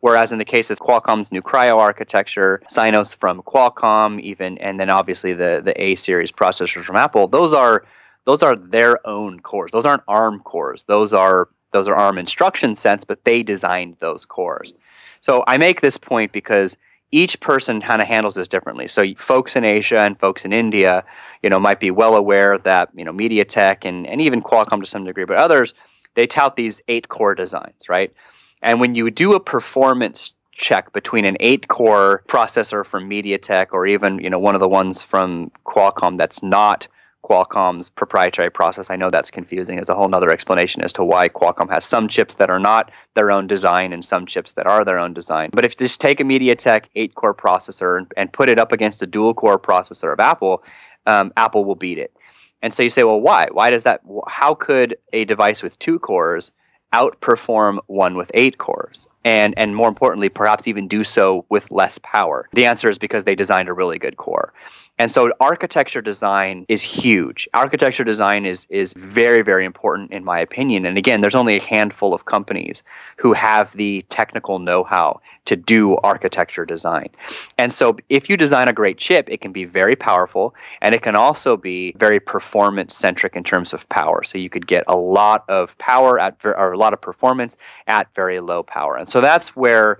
Whereas 0.00 0.32
in 0.32 0.38
the 0.38 0.44
case 0.44 0.70
of 0.70 0.80
Qualcomm's 0.80 1.30
new 1.30 1.42
Kryo 1.42 1.76
architecture, 1.76 2.60
Exynos 2.68 3.14
from 3.14 3.40
Qualcomm, 3.42 4.20
even 4.20 4.58
and 4.58 4.80
then 4.80 4.90
obviously 4.90 5.32
the 5.32 5.62
the 5.64 5.80
A 5.80 5.94
series 5.94 6.32
processors 6.32 6.82
from 6.82 6.96
Apple, 6.96 7.28
those 7.28 7.52
are 7.52 7.84
those 8.24 8.42
are 8.42 8.56
their 8.56 9.06
own 9.06 9.38
cores. 9.40 9.70
Those 9.70 9.86
aren't 9.86 10.02
ARM 10.08 10.40
cores. 10.40 10.82
Those 10.88 11.12
are 11.12 11.48
those 11.72 11.86
are 11.86 11.94
ARM 11.94 12.18
instruction 12.18 12.74
sets, 12.74 13.04
but 13.04 13.24
they 13.24 13.44
designed 13.44 13.96
those 14.00 14.26
cores. 14.26 14.74
So 15.20 15.44
I 15.46 15.56
make 15.56 15.80
this 15.80 15.98
point 15.98 16.32
because 16.32 16.76
each 17.12 17.38
person 17.38 17.80
kind 17.80 18.02
of 18.02 18.08
handles 18.08 18.34
this 18.34 18.48
differently. 18.48 18.88
So 18.88 19.04
folks 19.14 19.54
in 19.54 19.64
Asia 19.64 20.00
and 20.00 20.18
folks 20.18 20.44
in 20.44 20.52
India, 20.52 21.04
you 21.42 21.50
know, 21.50 21.60
might 21.60 21.78
be 21.78 21.92
well 21.92 22.16
aware 22.16 22.58
that 22.58 22.88
you 22.92 23.04
know 23.04 23.12
MediaTek 23.12 23.84
and 23.84 24.04
and 24.08 24.20
even 24.20 24.42
Qualcomm 24.42 24.80
to 24.80 24.86
some 24.86 25.04
degree, 25.04 25.26
but 25.26 25.36
others 25.36 25.74
they 26.14 26.26
tout 26.26 26.56
these 26.56 26.80
eight 26.88 27.08
core 27.08 27.34
designs, 27.34 27.88
right? 27.88 28.12
And 28.62 28.80
when 28.80 28.94
you 28.94 29.10
do 29.10 29.34
a 29.34 29.40
performance 29.40 30.32
check 30.52 30.92
between 30.92 31.24
an 31.24 31.36
eight 31.40 31.68
core 31.68 32.22
processor 32.28 32.84
from 32.84 33.08
MediaTek 33.08 33.68
or 33.72 33.86
even 33.86 34.18
you 34.18 34.30
know 34.30 34.38
one 34.38 34.54
of 34.54 34.60
the 34.60 34.68
ones 34.68 35.02
from 35.02 35.50
Qualcomm 35.66 36.18
that's 36.18 36.42
not 36.42 36.86
Qualcomm's 37.24 37.88
proprietary 37.88 38.50
process. 38.50 38.90
I 38.90 38.96
know 38.96 39.08
that's 39.08 39.30
confusing. 39.30 39.76
There's 39.76 39.88
a 39.88 39.94
whole 39.94 40.12
other 40.12 40.30
explanation 40.30 40.82
as 40.82 40.92
to 40.94 41.04
why 41.04 41.28
Qualcomm 41.28 41.70
has 41.70 41.84
some 41.84 42.08
chips 42.08 42.34
that 42.34 42.50
are 42.50 42.58
not 42.58 42.90
their 43.14 43.30
own 43.30 43.46
design 43.46 43.92
and 43.92 44.04
some 44.04 44.26
chips 44.26 44.54
that 44.54 44.66
are 44.66 44.84
their 44.84 44.98
own 44.98 45.14
design. 45.14 45.50
But 45.52 45.64
if 45.64 45.72
you 45.72 45.86
just 45.86 46.00
take 46.00 46.18
a 46.18 46.24
MediaTek 46.24 46.86
8 46.96 47.14
core 47.14 47.34
processor 47.34 47.96
and, 47.96 48.12
and, 48.16 48.32
put 48.32 48.48
it 48.48 48.58
up 48.58 48.72
against 48.72 49.02
a 49.02 49.06
dual 49.06 49.34
core 49.34 49.58
processor 49.58 50.12
of 50.12 50.18
Apple, 50.18 50.64
um, 51.06 51.32
Apple 51.36 51.64
will 51.64 51.76
beat 51.76 51.98
it. 51.98 52.12
And 52.62 52.72
so 52.72 52.82
you 52.82 52.88
say, 52.88 53.04
well, 53.04 53.20
why? 53.20 53.48
Why 53.50 53.70
does 53.70 53.82
that? 53.84 54.00
How 54.28 54.54
could 54.54 54.96
a 55.12 55.24
device 55.24 55.62
with 55.62 55.78
two 55.78 55.98
cores 55.98 56.52
outperform 56.92 57.78
one 57.86 58.16
with 58.16 58.30
eight 58.34 58.58
cores? 58.58 59.06
and 59.24 59.54
and 59.56 59.76
more 59.76 59.88
importantly 59.88 60.28
perhaps 60.28 60.66
even 60.66 60.88
do 60.88 61.04
so 61.04 61.44
with 61.48 61.70
less 61.70 61.98
power. 62.02 62.48
The 62.52 62.66
answer 62.66 62.88
is 62.88 62.98
because 62.98 63.24
they 63.24 63.34
designed 63.34 63.68
a 63.68 63.72
really 63.72 63.98
good 63.98 64.16
core. 64.16 64.52
And 64.98 65.10
so 65.10 65.32
architecture 65.40 66.02
design 66.02 66.66
is 66.68 66.82
huge. 66.82 67.48
Architecture 67.54 68.04
design 68.04 68.46
is 68.46 68.66
is 68.70 68.92
very 68.94 69.42
very 69.42 69.64
important 69.64 70.12
in 70.12 70.24
my 70.24 70.38
opinion. 70.40 70.86
And 70.86 70.98
again 70.98 71.20
there's 71.20 71.34
only 71.34 71.56
a 71.56 71.62
handful 71.62 72.14
of 72.14 72.24
companies 72.24 72.82
who 73.16 73.32
have 73.32 73.72
the 73.76 74.04
technical 74.08 74.58
know-how 74.58 75.20
to 75.44 75.56
do 75.56 75.96
architecture 75.98 76.64
design. 76.64 77.08
And 77.58 77.72
so 77.72 77.96
if 78.08 78.28
you 78.28 78.36
design 78.36 78.68
a 78.68 78.72
great 78.72 78.98
chip 78.98 79.28
it 79.30 79.40
can 79.40 79.52
be 79.52 79.64
very 79.64 79.96
powerful 79.96 80.54
and 80.80 80.94
it 80.94 81.02
can 81.02 81.16
also 81.16 81.56
be 81.56 81.94
very 81.96 82.20
performance 82.20 82.96
centric 82.96 83.36
in 83.36 83.44
terms 83.44 83.72
of 83.72 83.88
power. 83.88 84.24
So 84.24 84.38
you 84.38 84.50
could 84.50 84.66
get 84.66 84.84
a 84.86 84.96
lot 84.96 85.44
of 85.48 85.76
power 85.78 86.18
at 86.18 86.36
or 86.44 86.72
a 86.72 86.78
lot 86.82 86.92
of 86.92 87.00
performance 87.00 87.56
at 87.86 88.06
very 88.14 88.40
low 88.40 88.62
power 88.62 88.96
and 88.96 89.08
so 89.08 89.20
that's 89.20 89.56
where 89.56 89.98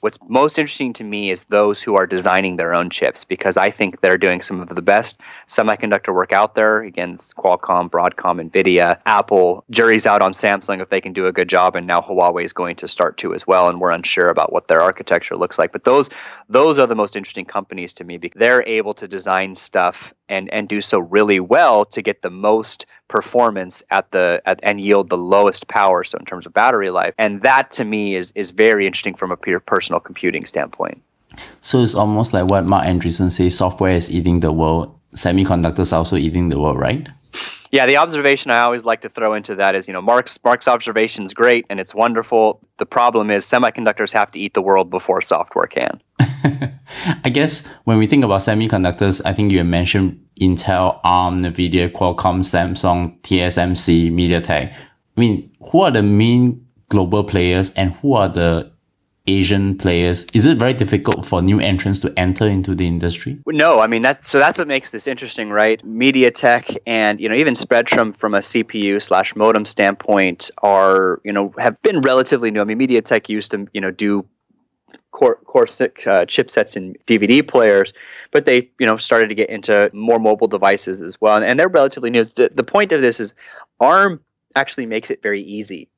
what's 0.00 0.18
most 0.28 0.58
interesting 0.58 0.92
to 0.94 1.04
me 1.04 1.30
is 1.30 1.44
those 1.44 1.82
who 1.82 1.96
are 1.96 2.06
designing 2.06 2.56
their 2.56 2.74
own 2.74 2.90
chips 2.90 3.24
because 3.24 3.56
I 3.56 3.70
think 3.70 4.00
they're 4.00 4.18
doing 4.18 4.42
some 4.42 4.60
of 4.60 4.68
the 4.68 4.82
best 4.82 5.20
semiconductor 5.46 6.14
work 6.14 6.32
out 6.32 6.54
there. 6.54 6.82
Again, 6.82 7.16
Qualcomm, 7.18 7.90
Broadcom, 7.90 8.50
Nvidia, 8.50 8.98
Apple. 9.06 9.64
Jury's 9.70 10.06
out 10.06 10.22
on 10.22 10.32
Samsung 10.32 10.80
if 10.80 10.88
they 10.88 11.00
can 11.00 11.12
do 11.12 11.26
a 11.26 11.32
good 11.32 11.48
job, 11.48 11.76
and 11.76 11.86
now 11.86 12.00
Huawei 12.00 12.44
is 12.44 12.52
going 12.52 12.76
to 12.76 12.88
start 12.88 13.16
to 13.18 13.34
as 13.34 13.46
well. 13.46 13.68
And 13.68 13.80
we're 13.80 13.90
unsure 13.90 14.28
about 14.28 14.52
what 14.52 14.68
their 14.68 14.80
architecture 14.80 15.36
looks 15.36 15.58
like. 15.58 15.72
But 15.72 15.84
those 15.84 16.08
those 16.48 16.78
are 16.78 16.86
the 16.86 16.94
most 16.96 17.16
interesting 17.16 17.44
companies 17.44 17.92
to 17.94 18.04
me 18.04 18.16
because 18.16 18.38
they're 18.38 18.66
able 18.66 18.94
to 18.94 19.06
design 19.06 19.54
stuff 19.54 20.14
and 20.30 20.50
and 20.52 20.68
do 20.68 20.80
so 20.80 20.98
really 20.98 21.40
well 21.40 21.84
to 21.84 22.00
get 22.00 22.22
the 22.22 22.30
most 22.30 22.86
performance 23.08 23.82
at 23.90 24.10
the 24.12 24.40
at, 24.46 24.60
and 24.62 24.80
yield 24.80 25.10
the 25.10 25.18
lowest 25.18 25.68
power 25.68 26.04
so 26.04 26.16
in 26.18 26.24
terms 26.24 26.46
of 26.46 26.54
battery 26.54 26.90
life. 26.90 27.14
And 27.18 27.42
that 27.42 27.70
to 27.72 27.84
me 27.84 28.14
is 28.14 28.32
is 28.34 28.52
very 28.52 28.86
interesting 28.86 29.14
from 29.14 29.32
a 29.32 29.36
pure 29.36 29.60
personal 29.60 30.00
computing 30.00 30.46
standpoint. 30.46 31.02
So 31.60 31.82
it's 31.82 31.94
almost 31.94 32.32
like 32.32 32.50
what 32.50 32.64
Marc 32.64 32.86
Andreessen 32.86 33.30
says 33.30 33.56
software 33.56 33.92
is 33.92 34.10
eating 34.10 34.40
the 34.40 34.52
world 34.52 34.99
semiconductors 35.14 35.92
also 35.92 36.16
eating 36.16 36.48
the 36.48 36.58
world 36.58 36.78
right 36.78 37.08
yeah, 37.72 37.86
the 37.86 37.98
observation 37.98 38.50
I 38.50 38.60
always 38.60 38.84
like 38.84 39.00
to 39.02 39.08
throw 39.08 39.34
into 39.34 39.54
that 39.54 39.76
is, 39.76 39.86
you 39.86 39.92
know, 39.92 40.02
Marc's 40.02 40.38
Marc's 40.42 40.66
observation 40.66 41.24
is 41.24 41.32
great 41.32 41.66
and 41.70 41.78
it's 41.78 41.94
wonderful. 41.94 42.60
The 42.78 42.86
problem 42.86 43.30
is 43.30 43.46
semiconductors 43.46 44.12
have 44.12 44.32
to 44.32 44.40
eat 44.40 44.54
the 44.54 44.62
world 44.62 44.90
before 44.90 45.20
software 45.22 45.68
can. 45.68 46.02
I 47.24 47.30
guess 47.30 47.64
when 47.84 47.98
we 47.98 48.08
think 48.08 48.24
about 48.24 48.40
semiconductors, 48.40 49.22
I 49.24 49.32
think 49.34 49.52
you 49.52 49.62
mentioned 49.62 50.20
Intel, 50.40 50.98
ARM, 51.04 51.38
NVIDIA, 51.38 51.92
Qualcomm, 51.92 52.40
Samsung, 52.40 53.20
TSMC, 53.20 54.10
MediaTek. 54.10 54.74
I 54.74 55.20
mean, 55.20 55.54
who 55.70 55.82
are 55.82 55.92
the 55.92 56.02
main 56.02 56.66
global 56.88 57.22
players 57.22 57.72
and 57.74 57.92
who 57.94 58.14
are 58.14 58.28
the 58.28 58.72
Asian 59.38 59.76
players? 59.76 60.24
Is 60.34 60.46
it 60.46 60.56
very 60.58 60.74
difficult 60.74 61.24
for 61.24 61.42
new 61.42 61.60
entrants 61.60 62.00
to 62.00 62.12
enter 62.18 62.46
into 62.46 62.74
the 62.74 62.86
industry? 62.86 63.38
No, 63.46 63.80
I 63.80 63.86
mean 63.86 64.02
that's 64.02 64.28
so 64.28 64.38
that's 64.38 64.58
what 64.58 64.68
makes 64.68 64.90
this 64.90 65.06
interesting, 65.06 65.50
right? 65.50 65.84
MediaTek 65.86 66.76
and 66.86 67.20
you 67.20 67.28
know 67.28 67.34
even 67.34 67.54
Spreadtrum 67.54 68.14
from 68.14 68.34
a 68.34 68.38
CPU 68.38 69.00
slash 69.00 69.34
modem 69.36 69.64
standpoint 69.64 70.50
are 70.62 71.20
you 71.24 71.32
know 71.32 71.54
have 71.58 71.80
been 71.82 72.00
relatively 72.00 72.50
new. 72.50 72.60
I 72.60 72.64
mean 72.64 72.78
MediaTek 72.78 73.28
used 73.28 73.50
to 73.52 73.66
you 73.72 73.80
know 73.80 73.90
do 73.90 74.26
core 75.12 75.36
core 75.44 75.64
uh, 75.64 76.24
chipsets 76.26 76.76
and 76.76 76.96
DVD 77.06 77.46
players, 77.46 77.92
but 78.30 78.44
they 78.44 78.70
you 78.78 78.86
know 78.86 78.96
started 78.96 79.28
to 79.28 79.34
get 79.34 79.50
into 79.50 79.90
more 79.92 80.18
mobile 80.18 80.48
devices 80.48 81.02
as 81.02 81.20
well, 81.20 81.42
and 81.42 81.58
they're 81.58 81.68
relatively 81.68 82.10
new. 82.10 82.24
The, 82.24 82.50
the 82.54 82.64
point 82.64 82.92
of 82.92 83.00
this 83.00 83.20
is 83.20 83.34
ARM 83.80 84.20
actually 84.56 84.86
makes 84.86 85.10
it 85.10 85.22
very 85.22 85.42
easy. 85.42 85.88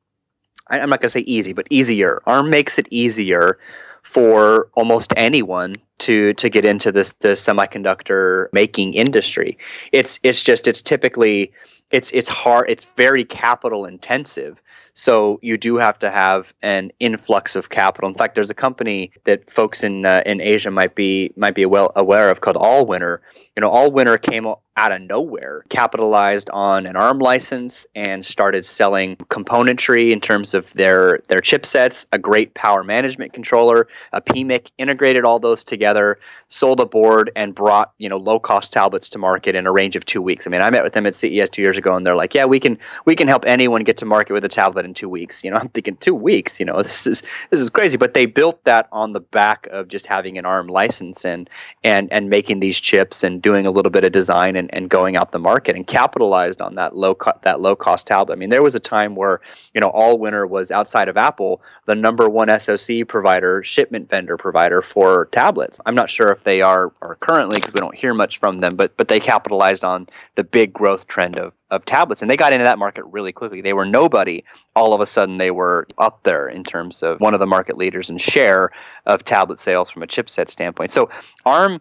I'm 0.81 0.91
not 0.91 1.01
going 1.01 1.09
to 1.09 1.11
say 1.11 1.21
easy, 1.21 1.53
but 1.53 1.67
easier. 1.71 2.23
ARM 2.27 2.51
makes 2.51 2.79
it 2.79 2.87
easier 2.91 3.59
for 4.03 4.69
almost 4.75 5.13
anyone 5.17 5.77
to 5.99 6.35
to 6.35 6.49
get 6.49 6.65
into 6.65 6.91
this 6.91 7.13
the 7.21 7.33
semiconductor 7.33 8.49
making 8.53 8.95
industry. 8.95 9.57
It's 9.93 10.19
it's 10.23 10.43
just 10.43 10.67
it's 10.67 10.83
typically 10.83 11.53
it's 11.91 12.11
it's 12.13 12.29
hard 12.29 12.69
it's 12.69 12.87
very 12.97 13.25
capital 13.25 13.85
intensive 13.85 14.61
so 14.95 15.39
you 15.43 15.57
do 15.57 15.77
have 15.77 15.99
to 16.01 16.11
have 16.11 16.53
an 16.63 16.93
influx 17.01 17.57
of 17.57 17.71
capital. 17.71 18.09
In 18.09 18.15
fact, 18.15 18.35
there's 18.35 18.51
a 18.51 18.55
company 18.55 19.11
that 19.25 19.51
folks 19.51 19.83
in 19.83 20.05
uh, 20.05 20.23
in 20.27 20.41
Asia 20.41 20.71
might 20.71 20.95
be 20.95 21.33
might 21.37 21.55
be 21.55 21.65
well 21.65 21.93
aware 21.97 22.31
of 22.31 22.43
called 22.43 22.57
Allwinner. 22.57 23.19
You 23.57 23.63
know, 23.63 23.71
Allwinner 23.71 24.21
came 24.21 24.47
out 24.77 24.91
of 24.91 25.03
nowhere, 25.03 25.65
capitalized 25.69 26.49
on 26.51 26.87
an 26.87 26.97
ARM 26.97 27.19
license 27.19 27.87
and 27.95 28.25
started 28.25 28.65
selling 28.65 29.17
componentry 29.17 30.13
in 30.13 30.21
terms 30.21 30.55
of 30.55 30.73
their 30.73 31.21
their 31.29 31.41
chipsets, 31.41 32.07
a 32.13 32.19
great 32.19 32.55
power 32.55 32.83
management 32.83 33.35
controller, 33.35 33.87
a 34.13 34.21
PMIC, 34.23 34.71
integrated 34.79 35.25
all 35.25 35.39
those 35.39 35.63
together, 35.63 36.19
sold 36.49 36.81
a 36.81 36.87
board 36.87 37.31
and 37.37 37.55
brought, 37.55 37.93
you 37.99 38.09
know, 38.09 38.17
low-cost 38.17 38.73
tablets 38.73 39.11
to 39.11 39.19
market 39.19 39.55
in 39.55 39.67
a 39.67 39.73
range 39.73 39.95
of 39.95 40.07
2 40.07 40.23
weeks. 40.23 40.47
I 40.47 40.51
mean, 40.51 40.63
I 40.63 40.71
met 40.71 40.83
with 40.83 40.95
them 40.95 41.07
at 41.07 41.15
CES 41.15 41.51
2 41.51 41.61
years 41.61 41.77
ago 41.77 41.95
and 41.95 42.07
they're 42.07 42.17
like, 42.17 42.35
"Yeah, 42.35 42.47
we 42.47 42.59
can 42.59 42.79
we 43.05 43.15
can 43.15 43.29
help 43.29 43.45
anyone 43.47 43.85
get 43.85 43.99
to 43.99 44.07
market 44.07 44.33
with 44.33 44.45
a 44.45 44.49
tablet 44.49 44.87
in 44.87 44.95
2 44.95 45.09
weeks." 45.09 45.45
You 45.45 45.51
know, 45.51 45.59
I'm 45.59 45.69
thinking 45.69 45.97
2 45.97 46.15
weeks, 46.15 46.59
you 46.59 46.65
know, 46.65 46.83
this 46.83 47.07
is 47.07 47.23
this 47.51 47.61
is 47.61 47.69
crazy, 47.69 47.99
but 47.99 48.15
they 48.15 48.25
built 48.25 48.65
that 48.65 48.89
on 48.91 49.13
the 49.13 49.21
back 49.21 49.69
of 49.71 49.89
just 49.89 50.07
having 50.07 50.39
an 50.39 50.47
ARM 50.47 50.69
license 50.69 51.27
and 51.27 51.51
and 51.85 52.11
and 52.11 52.31
making 52.31 52.61
these 52.61 52.81
chips 52.81 53.23
and 53.23 53.43
doing 53.43 53.67
a 53.67 53.71
little 53.71 53.91
bit 53.91 54.05
of 54.05 54.13
design 54.13 54.62
and, 54.63 54.75
and 54.75 54.91
going 54.91 55.17
out 55.17 55.33
the 55.33 55.39
market 55.39 55.77
and 55.77 55.87
capitalized 55.87 56.63
on 56.63 56.75
that 56.77 56.97
low 56.97 57.15
co- 57.15 57.39
that 57.43 57.61
low 57.61 57.77
cost 57.77 58.07
tablet. 58.07 58.35
I 58.35 58.37
mean, 58.37 58.51
there 58.51 58.63
was 58.63 58.75
a 58.75 58.81
time 58.81 59.15
where 59.15 59.41
you 59.75 59.81
know 59.81 59.91
Allwinner 59.91 60.49
was 60.49 60.71
outside 60.71 61.09
of 61.09 61.17
Apple 61.17 61.61
the 61.85 61.95
number 61.95 62.29
one 62.29 62.49
SoC 62.59 63.07
provider, 63.09 63.63
shipment 63.63 64.09
vendor 64.09 64.37
provider 64.37 64.83
for 64.83 65.27
tablets. 65.33 65.81
I'm 65.85 65.95
not 65.95 66.11
sure 66.11 66.29
if 66.29 66.45
they 66.45 66.63
are 66.63 66.93
are 67.03 67.17
currently 67.17 67.59
because 67.59 67.75
we 67.75 67.81
don't 67.81 67.95
hear 67.95 68.15
much 68.15 68.39
from 68.39 68.61
them, 68.61 68.77
but 68.77 68.97
but 68.97 69.09
they 69.09 69.21
capitalized 69.21 69.85
on 69.85 70.09
the 70.37 70.45
big 70.45 70.73
growth 70.73 71.07
trend 71.07 71.39
of 71.39 71.53
of 71.71 71.87
tablets 71.87 72.21
and 72.21 72.31
they 72.31 72.37
got 72.37 72.53
into 72.53 72.67
that 72.67 72.79
market 72.79 73.03
really 73.07 73.33
quickly 73.33 73.63
they 73.63 73.73
were 73.73 73.87
nobody 73.87 74.45
all 74.77 74.93
of 74.93 75.01
a 75.01 75.07
sudden 75.07 75.39
they 75.39 75.51
were 75.51 75.89
up 75.97 76.23
there 76.23 76.47
in 76.47 76.63
terms 76.63 77.03
of 77.03 77.19
one 77.19 77.33
of 77.33 77.41
the 77.41 77.47
market 77.47 77.79
leaders 77.79 78.11
in 78.11 78.19
share 78.19 78.71
of 79.07 79.25
tablet 79.25 79.59
sales 79.59 79.91
from 79.91 80.03
a 80.03 80.07
chipset 80.07 80.51
standpoint 80.51 80.93
so 80.93 81.09
arm 81.47 81.81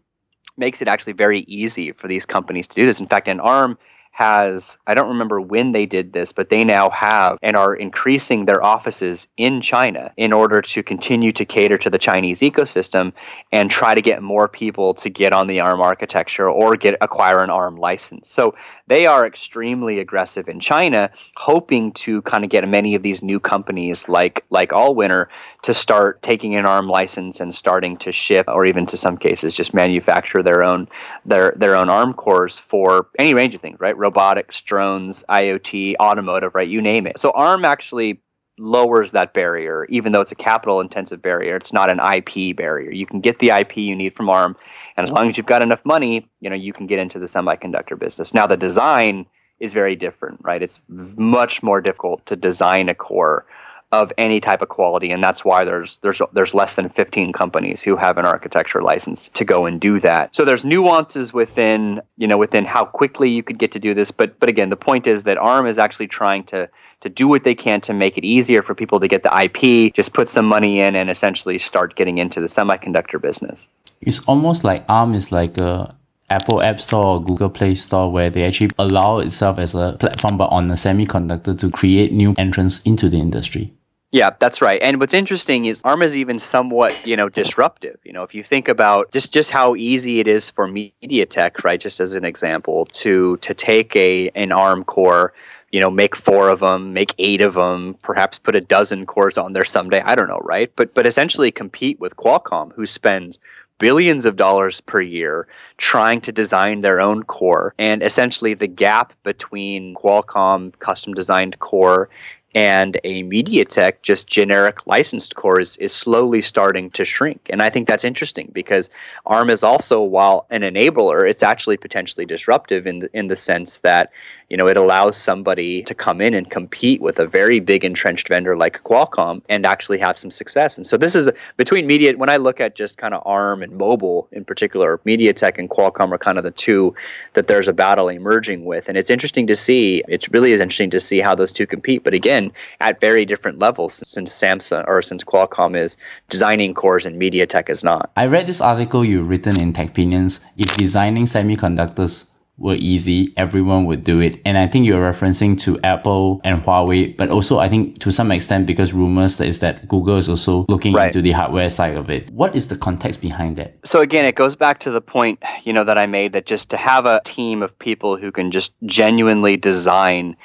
makes 0.57 0.81
it 0.81 0.87
actually 0.87 1.13
very 1.13 1.41
easy 1.41 1.91
for 1.91 2.07
these 2.07 2.25
companies 2.25 2.67
to 2.67 2.75
do 2.75 2.85
this. 2.85 2.99
In 2.99 3.07
fact, 3.07 3.27
an 3.27 3.39
ARM 3.39 3.77
has, 4.11 4.77
I 4.85 4.93
don't 4.93 5.09
remember 5.09 5.39
when 5.39 5.71
they 5.71 5.85
did 5.85 6.13
this, 6.13 6.31
but 6.31 6.49
they 6.49 6.63
now 6.63 6.89
have 6.89 7.37
and 7.41 7.55
are 7.55 7.73
increasing 7.73 8.45
their 8.45 8.63
offices 8.63 9.27
in 9.37 9.61
China 9.61 10.11
in 10.17 10.33
order 10.33 10.61
to 10.61 10.83
continue 10.83 11.31
to 11.31 11.45
cater 11.45 11.77
to 11.77 11.89
the 11.89 11.97
Chinese 11.97 12.41
ecosystem 12.41 13.13
and 13.51 13.71
try 13.71 13.95
to 13.95 14.01
get 14.01 14.21
more 14.21 14.47
people 14.47 14.93
to 14.95 15.09
get 15.09 15.33
on 15.33 15.47
the 15.47 15.61
ARM 15.61 15.81
architecture 15.81 16.49
or 16.49 16.75
get 16.75 16.95
acquire 17.01 17.41
an 17.41 17.49
ARM 17.49 17.77
license. 17.77 18.29
So 18.29 18.55
they 18.87 19.05
are 19.05 19.25
extremely 19.25 19.99
aggressive 19.99 20.49
in 20.49 20.59
China, 20.59 21.09
hoping 21.37 21.93
to 21.93 22.21
kind 22.23 22.43
of 22.43 22.49
get 22.49 22.67
many 22.67 22.95
of 22.95 23.03
these 23.03 23.23
new 23.23 23.39
companies 23.39 24.09
like 24.09 24.43
like 24.49 24.71
Allwinner 24.71 25.27
to 25.63 25.73
start 25.73 26.21
taking 26.21 26.55
an 26.55 26.65
ARM 26.65 26.89
license 26.89 27.39
and 27.39 27.55
starting 27.55 27.95
to 27.97 28.11
ship, 28.11 28.45
or 28.49 28.65
even 28.65 28.85
to 28.87 28.97
some 28.97 29.17
cases 29.17 29.53
just 29.53 29.73
manufacture 29.73 30.43
their 30.43 30.63
own 30.63 30.89
their 31.25 31.53
their 31.55 31.75
own 31.75 31.89
ARM 31.89 32.13
cores 32.13 32.59
for 32.59 33.07
any 33.17 33.33
range 33.33 33.55
of 33.55 33.61
things, 33.61 33.79
right? 33.79 33.97
Robotics, 34.01 34.59
drones, 34.61 35.23
IoT, 35.29 35.95
automotive, 35.99 36.55
right? 36.55 36.67
You 36.67 36.81
name 36.81 37.07
it. 37.07 37.19
So 37.19 37.31
ARM 37.31 37.63
actually 37.63 38.21
lowers 38.57 39.11
that 39.11 39.33
barrier, 39.33 39.85
even 39.85 40.11
though 40.11 40.21
it's 40.21 40.31
a 40.31 40.35
capital 40.35 40.81
intensive 40.81 41.21
barrier. 41.21 41.55
It's 41.55 41.73
not 41.73 41.89
an 41.89 41.99
IP 41.99 42.55
barrier. 42.55 42.91
You 42.91 43.05
can 43.05 43.21
get 43.21 43.39
the 43.39 43.49
IP 43.49 43.77
you 43.77 43.95
need 43.95 44.15
from 44.15 44.29
ARM 44.29 44.55
and 44.97 45.07
as 45.07 45.11
long 45.11 45.29
as 45.29 45.37
you've 45.37 45.45
got 45.45 45.63
enough 45.63 45.83
money, 45.85 46.27
you 46.41 46.49
know, 46.49 46.55
you 46.55 46.73
can 46.73 46.87
get 46.87 46.99
into 46.99 47.19
the 47.19 47.25
semiconductor 47.25 47.97
business. 47.97 48.33
Now 48.33 48.47
the 48.47 48.57
design 48.57 49.25
is 49.59 49.73
very 49.73 49.95
different, 49.95 50.39
right? 50.43 50.61
It's 50.61 50.79
much 50.89 51.63
more 51.63 51.81
difficult 51.81 52.25
to 52.25 52.35
design 52.35 52.89
a 52.89 52.95
core 52.95 53.45
of 53.91 54.11
any 54.17 54.39
type 54.39 54.61
of 54.61 54.69
quality, 54.69 55.11
and 55.11 55.21
that's 55.21 55.43
why 55.43 55.65
there's 55.65 55.97
there's 55.97 56.21
there's 56.33 56.53
less 56.53 56.75
than 56.75 56.89
15 56.89 57.33
companies 57.33 57.81
who 57.81 57.95
have 57.97 58.17
an 58.17 58.25
architecture 58.25 58.81
license 58.81 59.29
to 59.29 59.43
go 59.43 59.65
and 59.65 59.81
do 59.81 59.99
that. 59.99 60.33
So 60.35 60.45
there's 60.45 60.63
nuances 60.63 61.33
within 61.33 62.01
you 62.17 62.27
know 62.27 62.37
within 62.37 62.65
how 62.65 62.85
quickly 62.85 63.29
you 63.29 63.43
could 63.43 63.57
get 63.57 63.73
to 63.73 63.79
do 63.79 63.93
this, 63.93 64.11
but 64.11 64.39
but 64.39 64.49
again, 64.49 64.69
the 64.69 64.75
point 64.77 65.07
is 65.07 65.23
that 65.23 65.37
ARM 65.37 65.67
is 65.67 65.77
actually 65.77 66.07
trying 66.07 66.43
to 66.45 66.69
to 67.01 67.09
do 67.09 67.27
what 67.27 67.43
they 67.43 67.55
can 67.55 67.81
to 67.81 67.93
make 67.93 68.17
it 68.17 68.23
easier 68.23 68.61
for 68.61 68.75
people 68.75 68.99
to 68.99 69.07
get 69.07 69.23
the 69.23 69.43
IP, 69.43 69.93
just 69.93 70.13
put 70.13 70.29
some 70.29 70.45
money 70.45 70.79
in 70.79 70.95
and 70.95 71.09
essentially 71.09 71.57
start 71.57 71.95
getting 71.95 72.19
into 72.19 72.39
the 72.39 72.47
semiconductor 72.47 73.19
business. 73.19 73.65
It's 74.01 74.19
almost 74.25 74.63
like 74.63 74.85
ARM 74.87 75.15
is 75.15 75.31
like 75.31 75.57
a 75.57 75.95
Apple 76.29 76.61
App 76.61 76.79
Store 76.79 77.05
or 77.05 77.23
Google 77.23 77.49
Play 77.49 77.75
Store 77.75 78.11
where 78.11 78.29
they 78.29 78.43
actually 78.45 78.71
allow 78.79 79.19
itself 79.19 79.59
as 79.59 79.75
a 79.75 79.97
platform 79.99 80.37
but 80.37 80.47
on 80.47 80.71
a 80.71 80.75
semiconductor 80.75 81.59
to 81.59 81.69
create 81.69 82.13
new 82.13 82.33
entrants 82.37 82.81
into 82.83 83.09
the 83.09 83.19
industry. 83.19 83.73
Yeah, 84.11 84.31
that's 84.39 84.61
right. 84.61 84.81
And 84.81 84.99
what's 84.99 85.13
interesting 85.13 85.65
is 85.65 85.81
ARM 85.85 86.01
is 86.01 86.17
even 86.17 86.37
somewhat, 86.37 87.07
you 87.07 87.15
know, 87.15 87.29
disruptive. 87.29 87.97
You 88.03 88.11
know, 88.11 88.23
if 88.23 88.35
you 88.35 88.43
think 88.43 88.67
about 88.67 89.11
just 89.11 89.31
just 89.31 89.51
how 89.51 89.75
easy 89.75 90.19
it 90.19 90.27
is 90.27 90.49
for 90.49 90.67
MediaTek, 90.67 91.63
right, 91.63 91.79
just 91.79 92.01
as 92.01 92.13
an 92.13 92.25
example, 92.25 92.85
to 92.87 93.37
to 93.37 93.53
take 93.53 93.95
a 93.95 94.29
an 94.35 94.51
ARM 94.51 94.83
core, 94.83 95.33
you 95.71 95.79
know, 95.79 95.89
make 95.89 96.17
four 96.17 96.49
of 96.49 96.59
them, 96.59 96.91
make 96.91 97.15
eight 97.19 97.39
of 97.39 97.53
them, 97.53 97.95
perhaps 98.01 98.37
put 98.37 98.53
a 98.57 98.61
dozen 98.61 99.05
cores 99.05 99.37
on 99.37 99.53
there 99.53 99.63
someday. 99.63 100.01
I 100.01 100.15
don't 100.15 100.27
know, 100.27 100.41
right? 100.43 100.69
But 100.75 100.93
but 100.93 101.07
essentially 101.07 101.49
compete 101.49 101.97
with 102.01 102.17
Qualcomm, 102.17 102.73
who 102.73 102.85
spends 102.85 103.39
billions 103.77 104.25
of 104.25 104.35
dollars 104.35 104.81
per 104.81 105.01
year 105.01 105.47
trying 105.77 106.19
to 106.21 106.31
design 106.33 106.81
their 106.81 106.99
own 106.99 107.23
core. 107.23 107.73
And 107.79 108.03
essentially, 108.03 108.55
the 108.55 108.67
gap 108.67 109.13
between 109.23 109.95
Qualcomm 109.95 110.77
custom 110.79 111.13
designed 111.13 111.59
core 111.59 112.09
and 112.53 112.99
a 113.03 113.23
MediaTek 113.23 114.01
just 114.01 114.27
generic 114.27 114.85
licensed 114.85 115.35
core 115.35 115.61
is, 115.61 115.77
is 115.77 115.93
slowly 115.93 116.41
starting 116.41 116.89
to 116.91 117.05
shrink. 117.05 117.39
And 117.49 117.61
I 117.61 117.69
think 117.69 117.87
that's 117.87 118.03
interesting 118.03 118.49
because 118.51 118.89
ARM 119.25 119.49
is 119.49 119.63
also, 119.63 120.01
while 120.01 120.45
an 120.49 120.61
enabler, 120.61 121.27
it's 121.27 121.43
actually 121.43 121.77
potentially 121.77 122.25
disruptive 122.25 122.85
in 122.87 122.99
the, 122.99 123.09
in 123.13 123.27
the 123.27 123.35
sense 123.35 123.77
that 123.79 124.11
you 124.51 124.57
know, 124.57 124.67
it 124.67 124.75
allows 124.75 125.15
somebody 125.15 125.81
to 125.83 125.95
come 125.95 126.19
in 126.19 126.33
and 126.33 126.51
compete 126.51 126.99
with 126.99 127.19
a 127.19 127.25
very 127.25 127.61
big 127.61 127.85
entrenched 127.85 128.27
vendor 128.27 128.57
like 128.57 128.83
Qualcomm 128.83 129.41
and 129.47 129.65
actually 129.65 129.97
have 129.97 130.17
some 130.17 130.29
success. 130.29 130.75
And 130.75 130.85
so 130.85 130.97
this 130.97 131.15
is 131.15 131.29
between 131.55 131.87
media. 131.87 132.17
When 132.17 132.29
I 132.29 132.35
look 132.35 132.59
at 132.59 132.75
just 132.75 132.97
kind 132.97 133.13
of 133.13 133.23
ARM 133.25 133.63
and 133.63 133.71
mobile 133.77 134.27
in 134.33 134.43
particular, 134.43 134.99
MediaTek 135.05 135.57
and 135.57 135.69
Qualcomm 135.69 136.11
are 136.11 136.17
kind 136.17 136.37
of 136.37 136.43
the 136.43 136.51
two 136.51 136.93
that 137.31 137.47
there's 137.47 137.69
a 137.69 137.73
battle 137.73 138.09
emerging 138.09 138.65
with. 138.65 138.89
And 138.89 138.97
it's 138.97 139.09
interesting 139.09 139.47
to 139.47 139.55
see. 139.55 140.03
It 140.09 140.27
really 140.33 140.51
is 140.51 140.59
interesting 140.59 140.89
to 140.89 140.99
see 140.99 141.21
how 141.21 141.33
those 141.33 141.53
two 141.53 141.65
compete. 141.65 142.03
But 142.03 142.13
again, 142.13 142.51
at 142.81 142.99
very 142.99 143.23
different 143.23 143.57
levels 143.57 144.03
since 144.05 144.37
Samsung 144.37 144.83
or 144.85 145.01
since 145.01 145.23
Qualcomm 145.23 145.81
is 145.81 145.95
designing 146.27 146.73
cores 146.73 147.05
and 147.05 147.15
MediaTek 147.15 147.69
is 147.69 147.85
not. 147.85 148.11
I 148.17 148.25
read 148.25 148.47
this 148.47 148.59
article 148.59 149.05
you 149.05 149.23
written 149.23 149.57
in 149.61 149.71
TechPinions. 149.71 150.43
If 150.57 150.75
designing 150.75 151.23
semiconductors 151.23 152.30
were 152.57 152.75
easy, 152.75 153.33
everyone 153.37 153.85
would 153.85 154.03
do 154.03 154.19
it. 154.19 154.39
And 154.45 154.57
I 154.57 154.67
think 154.67 154.85
you're 154.85 155.01
referencing 155.01 155.59
to 155.61 155.79
Apple 155.81 156.41
and 156.43 156.63
Huawei, 156.63 157.17
but 157.17 157.29
also 157.29 157.59
I 157.59 157.67
think 157.67 157.99
to 157.99 158.11
some 158.11 158.31
extent 158.31 158.67
because 158.67 158.93
rumors 158.93 159.39
is 159.41 159.59
that 159.59 159.87
Google 159.87 160.17
is 160.17 160.29
also 160.29 160.65
looking 160.69 160.93
right. 160.93 161.07
into 161.07 161.21
the 161.21 161.31
hardware 161.31 161.69
side 161.69 161.97
of 161.97 162.09
it. 162.09 162.29
What 162.29 162.55
is 162.55 162.67
the 162.67 162.77
context 162.77 163.19
behind 163.21 163.57
that? 163.57 163.77
So 163.83 164.01
again, 164.01 164.25
it 164.25 164.35
goes 164.35 164.55
back 164.55 164.79
to 164.81 164.91
the 164.91 165.01
point, 165.01 165.41
you 165.63 165.73
know, 165.73 165.83
that 165.83 165.97
I 165.97 166.05
made 166.05 166.33
that 166.33 166.45
just 166.45 166.69
to 166.69 166.77
have 166.77 167.05
a 167.05 167.19
team 167.25 167.63
of 167.63 167.77
people 167.79 168.17
who 168.17 168.31
can 168.31 168.51
just 168.51 168.73
genuinely 168.85 169.57
design 169.57 170.37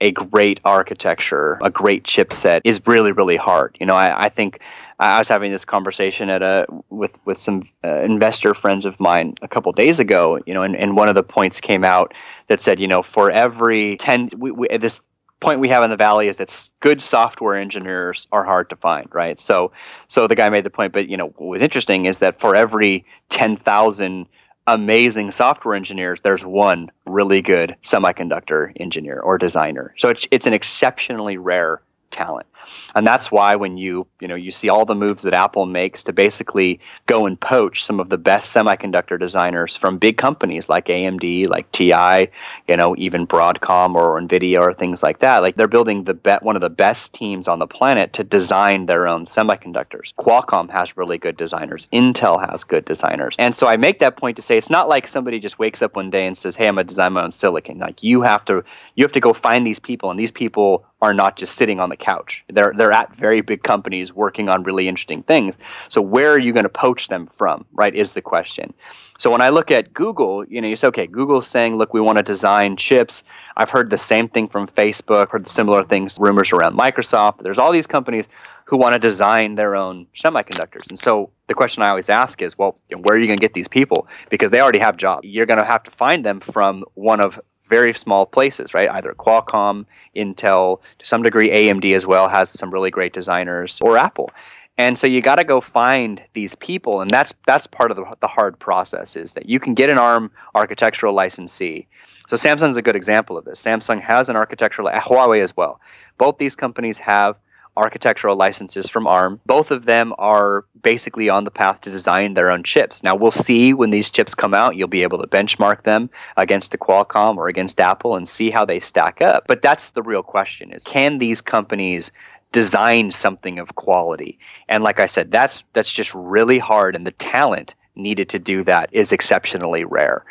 a 0.00 0.12
great 0.12 0.60
architecture, 0.64 1.58
a 1.62 1.70
great 1.70 2.04
chipset 2.04 2.60
is 2.64 2.80
really, 2.86 3.12
really 3.12 3.36
hard. 3.36 3.76
You 3.80 3.86
know, 3.86 3.96
I, 3.96 4.26
I 4.26 4.28
think 4.28 4.60
I 5.00 5.18
was 5.18 5.28
having 5.28 5.52
this 5.52 5.64
conversation 5.64 6.28
at 6.28 6.42
a 6.42 6.66
with 6.90 7.12
with 7.24 7.38
some 7.38 7.68
uh, 7.84 8.00
investor 8.00 8.52
friends 8.54 8.84
of 8.84 8.98
mine 8.98 9.34
a 9.42 9.48
couple 9.48 9.70
days 9.72 10.00
ago. 10.00 10.40
You 10.46 10.54
know, 10.54 10.62
and, 10.62 10.74
and 10.76 10.96
one 10.96 11.08
of 11.08 11.14
the 11.14 11.22
points 11.22 11.60
came 11.60 11.84
out 11.84 12.14
that 12.48 12.60
said, 12.60 12.80
you 12.80 12.88
know, 12.88 13.02
for 13.02 13.30
every 13.30 13.96
ten, 13.98 14.28
we, 14.36 14.50
we, 14.50 14.68
this 14.78 15.00
point 15.40 15.60
we 15.60 15.68
have 15.68 15.84
in 15.84 15.90
the 15.90 15.96
valley 15.96 16.26
is 16.26 16.36
that 16.38 16.68
good 16.80 17.00
software 17.00 17.56
engineers 17.56 18.26
are 18.32 18.44
hard 18.44 18.68
to 18.70 18.76
find, 18.76 19.08
right? 19.12 19.38
So, 19.38 19.70
so 20.08 20.26
the 20.26 20.34
guy 20.34 20.50
made 20.50 20.64
the 20.64 20.70
point, 20.70 20.92
but 20.92 21.08
you 21.08 21.16
know, 21.16 21.28
what 21.36 21.46
was 21.46 21.62
interesting 21.62 22.06
is 22.06 22.18
that 22.18 22.40
for 22.40 22.56
every 22.56 23.04
ten 23.28 23.56
thousand 23.56 24.26
amazing 24.66 25.30
software 25.30 25.74
engineers, 25.74 26.20
there's 26.22 26.44
one 26.44 26.90
really 27.06 27.40
good 27.40 27.76
semiconductor 27.84 28.72
engineer 28.80 29.20
or 29.20 29.38
designer. 29.38 29.94
So 29.96 30.08
it's 30.08 30.26
it's 30.30 30.46
an 30.46 30.54
exceptionally 30.54 31.36
rare 31.36 31.82
talent. 32.10 32.46
And 32.94 33.06
that's 33.06 33.30
why 33.30 33.56
when 33.56 33.76
you, 33.76 34.06
you 34.20 34.28
know, 34.28 34.34
you 34.34 34.50
see 34.50 34.68
all 34.68 34.84
the 34.84 34.94
moves 34.94 35.22
that 35.22 35.34
Apple 35.34 35.66
makes 35.66 36.02
to 36.04 36.12
basically 36.12 36.80
go 37.06 37.26
and 37.26 37.40
poach 37.40 37.84
some 37.84 38.00
of 38.00 38.08
the 38.08 38.18
best 38.18 38.54
semiconductor 38.54 39.18
designers 39.18 39.76
from 39.76 39.98
big 39.98 40.18
companies 40.18 40.68
like 40.68 40.86
AMD, 40.86 41.48
like 41.48 41.70
TI, 41.72 42.30
you 42.68 42.76
know, 42.76 42.94
even 42.96 43.26
Broadcom 43.26 43.94
or 43.94 44.20
Nvidia 44.20 44.60
or 44.60 44.74
things 44.74 45.02
like 45.02 45.20
that. 45.20 45.42
Like 45.42 45.56
they're 45.56 45.68
building 45.68 46.04
the 46.04 46.14
be- 46.14 46.32
one 46.42 46.56
of 46.56 46.62
the 46.62 46.70
best 46.70 47.12
teams 47.12 47.48
on 47.48 47.58
the 47.58 47.66
planet 47.66 48.12
to 48.14 48.24
design 48.24 48.86
their 48.86 49.06
own 49.06 49.26
semiconductors. 49.26 50.14
Qualcomm 50.14 50.70
has 50.70 50.96
really 50.96 51.18
good 51.18 51.36
designers. 51.36 51.86
Intel 51.92 52.48
has 52.50 52.64
good 52.64 52.84
designers. 52.84 53.34
And 53.38 53.56
so 53.56 53.66
I 53.66 53.76
make 53.76 54.00
that 54.00 54.16
point 54.16 54.36
to 54.36 54.42
say 54.42 54.56
it's 54.56 54.70
not 54.70 54.88
like 54.88 55.06
somebody 55.06 55.38
just 55.38 55.58
wakes 55.58 55.82
up 55.82 55.96
one 55.96 56.10
day 56.10 56.26
and 56.26 56.36
says, 56.36 56.56
"Hey, 56.56 56.66
I'm 56.66 56.74
going 56.74 56.86
to 56.86 56.94
design 56.94 57.12
my 57.12 57.24
own 57.24 57.32
silicon." 57.32 57.78
Like 57.78 58.02
you 58.02 58.22
have 58.22 58.44
to 58.46 58.64
you 58.94 59.04
have 59.04 59.12
to 59.12 59.20
go 59.20 59.32
find 59.32 59.66
these 59.66 59.78
people 59.78 60.10
and 60.10 60.18
these 60.18 60.30
people 60.30 60.84
are 61.00 61.14
not 61.14 61.36
just 61.36 61.56
sitting 61.56 61.78
on 61.78 61.90
the 61.90 61.96
couch. 61.96 62.44
They're 62.48 62.72
they're 62.76 62.92
at 62.92 63.14
very 63.14 63.40
big 63.40 63.62
companies 63.62 64.12
working 64.12 64.48
on 64.48 64.64
really 64.64 64.88
interesting 64.88 65.22
things. 65.22 65.56
So 65.88 66.02
where 66.02 66.32
are 66.32 66.40
you 66.40 66.52
going 66.52 66.64
to 66.64 66.68
poach 66.68 67.08
them 67.08 67.28
from? 67.36 67.64
Right 67.72 67.94
is 67.94 68.12
the 68.12 68.22
question. 68.22 68.74
So 69.18 69.30
when 69.30 69.40
I 69.40 69.48
look 69.48 69.70
at 69.70 69.92
Google, 69.92 70.44
you 70.44 70.60
know, 70.60 70.68
you 70.68 70.76
say, 70.76 70.86
okay, 70.88 71.06
Google's 71.06 71.46
saying, 71.46 71.76
look, 71.76 71.92
we 71.92 72.00
want 72.00 72.18
to 72.18 72.24
design 72.24 72.76
chips. 72.76 73.24
I've 73.56 73.70
heard 73.70 73.90
the 73.90 73.98
same 73.98 74.28
thing 74.28 74.48
from 74.48 74.68
Facebook, 74.68 75.30
heard 75.30 75.48
similar 75.48 75.84
things, 75.84 76.16
rumors 76.18 76.52
around 76.52 76.78
Microsoft. 76.78 77.42
There's 77.42 77.58
all 77.58 77.72
these 77.72 77.88
companies 77.88 78.26
who 78.64 78.76
want 78.76 78.92
to 78.92 78.98
design 78.98 79.54
their 79.54 79.74
own 79.74 80.06
semiconductors. 80.16 80.88
And 80.90 80.98
so 80.98 81.30
the 81.46 81.54
question 81.54 81.82
I 81.82 81.88
always 81.88 82.08
ask 82.08 82.42
is, 82.42 82.56
well, 82.58 82.78
where 82.90 83.16
are 83.16 83.18
you 83.18 83.26
going 83.26 83.38
to 83.38 83.40
get 83.40 83.54
these 83.54 83.66
people? 83.66 84.06
Because 84.30 84.50
they 84.50 84.60
already 84.60 84.78
have 84.78 84.96
jobs. 84.96 85.26
You're 85.26 85.46
going 85.46 85.58
to 85.58 85.66
have 85.66 85.82
to 85.84 85.90
find 85.90 86.24
them 86.24 86.40
from 86.40 86.84
one 86.94 87.20
of 87.20 87.40
very 87.68 87.94
small 87.94 88.26
places, 88.26 88.74
right? 88.74 88.90
Either 88.90 89.14
Qualcomm, 89.14 89.86
Intel, 90.16 90.80
to 90.98 91.06
some 91.06 91.22
degree 91.22 91.50
AMD 91.50 91.94
as 91.94 92.06
well 92.06 92.28
has 92.28 92.50
some 92.50 92.70
really 92.70 92.90
great 92.90 93.12
designers, 93.12 93.80
or 93.82 93.96
Apple. 93.96 94.30
And 94.78 94.96
so 94.96 95.08
you 95.08 95.20
got 95.20 95.36
to 95.36 95.44
go 95.44 95.60
find 95.60 96.22
these 96.34 96.54
people, 96.54 97.00
and 97.00 97.10
that's 97.10 97.34
that's 97.46 97.66
part 97.66 97.90
of 97.90 97.96
the, 97.96 98.04
the 98.20 98.28
hard 98.28 98.58
process 98.58 99.16
is 99.16 99.32
that 99.32 99.48
you 99.48 99.58
can 99.58 99.74
get 99.74 99.90
an 99.90 99.98
ARM 99.98 100.30
architectural 100.54 101.14
licensee. 101.14 101.88
So 102.28 102.36
Samsung's 102.36 102.76
a 102.76 102.82
good 102.82 102.94
example 102.94 103.36
of 103.36 103.44
this. 103.44 103.60
Samsung 103.60 104.00
has 104.00 104.28
an 104.28 104.36
architectural 104.36 104.88
Huawei 104.88 105.42
as 105.42 105.56
well. 105.56 105.80
Both 106.16 106.38
these 106.38 106.54
companies 106.54 106.98
have 106.98 107.36
architectural 107.78 108.36
licenses 108.36 108.90
from 108.90 109.06
ARM. 109.06 109.40
Both 109.46 109.70
of 109.70 109.86
them 109.86 110.12
are 110.18 110.66
basically 110.82 111.28
on 111.28 111.44
the 111.44 111.50
path 111.50 111.80
to 111.82 111.90
design 111.90 112.34
their 112.34 112.50
own 112.50 112.64
chips. 112.64 113.02
Now, 113.02 113.14
we'll 113.14 113.30
see 113.30 113.72
when 113.72 113.90
these 113.90 114.10
chips 114.10 114.34
come 114.34 114.52
out, 114.52 114.76
you'll 114.76 114.88
be 114.88 115.04
able 115.04 115.20
to 115.20 115.26
benchmark 115.26 115.84
them 115.84 116.10
against 116.36 116.74
a 116.74 116.78
Qualcomm 116.78 117.36
or 117.36 117.48
against 117.48 117.80
Apple 117.80 118.16
and 118.16 118.28
see 118.28 118.50
how 118.50 118.64
they 118.64 118.80
stack 118.80 119.22
up. 119.22 119.44
But 119.46 119.62
that's 119.62 119.90
the 119.90 120.02
real 120.02 120.22
question 120.22 120.72
is 120.72 120.82
can 120.82 121.18
these 121.18 121.40
companies 121.40 122.10
design 122.52 123.12
something 123.12 123.58
of 123.58 123.76
quality? 123.76 124.38
And 124.68 124.82
like 124.82 125.00
I 125.00 125.06
said, 125.06 125.30
that's 125.30 125.64
that's 125.72 125.92
just 125.92 126.14
really 126.14 126.58
hard 126.58 126.96
and 126.96 127.06
the 127.06 127.12
talent 127.12 127.74
needed 127.98 128.28
to 128.30 128.38
do 128.38 128.64
that 128.64 128.88
is 128.92 129.12
exceptionally 129.12 129.84
rare. 129.84 130.24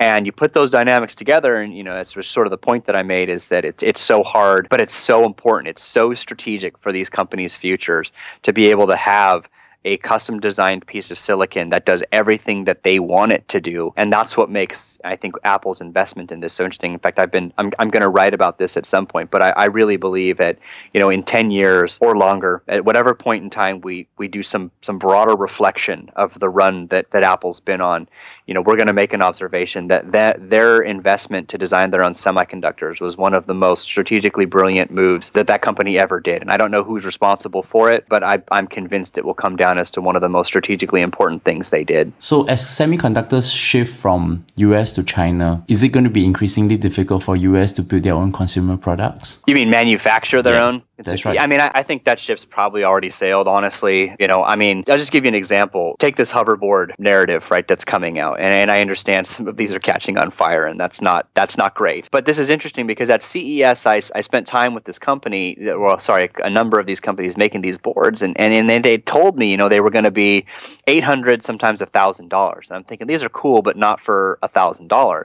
And 0.00 0.26
you 0.26 0.32
put 0.32 0.52
those 0.52 0.70
dynamics 0.70 1.14
together 1.14 1.56
and 1.60 1.76
you 1.76 1.84
know 1.84 1.96
it's 1.96 2.12
sort 2.26 2.46
of 2.46 2.50
the 2.50 2.58
point 2.58 2.86
that 2.86 2.96
i 2.96 3.02
made 3.02 3.28
is 3.28 3.48
that 3.48 3.64
it's, 3.64 3.84
it's 3.84 4.00
so 4.00 4.24
hard 4.24 4.68
but 4.68 4.80
it's 4.80 4.94
so 4.94 5.24
important 5.24 5.68
it's 5.68 5.84
so 5.84 6.12
strategic 6.12 6.76
for 6.78 6.92
these 6.92 7.08
companies 7.08 7.54
futures 7.54 8.10
to 8.42 8.52
be 8.52 8.68
able 8.68 8.88
to 8.88 8.96
have 8.96 9.48
a 9.84 9.96
custom 9.98 10.40
designed 10.40 10.86
piece 10.86 11.10
of 11.10 11.18
silicon 11.18 11.70
that 11.70 11.84
does 11.84 12.02
everything 12.12 12.64
that 12.64 12.82
they 12.82 12.98
want 12.98 13.32
it 13.32 13.46
to 13.48 13.60
do. 13.60 13.92
And 13.96 14.12
that's 14.12 14.36
what 14.36 14.50
makes, 14.50 14.98
I 15.04 15.16
think, 15.16 15.34
Apple's 15.44 15.80
investment 15.80 16.30
in 16.30 16.40
this 16.40 16.52
so 16.52 16.64
interesting. 16.64 16.92
In 16.92 16.98
fact, 16.98 17.18
I've 17.18 17.32
been, 17.32 17.52
I'm, 17.58 17.72
I'm 17.78 17.90
going 17.90 18.02
to 18.02 18.08
write 18.08 18.34
about 18.34 18.58
this 18.58 18.76
at 18.76 18.86
some 18.86 19.06
point, 19.06 19.30
but 19.30 19.42
I, 19.42 19.50
I 19.50 19.64
really 19.66 19.96
believe 19.96 20.38
that, 20.38 20.58
you 20.92 21.00
know, 21.00 21.10
in 21.10 21.22
10 21.22 21.50
years 21.50 21.98
or 22.00 22.16
longer, 22.16 22.62
at 22.68 22.84
whatever 22.84 23.14
point 23.14 23.42
in 23.42 23.50
time 23.50 23.80
we, 23.80 24.06
we 24.18 24.28
do 24.28 24.42
some, 24.42 24.70
some 24.82 24.98
broader 24.98 25.34
reflection 25.34 26.10
of 26.16 26.38
the 26.38 26.48
run 26.48 26.86
that, 26.88 27.10
that 27.10 27.22
Apple's 27.22 27.60
been 27.60 27.80
on, 27.80 28.08
you 28.46 28.54
know, 28.54 28.62
we're 28.62 28.76
going 28.76 28.88
to 28.88 28.92
make 28.92 29.12
an 29.12 29.22
observation 29.22 29.88
that, 29.88 30.12
that 30.12 30.50
their 30.50 30.80
investment 30.80 31.48
to 31.48 31.58
design 31.58 31.90
their 31.90 32.04
own 32.04 32.14
semiconductors 32.14 33.00
was 33.00 33.16
one 33.16 33.34
of 33.34 33.46
the 33.46 33.54
most 33.54 33.82
strategically 33.82 34.44
brilliant 34.44 34.90
moves 34.90 35.30
that 35.30 35.46
that 35.46 35.62
company 35.62 35.98
ever 35.98 36.20
did. 36.20 36.42
And 36.42 36.50
I 36.50 36.56
don't 36.56 36.70
know 36.70 36.84
who's 36.84 37.04
responsible 37.04 37.62
for 37.62 37.90
it, 37.90 38.04
but 38.08 38.22
I, 38.22 38.42
I'm 38.50 38.66
convinced 38.66 39.16
it 39.16 39.24
will 39.24 39.34
come 39.34 39.56
down 39.56 39.71
down 39.72 39.80
as 39.80 39.90
to 39.92 40.00
one 40.00 40.16
of 40.16 40.22
the 40.22 40.28
most 40.28 40.46
strategically 40.48 41.00
important 41.00 41.44
things 41.44 41.70
they 41.70 41.84
did. 41.84 42.12
So, 42.18 42.44
as 42.44 42.62
semiconductors 42.62 43.54
shift 43.54 43.94
from 43.94 44.44
US 44.56 44.92
to 44.94 45.02
China, 45.02 45.64
is 45.68 45.82
it 45.82 45.88
going 45.88 46.04
to 46.04 46.10
be 46.10 46.24
increasingly 46.24 46.76
difficult 46.76 47.22
for 47.22 47.36
US 47.36 47.72
to 47.72 47.82
build 47.82 48.02
their 48.02 48.14
own 48.14 48.32
consumer 48.32 48.76
products? 48.76 49.38
You 49.46 49.54
mean 49.54 49.70
manufacture 49.70 50.42
their 50.42 50.54
Yeah, 50.54 50.66
own? 50.66 50.82
that's 50.98 51.24
right. 51.24 51.38
I 51.38 51.46
mean, 51.46 51.60
I, 51.60 51.70
I 51.74 51.82
think 51.82 52.04
that 52.04 52.20
ship's 52.20 52.44
probably 52.44 52.84
already 52.84 53.10
sailed, 53.10 53.48
honestly. 53.48 54.14
You 54.20 54.28
know, 54.28 54.44
I 54.44 54.56
mean, 54.56 54.84
I'll 54.88 54.98
just 54.98 55.12
give 55.12 55.24
you 55.24 55.28
an 55.28 55.34
example. 55.34 55.96
Take 55.98 56.16
this 56.16 56.30
hoverboard 56.30 56.92
narrative, 56.98 57.50
right, 57.50 57.66
that's 57.66 57.84
coming 57.84 58.18
out. 58.18 58.40
And, 58.40 58.52
and 58.52 58.70
I 58.70 58.80
understand 58.80 59.26
some 59.26 59.48
of 59.48 59.56
these 59.56 59.72
are 59.72 59.80
catching 59.80 60.18
on 60.18 60.30
fire, 60.30 60.64
and 60.66 60.78
that's 60.78 61.00
not 61.00 61.28
that's 61.34 61.56
not 61.56 61.74
great. 61.74 62.08
But 62.10 62.24
this 62.24 62.38
is 62.38 62.50
interesting 62.50 62.86
because 62.86 63.10
at 63.10 63.22
CES, 63.22 63.86
I, 63.86 64.00
I 64.14 64.20
spent 64.20 64.46
time 64.46 64.74
with 64.74 64.84
this 64.84 64.98
company, 64.98 65.56
well, 65.60 65.98
sorry, 65.98 66.30
a 66.38 66.50
number 66.50 66.78
of 66.78 66.86
these 66.86 67.00
companies 67.00 67.36
making 67.36 67.62
these 67.62 67.78
boards, 67.78 68.22
and, 68.22 68.38
and, 68.38 68.54
and 68.54 68.68
they, 68.70 68.78
they 68.78 68.98
told 68.98 69.36
me, 69.36 69.50
you 69.50 69.56
know, 69.56 69.61
they 69.68 69.80
were 69.80 69.90
going 69.90 70.04
to 70.04 70.10
be 70.10 70.46
800 70.86 71.44
sometimes 71.44 71.80
$1,000. 71.80 72.20
And 72.20 72.76
I'm 72.76 72.84
thinking, 72.84 73.06
these 73.06 73.22
are 73.22 73.28
cool, 73.28 73.62
but 73.62 73.76
not 73.76 74.00
for 74.00 74.38
$1,000. 74.42 75.24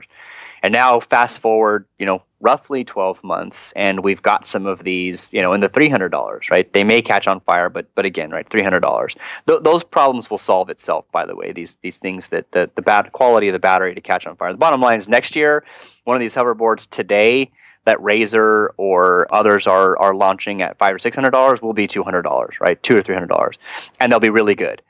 And 0.62 0.72
now, 0.72 1.00
fast 1.00 1.40
forward, 1.40 1.86
you 1.98 2.06
know, 2.06 2.22
roughly 2.40 2.84
12 2.84 3.22
months, 3.22 3.72
and 3.76 4.02
we've 4.02 4.22
got 4.22 4.46
some 4.46 4.66
of 4.66 4.82
these, 4.84 5.28
you 5.30 5.40
know, 5.40 5.52
in 5.52 5.60
the 5.60 5.68
$300, 5.68 6.50
right? 6.50 6.72
They 6.72 6.84
may 6.84 7.02
catch 7.02 7.26
on 7.26 7.40
fire, 7.40 7.68
but 7.68 7.86
but 7.94 8.04
again, 8.04 8.30
right, 8.30 8.48
$300. 8.48 9.16
Th- 9.46 9.60
those 9.62 9.84
problems 9.84 10.30
will 10.30 10.38
solve 10.38 10.68
itself. 10.68 11.04
By 11.12 11.26
the 11.26 11.36
way, 11.36 11.52
these 11.52 11.76
these 11.82 11.96
things 11.96 12.28
that 12.30 12.50
the 12.52 12.70
the 12.74 12.82
bad 12.82 13.12
quality 13.12 13.48
of 13.48 13.52
the 13.52 13.58
battery 13.58 13.94
to 13.94 14.00
catch 14.00 14.26
on 14.26 14.36
fire. 14.36 14.52
The 14.52 14.58
bottom 14.58 14.80
line 14.80 14.98
is 14.98 15.08
next 15.08 15.36
year, 15.36 15.64
one 16.04 16.16
of 16.16 16.20
these 16.20 16.34
hoverboards 16.34 16.88
today 16.88 17.50
that 17.88 17.98
Razer 17.98 18.68
or 18.76 19.26
others 19.34 19.66
are 19.66 19.98
are 19.98 20.14
launching 20.14 20.62
at 20.62 20.78
five 20.78 20.94
or 20.94 20.98
six 20.98 21.16
hundred 21.16 21.32
dollars 21.32 21.60
will 21.60 21.72
be 21.72 21.86
two 21.86 22.02
hundred 22.02 22.22
dollars, 22.22 22.56
right? 22.60 22.80
Two 22.82 22.96
or 22.96 23.02
three 23.02 23.14
hundred 23.14 23.30
dollars, 23.30 23.58
and 23.98 24.12
they'll 24.12 24.20
be 24.20 24.30
really 24.30 24.54
good. 24.54 24.82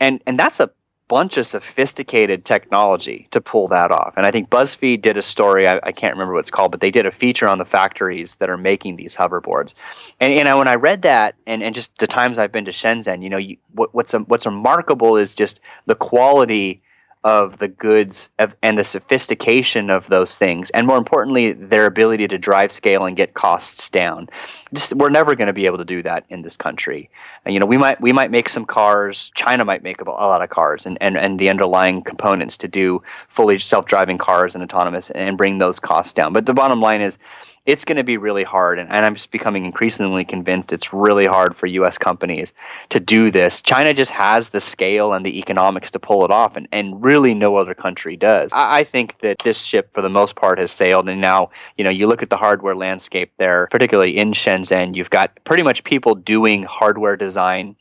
And 0.00 0.20
and 0.26 0.38
that's 0.38 0.60
a 0.60 0.70
bunch 1.10 1.36
of 1.36 1.44
sophisticated 1.44 2.44
technology 2.44 3.26
to 3.32 3.40
pull 3.40 3.66
that 3.66 3.90
off. 3.90 4.14
And 4.16 4.24
I 4.24 4.30
think 4.30 4.48
BuzzFeed 4.48 5.02
did 5.02 5.16
a 5.16 5.22
story, 5.22 5.66
I, 5.66 5.80
I, 5.82 5.90
can't 5.90 6.12
remember 6.14 6.34
what 6.34 6.38
it's 6.38 6.52
called, 6.52 6.70
but 6.70 6.80
they 6.80 6.92
did 6.92 7.04
a 7.04 7.10
feature 7.10 7.48
on 7.48 7.58
the 7.58 7.64
factories 7.64 8.36
that 8.36 8.48
are 8.48 8.56
making 8.56 8.94
these 8.94 9.16
hoverboards. 9.16 9.74
And, 10.20 10.32
and 10.32 10.56
when 10.56 10.68
I 10.68 10.76
read 10.76 11.02
that, 11.02 11.34
and, 11.48 11.64
and 11.64 11.74
just 11.74 11.98
the 11.98 12.06
times 12.06 12.38
I've 12.38 12.52
been 12.52 12.66
to 12.66 12.70
Shenzhen, 12.70 13.24
you 13.24 13.28
know, 13.28 13.38
you, 13.38 13.56
what, 13.72 13.92
what's, 13.92 14.12
what's 14.12 14.46
remarkable 14.46 15.16
is 15.16 15.34
just 15.34 15.58
the 15.86 15.96
quality 15.96 16.80
of 17.22 17.58
the 17.58 17.68
goods 17.68 18.30
of, 18.38 18.54
and 18.62 18.78
the 18.78 18.84
sophistication 18.84 19.90
of 19.90 20.06
those 20.08 20.36
things, 20.36 20.70
and 20.70 20.86
more 20.86 20.96
importantly, 20.96 21.52
their 21.52 21.84
ability 21.84 22.26
to 22.28 22.38
drive 22.38 22.72
scale 22.72 23.04
and 23.04 23.16
get 23.16 23.34
costs 23.34 23.90
down. 23.90 24.28
Just 24.72 24.94
we're 24.94 25.10
never 25.10 25.34
going 25.34 25.48
to 25.48 25.52
be 25.52 25.66
able 25.66 25.78
to 25.78 25.84
do 25.84 26.02
that 26.02 26.24
in 26.30 26.42
this 26.42 26.56
country. 26.56 27.10
And, 27.44 27.52
you 27.52 27.60
know, 27.60 27.66
we 27.66 27.76
might 27.76 28.00
we 28.00 28.12
might 28.12 28.30
make 28.30 28.48
some 28.48 28.64
cars. 28.64 29.30
China 29.34 29.64
might 29.64 29.82
make 29.82 30.00
a, 30.00 30.04
a 30.04 30.28
lot 30.32 30.42
of 30.42 30.48
cars, 30.48 30.86
and, 30.86 30.96
and 31.00 31.18
and 31.18 31.38
the 31.38 31.50
underlying 31.50 32.02
components 32.02 32.56
to 32.58 32.68
do 32.68 33.02
fully 33.28 33.58
self-driving 33.58 34.18
cars 34.18 34.54
and 34.54 34.64
autonomous, 34.64 35.10
and 35.10 35.36
bring 35.36 35.58
those 35.58 35.78
costs 35.78 36.14
down. 36.14 36.32
But 36.32 36.46
the 36.46 36.54
bottom 36.54 36.80
line 36.80 37.02
is 37.02 37.18
it's 37.66 37.84
going 37.84 37.96
to 37.96 38.04
be 38.04 38.16
really 38.16 38.42
hard. 38.42 38.78
And, 38.78 38.90
and, 38.90 39.04
I'm 39.04 39.14
just 39.14 39.30
becoming 39.30 39.64
increasingly 39.64 40.24
convinced 40.24 40.72
it's 40.72 40.92
really 40.92 41.26
hard 41.26 41.54
for 41.54 41.66
U.S. 41.66 41.98
companies 41.98 42.52
to 42.88 43.00
do 43.00 43.30
this. 43.30 43.60
China 43.60 43.92
just 43.92 44.10
has 44.10 44.48
the 44.48 44.60
scale 44.60 45.12
and 45.12 45.24
the 45.24 45.38
economics 45.38 45.90
to 45.92 45.98
pull 45.98 46.24
it 46.24 46.30
off, 46.30 46.56
and, 46.56 46.66
and 46.72 47.02
really 47.02 47.34
no 47.34 47.56
other 47.56 47.74
country 47.74 48.16
does. 48.16 48.50
I, 48.52 48.80
I 48.80 48.84
think 48.84 49.18
that 49.20 49.38
this 49.40 49.58
ship, 49.58 49.92
for 49.92 50.02
the 50.02 50.08
most 50.08 50.36
part, 50.36 50.58
has 50.58 50.72
sailed. 50.72 51.08
And 51.08 51.20
now, 51.20 51.50
you 51.76 51.84
know, 51.84 51.90
you 51.90 52.06
look 52.06 52.22
at 52.22 52.30
the 52.30 52.36
hardware 52.36 52.74
landscape 52.74 53.32
there, 53.38 53.68
particularly 53.70 54.16
in 54.16 54.32
Shenzhen, 54.32 54.96
you've 54.96 55.10
got 55.10 55.32
pretty 55.44 55.62
much 55.62 55.84
people 55.84 56.14
doing 56.14 56.62
hardware 56.62 57.16
design 57.16 57.76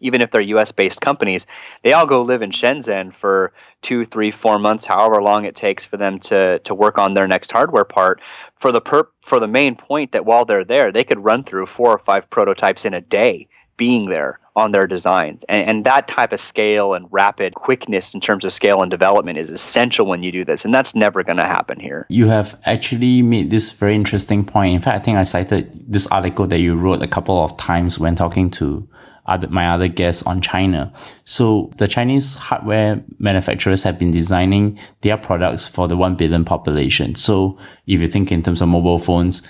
even 0.00 0.20
if 0.20 0.30
they're 0.30 0.42
US 0.42 0.72
based 0.72 1.00
companies, 1.00 1.46
they 1.82 1.92
all 1.92 2.06
go 2.06 2.22
live 2.22 2.42
in 2.42 2.50
Shenzhen 2.50 3.14
for 3.14 3.52
two, 3.82 4.04
three, 4.06 4.30
four 4.30 4.58
months, 4.58 4.84
however 4.84 5.22
long 5.22 5.44
it 5.44 5.54
takes 5.54 5.84
for 5.84 5.96
them 5.96 6.18
to, 6.18 6.58
to 6.60 6.74
work 6.74 6.98
on 6.98 7.14
their 7.14 7.28
next 7.28 7.52
hardware 7.52 7.84
part 7.84 8.20
for 8.56 8.72
the 8.72 8.80
per 8.80 9.08
for 9.22 9.38
the 9.40 9.46
main 9.46 9.76
point 9.76 10.12
that 10.12 10.24
while 10.24 10.44
they're 10.44 10.64
there, 10.64 10.90
they 10.90 11.04
could 11.04 11.22
run 11.22 11.44
through 11.44 11.66
four 11.66 11.90
or 11.90 11.98
five 11.98 12.28
prototypes 12.30 12.84
in 12.84 12.94
a 12.94 13.00
day 13.00 13.48
being 13.76 14.08
there 14.08 14.40
on 14.54 14.72
their 14.72 14.86
designs. 14.86 15.42
And, 15.48 15.68
and 15.68 15.84
that 15.84 16.08
type 16.08 16.32
of 16.32 16.40
scale 16.40 16.94
and 16.94 17.06
rapid 17.10 17.54
quickness 17.54 18.14
in 18.14 18.20
terms 18.20 18.44
of 18.44 18.52
scale 18.52 18.80
and 18.80 18.90
development 18.90 19.38
is 19.38 19.50
essential 19.50 20.06
when 20.06 20.22
you 20.22 20.32
do 20.32 20.44
this. 20.44 20.64
And 20.64 20.74
that's 20.74 20.94
never 20.94 21.22
going 21.22 21.36
to 21.36 21.44
happen 21.44 21.78
here. 21.78 22.06
You 22.08 22.28
have 22.28 22.58
actually 22.64 23.20
made 23.20 23.50
this 23.50 23.72
very 23.72 23.94
interesting 23.94 24.44
point. 24.44 24.74
In 24.74 24.80
fact, 24.80 25.02
I 25.02 25.04
think 25.04 25.18
I 25.18 25.24
cited 25.24 25.92
this 25.92 26.06
article 26.06 26.46
that 26.46 26.58
you 26.58 26.74
wrote 26.74 27.02
a 27.02 27.06
couple 27.06 27.42
of 27.44 27.56
times 27.58 27.98
when 27.98 28.14
talking 28.14 28.50
to 28.52 28.88
other, 29.26 29.48
my 29.48 29.68
other 29.68 29.88
guests 29.88 30.22
on 30.24 30.40
China. 30.40 30.92
So 31.24 31.70
the 31.76 31.88
Chinese 31.88 32.34
hardware 32.34 33.02
manufacturers 33.18 33.82
have 33.82 33.98
been 33.98 34.10
designing 34.10 34.78
their 35.02 35.16
products 35.16 35.66
for 35.66 35.88
the 35.88 35.96
1 35.96 36.16
billion 36.16 36.44
population. 36.44 37.14
So 37.14 37.58
if 37.86 38.00
you 38.00 38.08
think 38.08 38.32
in 38.32 38.42
terms 38.42 38.62
of 38.62 38.68
mobile 38.68 38.98
phones, 38.98 39.42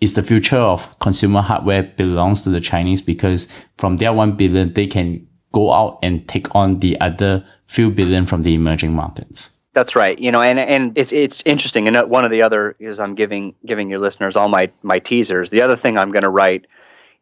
is 0.00 0.14
the 0.14 0.22
future 0.22 0.58
of 0.58 0.98
consumer 0.98 1.40
hardware 1.40 1.82
belongs 1.82 2.42
to 2.42 2.50
the 2.50 2.60
Chinese 2.60 3.00
because 3.00 3.48
from 3.78 3.96
their 3.96 4.12
1 4.12 4.36
billion, 4.36 4.72
they 4.74 4.86
can 4.86 5.26
go 5.52 5.72
out 5.72 5.98
and 6.02 6.28
take 6.28 6.54
on 6.54 6.80
the 6.80 7.00
other 7.00 7.44
few 7.66 7.90
billion 7.90 8.26
from 8.26 8.42
the 8.42 8.54
emerging 8.54 8.92
markets. 8.92 9.50
That's 9.72 9.96
right. 9.96 10.16
You 10.18 10.30
know, 10.30 10.40
and 10.40 10.58
and 10.58 10.96
it's 10.96 11.12
it's 11.12 11.42
interesting. 11.44 11.88
And 11.88 12.08
one 12.08 12.24
of 12.24 12.30
the 12.30 12.42
other 12.42 12.76
is 12.78 13.00
I'm 13.00 13.16
giving 13.16 13.56
giving 13.66 13.90
your 13.90 13.98
listeners 13.98 14.36
all 14.36 14.48
my 14.48 14.70
my 14.82 15.00
teasers. 15.00 15.50
The 15.50 15.62
other 15.62 15.76
thing 15.76 15.98
I'm 15.98 16.12
going 16.12 16.22
to 16.22 16.30
write 16.30 16.66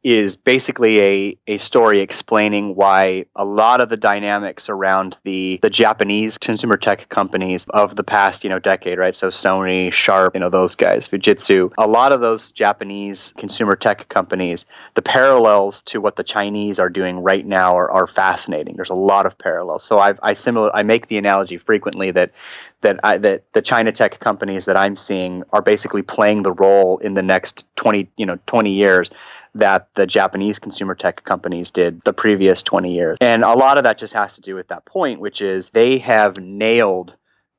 is 0.03 0.35
basically 0.35 1.01
a, 1.01 1.39
a 1.47 1.59
story 1.59 2.01
explaining 2.01 2.75
why 2.75 3.25
a 3.37 3.45
lot 3.45 3.81
of 3.81 3.89
the 3.89 3.97
dynamics 3.97 4.69
around 4.69 5.17
the, 5.25 5.61
the 5.63 5.71
Japanese 5.71 6.39
consumer 6.39 6.77
tech 6.77 7.09
companies 7.09 7.67
of 7.71 7.95
the 7.95 8.03
past, 8.03 8.43
you 8.43 8.51
know, 8.51 8.59
decade, 8.59 8.99
right? 8.99 9.15
So 9.15 9.29
Sony, 9.29 9.93
Sharp, 9.93 10.35
you 10.35 10.41
know, 10.41 10.51
those 10.51 10.75
guys, 10.75 11.07
Fujitsu, 11.07 11.73
a 11.79 11.87
lot 11.87 12.13
of 12.13 12.21
those 12.21 12.51
Japanese 12.51 13.33
consumer 13.39 13.77
tech 13.77 14.09
companies, 14.09 14.65
the 14.95 15.03
parallels 15.03 15.83
to 15.83 16.01
what 16.01 16.17
the 16.17 16.25
Chinese 16.25 16.81
are 16.81 16.91
doing 16.91 17.21
right 17.21 17.47
now 17.47 17.77
are, 17.77 17.91
are 17.91 18.09
fascinating. 18.09 18.75
There's 18.75 18.91
a 18.91 18.95
lot 18.95 19.25
of 19.25 19.39
parallels. 19.39 19.85
So 19.85 19.99
I've, 19.99 20.19
I 20.23 20.35
similar, 20.35 20.75
I 20.75 20.83
make 20.83 21.09
the 21.09 21.19
analogy 21.19 21.59
frequently 21.59 22.11
that 22.13 22.33
that 22.81 22.99
I, 23.05 23.17
that 23.19 23.45
the 23.53 23.63
China 23.63 23.93
tech 23.93 24.19
companies 24.19 24.65
that 24.65 24.77
I'm 24.77 24.97
seeing 24.97 25.45
are 25.53 25.63
basically 25.63 26.03
playing 26.03 26.43
the 26.43 26.51
role 26.51 26.99
in 26.99 27.15
the 27.15 27.23
next 27.23 27.65
20, 27.77 28.11
you 28.17 28.27
know, 28.27 28.41
20 28.47 28.73
years 28.73 29.09
that 29.55 29.89
the 29.97 30.07
Japanese 30.07 30.59
consumer 30.59 30.95
tech 30.95 31.25
companies 31.25 31.71
did 31.71 32.01
the 32.05 32.13
previous 32.13 32.63
20 32.63 32.95
years. 32.95 33.19
And 33.21 33.45
a 33.45 33.53
lot 33.53 33.79
of 33.79 33.85
that 33.85 33.99
just 33.99 34.15
has 34.15 34.35
to 34.37 34.41
do 34.41 34.55
with 34.55 34.69
that 34.69 34.85
point, 34.85 35.21
which 35.21 35.41
is 35.43 35.71
they 35.71 35.99
have 35.99 36.39
nailed 36.39 37.15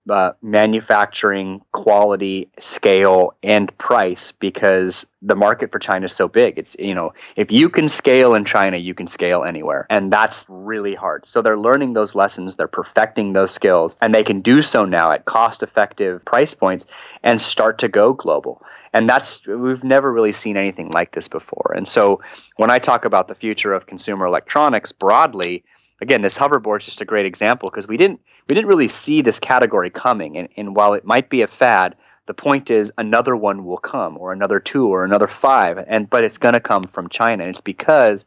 uh, 0.10 0.32
manufacturing 0.42 1.62
quality, 1.72 2.50
scale, 2.60 3.34
and 3.42 3.76
price 3.78 4.34
because 4.34 5.06
the 5.22 5.36
market 5.36 5.72
for 5.72 5.80
China 5.80 6.06
is 6.06 6.14
so 6.14 6.28
big. 6.28 6.58
It's, 6.58 6.76
you 6.78 6.94
know, 6.94 7.14
if 7.38 7.52
you 7.52 7.70
can 7.70 7.88
scale 7.88 8.36
in 8.36 8.44
China, 8.44 8.76
you 8.76 8.94
can 8.94 9.08
scale 9.08 9.46
anywhere. 9.46 9.88
And 9.90 10.12
that's 10.12 10.46
really 10.50 10.96
hard. 10.96 11.24
So 11.28 11.42
they're 11.42 11.58
learning 11.58 11.94
those 11.94 12.16
lessons, 12.16 12.58
they're 12.58 12.68
perfecting 12.68 13.32
those 13.32 13.52
skills, 13.52 13.96
and 14.02 14.14
they 14.14 14.24
can 14.24 14.42
do 14.42 14.62
so 14.62 14.84
now 14.84 15.12
at 15.12 15.26
cost 15.26 15.64
effective 15.64 16.26
price 16.26 16.54
points 16.54 16.86
and 17.24 17.42
start 17.42 17.78
to 17.80 17.88
go 17.88 18.14
global 18.14 18.62
and 18.94 19.10
that's 19.10 19.46
we've 19.48 19.84
never 19.84 20.12
really 20.12 20.32
seen 20.32 20.56
anything 20.56 20.90
like 20.92 21.14
this 21.14 21.28
before. 21.28 21.74
And 21.76 21.88
so 21.88 22.22
when 22.58 22.70
I 22.70 22.80
talk 22.80 23.06
about 23.06 23.28
the 23.28 23.36
future 23.36 23.74
of 23.74 23.88
consumer 23.88 24.26
electronics 24.26 24.92
broadly, 24.92 25.64
again, 26.02 26.22
this 26.22 26.38
hoverboard 26.38 26.80
is 26.80 26.86
just 26.86 27.02
a 27.02 27.06
great 27.06 27.26
example 27.26 27.70
because 27.70 27.88
we 27.88 27.98
didn't 27.98 28.22
we 28.48 28.56
didn't 28.56 28.68
really 28.68 28.88
see 28.88 29.22
this 29.22 29.40
category 29.40 29.90
coming. 29.90 30.38
And, 30.38 30.50
and 30.58 30.76
while 30.76 30.94
it 30.94 31.06
might 31.06 31.30
be 31.30 31.42
a 31.42 31.48
fad, 31.48 31.96
the 32.28 32.34
point 32.34 32.70
is 32.70 32.92
another 32.98 33.36
one 33.36 33.66
will 33.66 33.78
come, 33.78 34.18
or 34.18 34.32
another 34.32 34.60
two, 34.60 34.88
or 34.88 35.04
another 35.04 35.28
five, 35.28 35.84
and 35.88 36.10
but 36.10 36.24
it's 36.24 36.38
going 36.38 36.54
to 36.54 36.60
come 36.60 36.84
from 36.84 37.10
China. 37.10 37.44
And 37.44 37.52
it's 37.52 37.62
because 37.62 38.26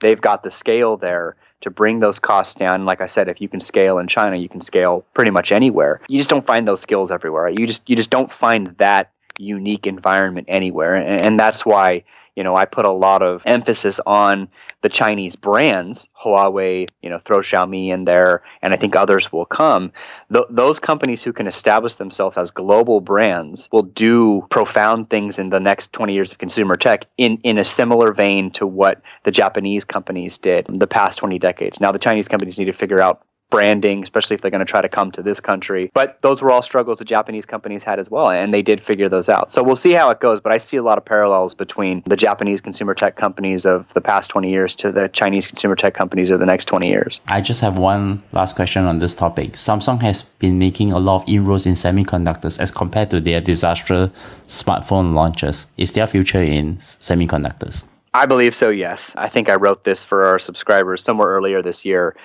they've 0.00 0.20
got 0.20 0.42
the 0.42 0.50
scale 0.50 0.96
there 0.96 1.36
to 1.60 1.70
bring 1.70 2.00
those 2.00 2.18
costs 2.18 2.54
down. 2.54 2.84
Like 2.84 3.00
I 3.00 3.06
said, 3.06 3.28
if 3.28 3.40
you 3.40 3.48
can 3.48 3.60
scale 3.60 3.98
in 3.98 4.08
China, 4.08 4.36
you 4.36 4.48
can 4.48 4.62
scale 4.62 5.04
pretty 5.14 5.30
much 5.30 5.52
anywhere. 5.52 6.00
You 6.08 6.18
just 6.18 6.30
don't 6.30 6.46
find 6.46 6.66
those 6.66 6.80
skills 6.80 7.10
everywhere. 7.10 7.48
You 7.48 7.66
just 7.66 7.88
you 7.88 7.96
just 7.96 8.10
don't 8.10 8.32
find 8.32 8.74
that 8.78 9.12
unique 9.40 9.86
environment 9.86 10.46
anywhere. 10.48 10.94
And, 10.94 11.24
and, 11.24 11.40
that's 11.40 11.64
why, 11.64 12.04
you 12.36 12.44
know, 12.44 12.54
I 12.54 12.64
put 12.64 12.86
a 12.86 12.92
lot 12.92 13.22
of 13.22 13.42
emphasis 13.46 13.98
on 14.06 14.48
the 14.82 14.88
Chinese 14.88 15.36
brands, 15.36 16.08
Huawei, 16.22 16.88
you 17.02 17.10
know, 17.10 17.20
throw 17.24 17.40
Xiaomi 17.40 17.88
in 17.88 18.04
there, 18.04 18.42
and 18.62 18.72
I 18.72 18.76
think 18.76 18.96
others 18.96 19.30
will 19.30 19.44
come. 19.44 19.92
Th- 20.32 20.46
those 20.48 20.78
companies 20.78 21.22
who 21.22 21.32
can 21.32 21.46
establish 21.46 21.96
themselves 21.96 22.36
as 22.36 22.50
global 22.50 23.00
brands 23.00 23.68
will 23.72 23.82
do 23.82 24.46
profound 24.50 25.10
things 25.10 25.38
in 25.38 25.50
the 25.50 25.60
next 25.60 25.92
20 25.92 26.14
years 26.14 26.32
of 26.32 26.38
consumer 26.38 26.76
tech 26.76 27.06
in, 27.18 27.38
in 27.42 27.58
a 27.58 27.64
similar 27.64 28.12
vein 28.12 28.50
to 28.52 28.66
what 28.66 29.02
the 29.24 29.30
Japanese 29.30 29.84
companies 29.84 30.38
did 30.38 30.66
the 30.66 30.86
past 30.86 31.18
20 31.18 31.38
decades. 31.38 31.80
Now, 31.80 31.92
the 31.92 31.98
Chinese 31.98 32.28
companies 32.28 32.58
need 32.58 32.66
to 32.66 32.72
figure 32.72 33.00
out 33.00 33.22
branding, 33.50 34.02
especially 34.02 34.34
if 34.34 34.40
they're 34.40 34.50
going 34.50 34.60
to 34.60 34.64
try 34.64 34.80
to 34.80 34.88
come 34.88 35.10
to 35.12 35.22
this 35.22 35.40
country. 35.40 35.90
But 35.92 36.18
those 36.22 36.40
were 36.40 36.50
all 36.50 36.62
struggles 36.62 36.98
the 36.98 37.04
Japanese 37.04 37.44
companies 37.44 37.82
had 37.82 37.98
as 37.98 38.08
well, 38.08 38.30
and 38.30 38.54
they 38.54 38.62
did 38.62 38.82
figure 38.82 39.08
those 39.08 39.28
out. 39.28 39.52
So 39.52 39.62
we'll 39.62 39.76
see 39.76 39.92
how 39.92 40.10
it 40.10 40.20
goes, 40.20 40.40
but 40.40 40.52
I 40.52 40.56
see 40.56 40.76
a 40.76 40.82
lot 40.82 40.98
of 40.98 41.04
parallels 41.04 41.54
between 41.54 42.02
the 42.06 42.16
Japanese 42.16 42.60
consumer 42.60 42.94
tech 42.94 43.16
companies 43.16 43.66
of 43.66 43.92
the 43.94 44.00
past 44.00 44.30
20 44.30 44.50
years 44.50 44.74
to 44.76 44.92
the 44.92 45.08
Chinese 45.08 45.48
consumer 45.48 45.74
tech 45.76 45.94
companies 45.94 46.30
of 46.30 46.40
the 46.40 46.46
next 46.46 46.66
20 46.66 46.88
years. 46.88 47.20
I 47.26 47.40
just 47.40 47.60
have 47.60 47.78
one 47.78 48.22
last 48.32 48.56
question 48.56 48.84
on 48.84 48.98
this 49.00 49.14
topic. 49.14 49.52
Samsung 49.52 50.00
has 50.02 50.22
been 50.22 50.58
making 50.58 50.92
a 50.92 50.98
lot 50.98 51.22
of 51.22 51.28
inroads 51.28 51.66
in 51.66 51.74
semiconductors 51.74 52.60
as 52.60 52.70
compared 52.70 53.10
to 53.10 53.20
their 53.20 53.40
disastrous 53.40 54.10
smartphone 54.46 55.14
launches. 55.14 55.66
Is 55.76 55.92
their 55.92 56.06
future 56.06 56.42
in 56.42 56.76
semiconductors? 56.76 57.84
I 58.12 58.26
believe 58.26 58.54
so, 58.54 58.70
yes. 58.70 59.14
I 59.16 59.28
think 59.28 59.48
I 59.48 59.54
wrote 59.54 59.84
this 59.84 60.02
for 60.02 60.24
our 60.24 60.38
subscribers 60.38 61.02
somewhere 61.02 61.28
earlier 61.28 61.62
this 61.62 61.84
year 61.84 62.16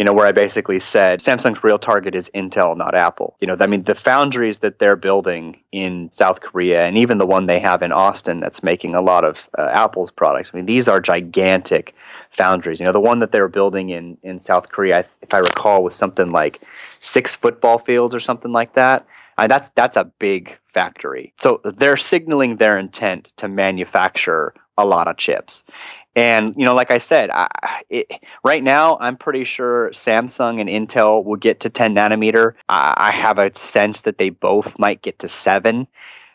you 0.00 0.04
know, 0.04 0.14
where 0.14 0.26
I 0.26 0.32
basically 0.32 0.80
said 0.80 1.20
Samsung's 1.20 1.62
real 1.62 1.78
target 1.78 2.14
is 2.14 2.30
Intel, 2.34 2.74
not 2.74 2.94
Apple. 2.94 3.36
You 3.38 3.46
know, 3.46 3.56
I 3.60 3.66
mean, 3.66 3.82
the 3.82 3.94
foundries 3.94 4.60
that 4.60 4.78
they're 4.78 4.96
building 4.96 5.60
in 5.72 6.10
South 6.16 6.40
Korea 6.40 6.86
and 6.86 6.96
even 6.96 7.18
the 7.18 7.26
one 7.26 7.44
they 7.44 7.60
have 7.60 7.82
in 7.82 7.92
Austin 7.92 8.40
that's 8.40 8.62
making 8.62 8.94
a 8.94 9.02
lot 9.02 9.26
of 9.26 9.50
uh, 9.58 9.68
Apple's 9.70 10.10
products, 10.10 10.52
I 10.54 10.56
mean, 10.56 10.64
these 10.64 10.88
are 10.88 11.02
gigantic 11.02 11.94
foundries. 12.30 12.80
You 12.80 12.86
know, 12.86 12.92
the 12.92 12.98
one 12.98 13.18
that 13.18 13.30
they 13.30 13.42
were 13.42 13.48
building 13.48 13.90
in, 13.90 14.16
in 14.22 14.40
South 14.40 14.70
Korea, 14.70 15.04
if 15.20 15.34
I 15.34 15.38
recall, 15.40 15.84
was 15.84 15.96
something 15.96 16.30
like 16.30 16.62
six 17.00 17.36
football 17.36 17.76
fields 17.76 18.14
or 18.14 18.20
something 18.20 18.52
like 18.52 18.72
that. 18.76 19.04
I 19.36 19.48
that's 19.48 19.68
that's 19.74 19.98
a 19.98 20.04
big 20.04 20.56
factory. 20.72 21.34
So 21.42 21.60
they're 21.62 21.98
signaling 21.98 22.56
their 22.56 22.78
intent 22.78 23.32
to 23.36 23.48
manufacture 23.48 24.54
a 24.78 24.86
lot 24.86 25.08
of 25.08 25.18
chips. 25.18 25.62
And 26.16 26.54
you 26.56 26.64
know, 26.64 26.74
like 26.74 26.90
I 26.90 26.98
said, 26.98 27.30
I, 27.30 27.48
it, 27.88 28.10
right 28.44 28.62
now 28.62 28.98
I'm 28.98 29.16
pretty 29.16 29.44
sure 29.44 29.90
Samsung 29.90 30.60
and 30.60 30.68
Intel 30.68 31.24
will 31.24 31.36
get 31.36 31.60
to 31.60 31.70
10 31.70 31.94
nanometer. 31.94 32.54
I, 32.68 32.94
I 32.96 33.10
have 33.12 33.38
a 33.38 33.56
sense 33.56 34.02
that 34.02 34.18
they 34.18 34.30
both 34.30 34.78
might 34.78 35.02
get 35.02 35.20
to 35.20 35.28
seven. 35.28 35.86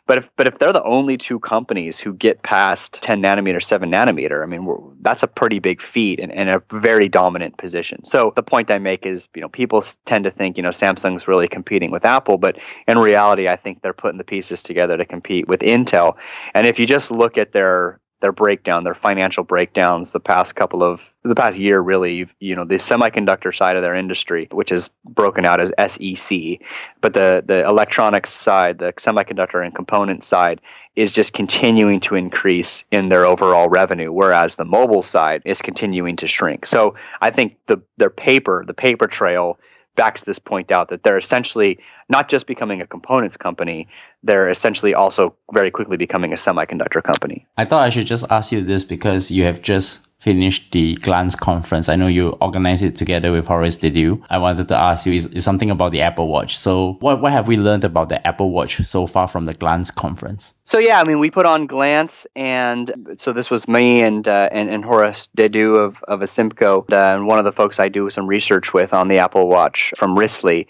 But 0.08 0.20
if 0.20 0.30
but 0.36 0.48
if 0.48 0.60
they're 0.60 0.72
the 0.72 0.84
only 0.84 1.18
two 1.18 1.40
companies 1.40 2.00
who 2.00 2.14
get 2.14 2.44
past 2.44 3.02
10 3.02 3.24
nanometer, 3.24 3.64
7 3.64 3.90
nanometer, 3.92 4.44
I 4.44 4.46
mean 4.46 4.96
that's 5.02 5.24
a 5.24 5.28
pretty 5.28 5.60
big 5.60 5.82
feat 5.82 6.20
and, 6.20 6.32
and, 6.32 6.50
a 6.50 6.62
very 6.72 7.10
dominant 7.10 7.58
position. 7.58 8.06
So 8.06 8.32
the 8.36 8.44
point 8.44 8.70
I 8.70 8.78
make 8.78 9.06
is, 9.06 9.28
you 9.36 9.42
know, 9.42 9.50
people 9.50 9.84
tend 10.06 10.24
to 10.26 10.32
think, 10.32 10.58
you 10.58 10.64
know, 10.64 10.70
Samsung's 10.70 11.28
really 11.28 11.48
competing 11.48 11.90
with 11.90 12.06
Apple, 12.06 12.38
but 12.38 12.58
in 12.88 13.00
reality, 13.00 13.48
I 13.48 13.56
think 13.56 13.82
they're 13.82 13.94
putting 13.94 14.20
the 14.20 14.24
pieces 14.24 14.62
together 14.62 14.96
to 14.96 15.06
compete 15.06 15.48
with 15.48 15.62
Intel. 15.62 16.16
And 16.54 16.68
if 16.68 16.78
you 16.78 16.86
just 16.86 17.10
look 17.10 17.38
at 17.38 17.52
their 17.52 18.00
their 18.22 18.32
breakdown, 18.32 18.84
their 18.84 18.96
financial 18.96 19.44
breakdowns 19.44 20.12
the 20.12 20.20
past 20.20 20.56
couple 20.56 20.84
of 20.84 21.12
the 21.24 21.36
past 21.36 21.58
year 21.58 21.80
really, 21.80 22.28
you 22.40 22.56
know, 22.56 22.66
the 22.66 22.76
semiconductor 22.76 23.56
side 23.56 23.76
of 23.76 23.82
their 23.82 23.96
industry, 23.96 24.48
which 24.52 24.72
is 24.72 24.90
broken 25.04 25.46
out 25.46 25.60
as 25.60 25.72
SEC, 25.92 26.60
but 27.02 27.14
the 27.14 27.44
the 27.46 27.68
electronics 27.68 28.32
side, 28.32 28.80
the 28.80 28.94
semiconductor 28.94 29.64
and 29.64 29.76
component 29.76 30.24
side 30.24 30.62
is 30.96 31.12
just 31.12 31.34
continuing 31.34 32.00
to 32.00 32.16
increase 32.16 32.86
in 32.92 33.10
their 33.10 33.26
overall 33.26 33.68
revenue, 33.68 34.12
whereas 34.12 34.56
the 34.56 34.66
mobile 34.66 35.04
side 35.04 35.42
is 35.44 35.62
continuing 35.62 36.16
to 36.16 36.28
shrink. 36.28 36.66
So 36.66 36.96
I 37.22 37.32
think 37.32 37.58
the 37.68 37.82
their 37.98 38.10
paper, 38.10 38.64
the 38.66 38.74
paper 38.74 39.08
trail 39.08 39.60
backs 39.96 40.24
this 40.24 40.40
point 40.40 40.72
out 40.72 40.90
that 40.90 41.04
they're 41.04 41.18
essentially 41.18 41.80
not 42.10 42.30
just 42.30 42.48
becoming 42.48 42.82
a 42.82 42.88
components 42.88 43.38
company, 43.38 43.88
they're 44.24 44.50
essentially 44.50 44.94
also 44.94 45.36
very 45.54 45.72
quickly 45.72 45.98
becoming 45.98 46.32
a 46.34 46.36
semiconductor 46.36 47.04
company. 47.04 47.46
I 47.58 47.66
thought 47.66 47.84
I 47.84 47.90
should 47.90 48.06
just 48.06 48.30
ask 48.30 48.52
you 48.52 48.62
this 48.62 48.84
because 48.84 49.32
you 49.32 49.44
have 49.44 49.62
just 49.62 50.05
finished 50.20 50.72
the 50.72 50.96
Glance 50.96 51.36
conference. 51.36 51.90
I 51.90 51.96
know 51.96 52.08
you 52.08 52.30
organized 52.42 52.84
it 52.84 52.96
together 52.96 53.32
with 53.32 53.48
Horace 53.48 53.78
Dediu. 53.78 54.22
I 54.30 54.38
wanted 54.38 54.68
to 54.70 54.78
ask 54.78 55.06
you 55.06 55.14
is, 55.14 55.26
is 55.28 55.44
something 55.44 55.70
about 55.70 55.92
the 55.92 56.02
Apple 56.02 56.28
Watch. 56.28 56.58
So 56.58 56.94
what, 57.00 57.22
what 57.22 57.32
have 57.32 57.48
we 57.48 57.58
learned 57.58 57.84
about 57.84 58.10
the 58.10 58.26
Apple 58.26 58.52
Watch 58.52 58.84
so 58.86 59.08
far 59.08 59.28
from 59.28 59.46
the 59.46 59.54
Glance 59.54 59.92
conference? 59.92 60.56
So 60.64 60.80
yeah, 60.80 61.00
I 61.00 61.04
mean 61.04 61.20
we 61.20 61.30
put 61.30 61.46
on 61.46 61.68
Glance 61.68 62.26
and 62.36 63.16
so 63.18 63.34
this 63.34 63.50
was 63.50 63.68
me 63.68 64.02
and 64.02 64.28
uh, 64.28 64.50
and, 64.52 64.70
and 64.70 64.84
Horace 64.86 65.30
Dediu 65.38 65.78
of, 65.78 66.02
of 66.08 66.22
Asymco 66.22 66.90
uh, 66.92 67.16
and 67.16 67.28
one 67.28 67.38
of 67.38 67.46
the 67.46 67.52
folks 67.52 67.80
I 67.80 67.90
do 67.90 68.10
some 68.10 68.28
research 68.28 68.74
with 68.74 68.94
on 68.94 69.10
the 69.10 69.20
Apple 69.20 69.48
Watch 69.48 69.94
from 69.98 70.18
Wristly. 70.18 70.68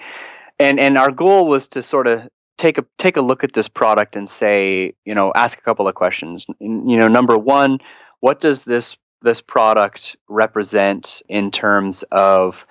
And 0.60 0.80
and 0.80 0.98
our 0.98 1.12
goal 1.12 1.48
was 1.48 1.68
to 1.70 1.82
sort 1.82 2.08
of 2.08 2.28
take 2.58 2.78
a 2.78 2.86
take 2.98 3.18
a 3.18 3.22
look 3.22 3.43
at 3.43 3.54
this 3.54 3.68
product 3.68 4.16
and 4.16 4.30
say, 4.30 4.93
you 5.06 5.14
know, 5.14 5.32
ask 5.36 5.58
a 5.58 5.62
couple 5.62 5.88
of 5.88 5.96
questions. 5.96 6.46
You 6.60 6.98
know, 6.98 7.08
number 7.08 7.38
one, 7.38 7.80
what 8.22 8.39
does 8.39 8.64
this 8.64 8.96
this 9.22 9.41
product 9.41 10.16
represent 10.28 11.22
in 11.30 11.51
terms 11.51 12.03
of 12.11 12.66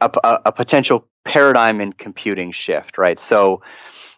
a, 0.00 0.10
a, 0.24 0.40
a 0.46 0.52
potential 0.52 1.06
paradigm 1.24 1.80
in 1.80 1.92
computing 1.92 2.52
shift, 2.52 2.98
right? 2.98 3.18
So, 3.18 3.62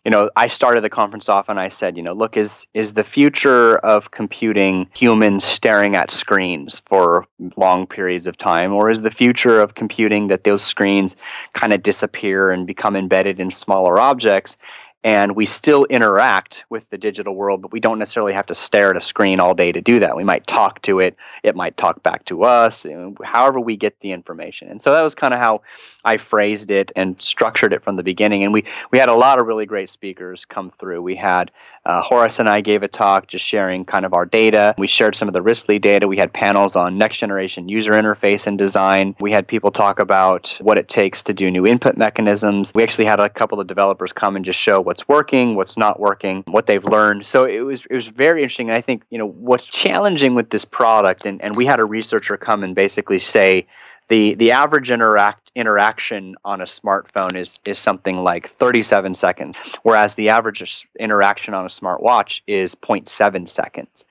you 0.04 0.10
know, 0.10 0.30
I 0.36 0.48
started 0.48 0.84
the 0.84 0.90
conference 0.90 1.30
off 1.30 1.48
and 1.48 1.58
I 1.58 1.68
said, 1.68 1.96
you 1.96 2.02
know, 2.02 2.12
look, 2.12 2.36
is 2.36 2.66
is 2.74 2.92
the 2.92 3.04
future 3.04 3.78
of 3.78 4.10
computing 4.10 4.86
humans 4.94 5.44
staring 5.44 5.96
at 5.96 6.10
screens 6.10 6.82
for 6.86 7.26
long 7.56 7.86
periods 7.86 8.26
of 8.26 8.36
time, 8.36 8.72
or 8.74 8.90
is 8.90 9.00
the 9.00 9.10
future 9.10 9.60
of 9.60 9.74
computing 9.74 10.28
that 10.28 10.44
those 10.44 10.62
screens 10.62 11.16
kind 11.54 11.72
of 11.72 11.82
disappear 11.82 12.50
and 12.50 12.66
become 12.66 12.96
embedded 12.96 13.40
in 13.40 13.50
smaller 13.50 13.98
objects? 13.98 14.58
And 15.04 15.36
we 15.36 15.44
still 15.44 15.84
interact 15.84 16.64
with 16.70 16.88
the 16.88 16.96
digital 16.96 17.34
world, 17.34 17.60
but 17.60 17.70
we 17.70 17.78
don't 17.78 17.98
necessarily 17.98 18.32
have 18.32 18.46
to 18.46 18.54
stare 18.54 18.88
at 18.88 18.96
a 18.96 19.02
screen 19.02 19.38
all 19.38 19.54
day 19.54 19.70
to 19.70 19.82
do 19.82 20.00
that. 20.00 20.16
We 20.16 20.24
might 20.24 20.46
talk 20.46 20.80
to 20.82 20.98
it, 21.00 21.14
it 21.42 21.54
might 21.54 21.76
talk 21.76 22.02
back 22.02 22.24
to 22.24 22.42
us, 22.42 22.86
however 23.22 23.60
we 23.60 23.76
get 23.76 24.00
the 24.00 24.12
information. 24.12 24.70
And 24.70 24.82
so 24.82 24.92
that 24.92 25.02
was 25.02 25.14
kind 25.14 25.34
of 25.34 25.40
how 25.40 25.60
I 26.06 26.16
phrased 26.16 26.70
it 26.70 26.90
and 26.96 27.20
structured 27.20 27.74
it 27.74 27.84
from 27.84 27.96
the 27.96 28.02
beginning. 28.02 28.44
And 28.44 28.52
we, 28.52 28.64
we 28.90 28.98
had 28.98 29.10
a 29.10 29.14
lot 29.14 29.38
of 29.38 29.46
really 29.46 29.66
great 29.66 29.90
speakers 29.90 30.46
come 30.46 30.72
through. 30.80 31.02
We 31.02 31.16
had 31.16 31.50
uh, 31.86 32.00
Horace 32.00 32.38
and 32.38 32.48
I 32.48 32.60
gave 32.60 32.82
a 32.82 32.88
talk 32.88 33.26
just 33.26 33.44
sharing 33.44 33.84
kind 33.84 34.04
of 34.06 34.14
our 34.14 34.24
data. 34.24 34.74
We 34.78 34.86
shared 34.86 35.16
some 35.16 35.28
of 35.28 35.34
the 35.34 35.42
Wristly 35.42 35.78
data. 35.78 36.08
We 36.08 36.16
had 36.16 36.32
panels 36.32 36.76
on 36.76 36.96
next 36.96 37.18
generation 37.18 37.68
user 37.68 37.92
interface 37.92 38.46
and 38.46 38.56
design. 38.56 39.14
We 39.20 39.32
had 39.32 39.46
people 39.46 39.70
talk 39.70 39.98
about 39.98 40.56
what 40.60 40.78
it 40.78 40.88
takes 40.88 41.22
to 41.24 41.34
do 41.34 41.50
new 41.50 41.66
input 41.66 41.96
mechanisms. 41.96 42.72
We 42.74 42.82
actually 42.82 43.04
had 43.04 43.20
a 43.20 43.28
couple 43.28 43.60
of 43.60 43.66
developers 43.66 44.12
come 44.12 44.36
and 44.36 44.44
just 44.44 44.58
show 44.58 44.80
what's 44.80 45.06
working, 45.08 45.56
what's 45.56 45.76
not 45.76 46.00
working, 46.00 46.42
what 46.48 46.66
they've 46.66 46.84
learned. 46.84 47.26
So 47.26 47.44
it 47.44 47.60
was 47.60 47.82
it 47.90 47.94
was 47.94 48.08
very 48.08 48.42
interesting. 48.42 48.70
And 48.70 48.78
I 48.78 48.80
think 48.80 49.02
you 49.10 49.18
know 49.18 49.28
what's 49.28 49.64
challenging 49.64 50.34
with 50.34 50.50
this 50.50 50.64
product, 50.64 51.26
and, 51.26 51.42
and 51.42 51.54
we 51.54 51.66
had 51.66 51.80
a 51.80 51.84
researcher 51.84 52.36
come 52.36 52.64
and 52.64 52.74
basically 52.74 53.18
say 53.18 53.66
the 54.08 54.34
the 54.34 54.52
average 54.52 54.90
interact 54.90 55.50
interaction 55.54 56.34
on 56.44 56.60
a 56.60 56.64
smartphone 56.64 57.36
is 57.36 57.58
is 57.66 57.78
something 57.78 58.18
like 58.18 58.50
37 58.58 59.14
seconds, 59.14 59.56
whereas 59.82 60.14
the 60.14 60.28
average 60.28 60.86
interaction 60.98 61.54
on 61.54 61.64
a 61.64 61.68
smartwatch 61.68 62.40
is 62.46 62.74
0.7 62.74 63.48
seconds. 63.48 64.04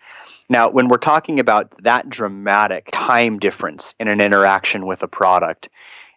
Now, 0.49 0.69
when 0.69 0.87
we're 0.87 0.97
talking 0.97 1.39
about 1.39 1.73
that 1.83 2.09
dramatic 2.09 2.89
time 2.91 3.39
difference 3.39 3.95
in 3.99 4.07
an 4.07 4.21
interaction 4.21 4.85
with 4.85 5.03
a 5.03 5.07
product, 5.07 5.69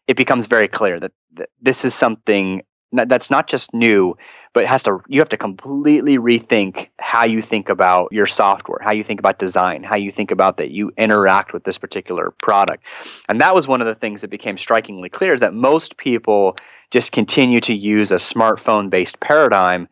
it 0.09 0.17
becomes 0.17 0.47
very 0.47 0.69
clear 0.69 1.01
that, 1.01 1.13
that 1.35 1.51
this 1.61 1.85
is 1.85 1.95
something 1.95 2.63
that's 2.93 3.31
not 3.31 3.49
just 3.49 3.75
new, 3.75 4.17
but 4.55 4.63
it 4.63 4.69
has 4.69 4.83
to 4.85 5.01
you 5.09 5.21
have 5.21 5.29
to 5.29 5.37
completely 5.37 6.19
rethink 6.19 6.89
how 6.99 7.25
you 7.25 7.43
think 7.43 7.69
about 7.69 8.13
your 8.13 8.27
software, 8.27 8.79
how 8.81 8.93
you 8.93 9.05
think 9.05 9.21
about 9.21 9.39
design, 9.39 9.83
how 9.83 9.97
you 9.97 10.11
think 10.11 10.31
about 10.31 10.57
that 10.57 10.71
you 10.71 10.93
interact 10.97 11.53
with 11.53 11.65
this 11.65 11.79
particular 11.79 12.31
product. 12.43 12.85
And 13.29 13.41
that 13.41 13.55
was 13.55 13.69
one 13.69 13.81
of 13.81 13.87
the 13.87 13.95
things 13.95 14.21
that 14.21 14.31
became 14.31 14.57
strikingly 14.57 15.09
clear 15.09 15.35
is 15.35 15.41
that 15.41 15.53
most 15.53 15.97
people 15.97 16.57
just 16.91 17.13
continue 17.13 17.61
to 17.61 17.75
use 17.75 18.13
a 18.13 18.17
smartphone 18.17 18.89
based 18.89 19.21
paradigm 19.21 19.89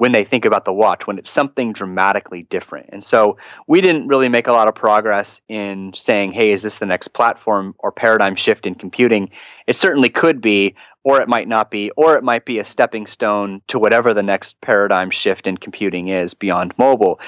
when 0.00 0.12
they 0.12 0.24
think 0.24 0.46
about 0.46 0.64
the 0.64 0.72
watch 0.72 1.06
when 1.06 1.18
it's 1.18 1.30
something 1.30 1.74
dramatically 1.74 2.44
different. 2.44 2.88
And 2.90 3.04
so 3.04 3.36
we 3.66 3.82
didn't 3.82 4.08
really 4.08 4.30
make 4.30 4.46
a 4.46 4.52
lot 4.52 4.66
of 4.66 4.74
progress 4.74 5.42
in 5.46 5.92
saying, 5.94 6.32
hey, 6.32 6.52
is 6.52 6.62
this 6.62 6.78
the 6.78 6.86
next 6.86 7.08
platform 7.08 7.74
or 7.80 7.92
paradigm 7.92 8.34
shift 8.34 8.64
in 8.64 8.74
computing? 8.74 9.28
It 9.66 9.76
certainly 9.76 10.08
could 10.08 10.40
be, 10.40 10.74
or 11.02 11.20
it 11.20 11.28
might 11.28 11.48
not 11.48 11.70
be, 11.70 11.90
or 11.96 12.16
it 12.16 12.24
might 12.24 12.44
be 12.44 12.58
a 12.58 12.64
stepping 12.64 13.06
stone 13.06 13.62
to 13.68 13.78
whatever 13.78 14.12
the 14.12 14.22
next 14.22 14.60
paradigm 14.60 15.10
shift 15.10 15.46
in 15.46 15.56
computing 15.56 16.08
is 16.08 16.34
beyond 16.34 16.74
mobile. 16.76 17.18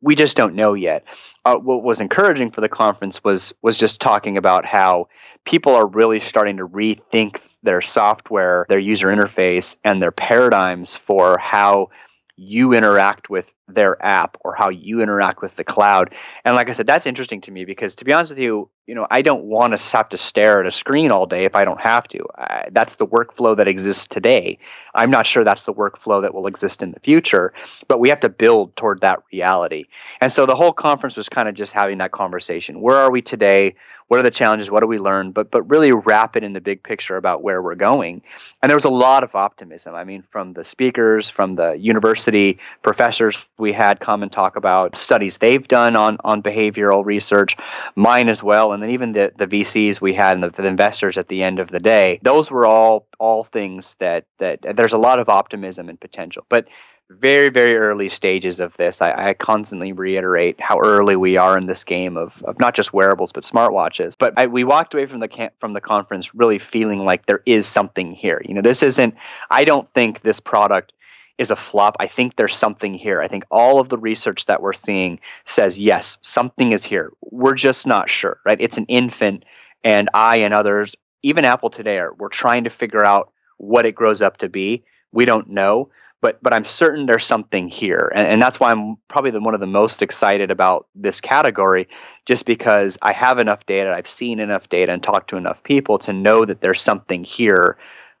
We 0.00 0.14
just 0.14 0.36
don't 0.36 0.54
know 0.54 0.74
yet. 0.74 1.04
Uh, 1.44 1.56
what 1.56 1.84
was 1.84 2.00
encouraging 2.00 2.50
for 2.50 2.60
the 2.60 2.68
conference 2.68 3.22
was 3.22 3.52
was 3.62 3.78
just 3.78 4.00
talking 4.00 4.36
about 4.36 4.64
how 4.64 5.08
people 5.44 5.74
are 5.74 5.86
really 5.86 6.20
starting 6.20 6.56
to 6.56 6.66
rethink 6.66 7.40
their 7.62 7.80
software, 7.80 8.66
their 8.68 8.78
user 8.78 9.08
interface, 9.08 9.76
and 9.84 10.02
their 10.02 10.12
paradigms 10.12 10.94
for 10.94 11.38
how 11.38 11.90
you 12.36 12.72
interact 12.72 13.30
with 13.30 13.54
their 13.68 14.02
app 14.04 14.36
or 14.40 14.54
how 14.54 14.68
you 14.68 15.02
interact 15.02 15.42
with 15.42 15.54
the 15.56 15.64
cloud. 15.64 16.14
And 16.44 16.54
like 16.56 16.68
I 16.68 16.72
said, 16.72 16.86
that's 16.86 17.06
interesting 17.06 17.40
to 17.42 17.50
me 17.50 17.64
because 17.64 17.94
to 17.96 18.04
be 18.04 18.12
honest 18.12 18.30
with 18.30 18.38
you, 18.38 18.68
you 18.86 18.96
know, 18.96 19.06
I 19.10 19.22
don't 19.22 19.44
want 19.44 19.78
to 19.78 19.96
have 19.96 20.08
to 20.08 20.18
stare 20.18 20.60
at 20.60 20.66
a 20.66 20.72
screen 20.72 21.12
all 21.12 21.26
day 21.26 21.44
if 21.44 21.54
I 21.54 21.64
don't 21.64 21.80
have 21.80 22.08
to. 22.08 22.26
I, 22.36 22.68
that's 22.72 22.96
the 22.96 23.06
workflow 23.06 23.56
that 23.56 23.68
exists 23.68 24.06
today. 24.08 24.58
I'm 24.94 25.10
not 25.10 25.26
sure 25.26 25.44
that's 25.44 25.62
the 25.62 25.72
workflow 25.72 26.22
that 26.22 26.34
will 26.34 26.48
exist 26.48 26.82
in 26.82 26.90
the 26.90 27.00
future, 27.00 27.52
but 27.86 28.00
we 28.00 28.08
have 28.08 28.20
to 28.20 28.28
build 28.28 28.74
toward 28.76 29.00
that 29.02 29.22
reality. 29.32 29.84
And 30.20 30.32
so 30.32 30.46
the 30.46 30.56
whole 30.56 30.72
conference 30.72 31.16
was 31.16 31.28
kind 31.28 31.48
of 31.48 31.54
just 31.54 31.72
having 31.72 31.98
that 31.98 32.10
conversation. 32.10 32.80
Where 32.80 32.96
are 32.96 33.10
we 33.10 33.22
today? 33.22 33.76
what 34.12 34.18
are 34.18 34.24
the 34.24 34.30
challenges 34.30 34.70
what 34.70 34.80
do 34.80 34.86
we 34.86 34.98
learn 34.98 35.32
but 35.32 35.50
but 35.50 35.62
really 35.70 35.90
wrap 35.90 36.36
it 36.36 36.44
in 36.44 36.52
the 36.52 36.60
big 36.60 36.82
picture 36.82 37.16
about 37.16 37.42
where 37.42 37.62
we're 37.62 37.74
going 37.74 38.20
and 38.62 38.68
there 38.68 38.76
was 38.76 38.84
a 38.84 38.90
lot 38.90 39.24
of 39.24 39.34
optimism 39.34 39.94
i 39.94 40.04
mean 40.04 40.22
from 40.30 40.52
the 40.52 40.64
speakers 40.64 41.30
from 41.30 41.54
the 41.54 41.72
university 41.72 42.58
professors 42.82 43.38
we 43.56 43.72
had 43.72 44.00
come 44.00 44.22
and 44.22 44.30
talk 44.30 44.56
about 44.56 44.98
studies 44.98 45.38
they've 45.38 45.66
done 45.66 45.96
on 45.96 46.18
on 46.24 46.42
behavioral 46.42 47.02
research 47.02 47.56
mine 47.96 48.28
as 48.28 48.42
well 48.42 48.71
and 48.72 48.82
then 48.82 48.90
even 48.90 49.12
the 49.12 49.32
the 49.36 49.46
vcs 49.46 50.00
we 50.00 50.14
had 50.14 50.34
and 50.34 50.44
the, 50.44 50.50
the 50.50 50.66
investors 50.66 51.18
at 51.18 51.28
the 51.28 51.42
end 51.42 51.58
of 51.58 51.70
the 51.70 51.80
day 51.80 52.18
those 52.22 52.50
were 52.50 52.66
all 52.66 53.06
all 53.18 53.44
things 53.44 53.94
that 53.98 54.24
that 54.38 54.58
there's 54.76 54.92
a 54.92 54.98
lot 54.98 55.18
of 55.20 55.28
optimism 55.28 55.88
and 55.88 56.00
potential. 56.00 56.44
But 56.48 56.66
very 57.10 57.50
very 57.50 57.76
early 57.76 58.08
stages 58.08 58.58
of 58.58 58.74
this 58.78 59.02
I, 59.02 59.30
I, 59.30 59.34
constantly 59.34 59.92
reiterate 59.92 60.58
how 60.58 60.80
early 60.80 61.14
we 61.14 61.36
are 61.36 61.58
in 61.58 61.66
this 61.66 61.84
game 61.84 62.16
of, 62.16 62.42
of 62.44 62.58
not 62.58 62.74
just 62.74 62.94
wearables 62.94 63.32
but 63.32 63.44
smartwatches. 63.44 64.16
But 64.18 64.32
I, 64.38 64.46
we 64.46 64.64
walked 64.64 64.94
away 64.94 65.04
from 65.04 65.20
the 65.20 65.28
camp, 65.28 65.52
from 65.60 65.74
the 65.74 65.80
conference 65.80 66.34
really 66.34 66.58
feeling 66.58 67.04
like 67.04 67.26
there 67.26 67.42
is 67.44 67.66
something 67.66 68.12
here. 68.12 68.40
You 68.44 68.54
know 68.54 68.62
this 68.62 68.82
isn't 68.82 69.14
i 69.50 69.64
don't 69.64 69.92
think 69.92 70.22
this 70.22 70.40
product 70.40 70.94
is 71.38 71.50
a 71.50 71.56
flop. 71.56 71.96
I 72.00 72.06
think 72.06 72.36
there's 72.36 72.56
something 72.56 72.94
here. 72.94 73.20
I 73.20 73.28
think 73.28 73.44
all 73.50 73.80
of 73.80 73.88
the 73.88 73.98
research 73.98 74.46
that 74.46 74.62
we're 74.62 74.72
seeing 74.72 75.20
says 75.44 75.78
yes 75.78 76.18
something 76.22 76.72
is 76.72 76.84
here. 76.84 77.12
We're 77.30 77.54
just 77.54 77.86
not 77.86 78.10
sure 78.10 78.38
right? 78.44 78.60
It's 78.60 78.78
an 78.78 78.86
infant 78.86 79.44
and 79.84 80.08
i 80.14 80.36
and 80.38 80.54
others 80.54 80.94
even 81.24 81.44
apple 81.44 81.68
today 81.68 81.98
are 81.98 82.14
we're 82.14 82.28
trying 82.28 82.64
to 82.64 82.70
figure 82.70 83.04
out 83.04 83.32
what 83.58 83.86
it 83.86 83.94
grows 83.94 84.22
up 84.22 84.38
to 84.38 84.48
be. 84.48 84.84
We 85.12 85.24
don't 85.24 85.50
know 85.50 85.90
but 86.22 86.40
but 86.40 86.54
I'm 86.54 86.64
certain 86.64 87.04
there's 87.04 87.26
something 87.26 87.68
here, 87.68 88.10
and, 88.14 88.26
and 88.26 88.40
that's 88.40 88.58
why 88.58 88.70
I'm 88.70 88.96
probably 89.08 89.32
the, 89.32 89.40
one 89.40 89.54
of 89.54 89.60
the 89.60 89.66
most 89.66 90.00
excited 90.00 90.50
about 90.50 90.86
this 90.94 91.20
category, 91.20 91.88
just 92.24 92.46
because 92.46 92.96
I 93.02 93.12
have 93.12 93.38
enough 93.38 93.66
data, 93.66 93.92
I've 93.92 94.06
seen 94.06 94.38
enough 94.38 94.68
data, 94.68 94.92
and 94.92 95.02
talked 95.02 95.28
to 95.30 95.36
enough 95.36 95.62
people 95.64 95.98
to 95.98 96.12
know 96.12 96.46
that 96.46 96.62
there's 96.62 96.80
something 96.80 97.24
here. 97.24 97.76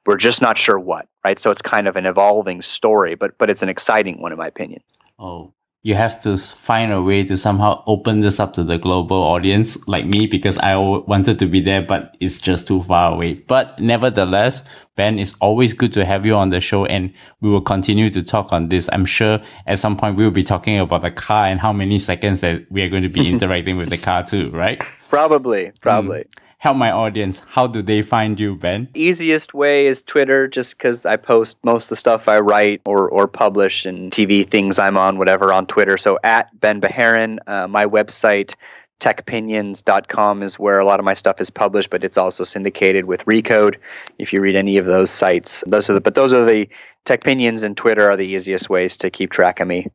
We're 0.06 0.16
just 0.16 0.42
not 0.42 0.58
sure 0.58 0.78
what, 0.78 1.06
right? 1.24 1.38
So 1.38 1.50
it's 1.50 1.62
kind 1.62 1.86
of 1.86 1.96
an 1.96 2.06
evolving 2.06 2.62
story, 2.62 3.14
but 3.14 3.38
but 3.38 3.50
it's 3.50 3.62
an 3.62 3.68
exciting 3.68 4.20
one 4.20 4.32
in 4.32 4.38
my 4.38 4.48
opinion. 4.48 4.82
Oh, 5.18 5.54
you 5.84 5.94
have 5.94 6.20
to 6.20 6.36
find 6.36 6.92
a 6.92 7.02
way 7.02 7.24
to 7.24 7.36
somehow 7.36 7.82
open 7.86 8.20
this 8.20 8.38
up 8.38 8.52
to 8.54 8.62
the 8.62 8.78
global 8.78 9.16
audience 9.16 9.88
like 9.88 10.06
me 10.06 10.26
because 10.26 10.56
I 10.58 10.76
wanted 10.76 11.40
to 11.40 11.46
be 11.46 11.60
there, 11.60 11.82
but 11.82 12.16
it's 12.20 12.40
just 12.40 12.68
too 12.68 12.82
far 12.84 13.12
away. 13.12 13.34
But 13.34 13.80
nevertheless, 13.80 14.62
Ben, 14.94 15.18
it's 15.18 15.34
always 15.40 15.72
good 15.72 15.92
to 15.94 16.04
have 16.04 16.24
you 16.24 16.36
on 16.36 16.50
the 16.50 16.60
show 16.60 16.84
and 16.84 17.12
we 17.40 17.50
will 17.50 17.60
continue 17.60 18.10
to 18.10 18.22
talk 18.22 18.52
on 18.52 18.68
this. 18.68 18.88
I'm 18.92 19.04
sure 19.04 19.40
at 19.66 19.80
some 19.80 19.96
point 19.96 20.16
we'll 20.16 20.30
be 20.30 20.44
talking 20.44 20.78
about 20.78 21.02
the 21.02 21.10
car 21.10 21.46
and 21.46 21.58
how 21.58 21.72
many 21.72 21.98
seconds 21.98 22.40
that 22.40 22.70
we 22.70 22.82
are 22.82 22.88
going 22.88 23.02
to 23.02 23.08
be 23.08 23.28
interacting 23.32 23.76
with 23.76 23.90
the 23.90 23.98
car 23.98 24.24
too, 24.24 24.50
right? 24.50 24.80
Probably, 25.08 25.72
probably. 25.80 26.20
Mm 26.20 26.41
help 26.62 26.76
my 26.76 26.92
audience. 26.92 27.42
How 27.48 27.66
do 27.66 27.82
they 27.82 28.02
find 28.02 28.38
you, 28.38 28.54
Ben? 28.54 28.88
Easiest 28.94 29.52
way 29.52 29.88
is 29.88 30.00
Twitter, 30.04 30.46
just 30.46 30.78
because 30.78 31.04
I 31.04 31.16
post 31.16 31.56
most 31.64 31.86
of 31.86 31.88
the 31.88 31.96
stuff 31.96 32.28
I 32.28 32.38
write 32.38 32.80
or, 32.84 33.08
or 33.08 33.26
publish 33.26 33.84
and 33.84 34.12
TV 34.12 34.48
things 34.48 34.78
I'm 34.78 34.96
on, 34.96 35.18
whatever, 35.18 35.52
on 35.52 35.66
Twitter. 35.66 35.98
So 35.98 36.20
at 36.22 36.48
Ben 36.60 36.80
Bajarin, 36.80 37.38
uh, 37.48 37.66
my 37.66 37.84
website, 37.84 38.54
techpinions.com 39.00 40.44
is 40.44 40.56
where 40.56 40.78
a 40.78 40.86
lot 40.86 41.00
of 41.00 41.04
my 41.04 41.14
stuff 41.14 41.40
is 41.40 41.50
published, 41.50 41.90
but 41.90 42.04
it's 42.04 42.16
also 42.16 42.44
syndicated 42.44 43.06
with 43.06 43.24
Recode. 43.24 43.74
If 44.18 44.32
you 44.32 44.40
read 44.40 44.54
any 44.54 44.76
of 44.76 44.84
those 44.84 45.10
sites, 45.10 45.64
those 45.66 45.90
are 45.90 45.94
the, 45.94 46.00
but 46.00 46.14
those 46.14 46.32
are 46.32 46.44
the 46.44 46.68
TechPinions 47.06 47.64
and 47.64 47.76
Twitter 47.76 48.08
are 48.08 48.16
the 48.16 48.28
easiest 48.28 48.70
ways 48.70 48.96
to 48.98 49.10
keep 49.10 49.32
track 49.32 49.58
of 49.58 49.66
me. 49.66 49.88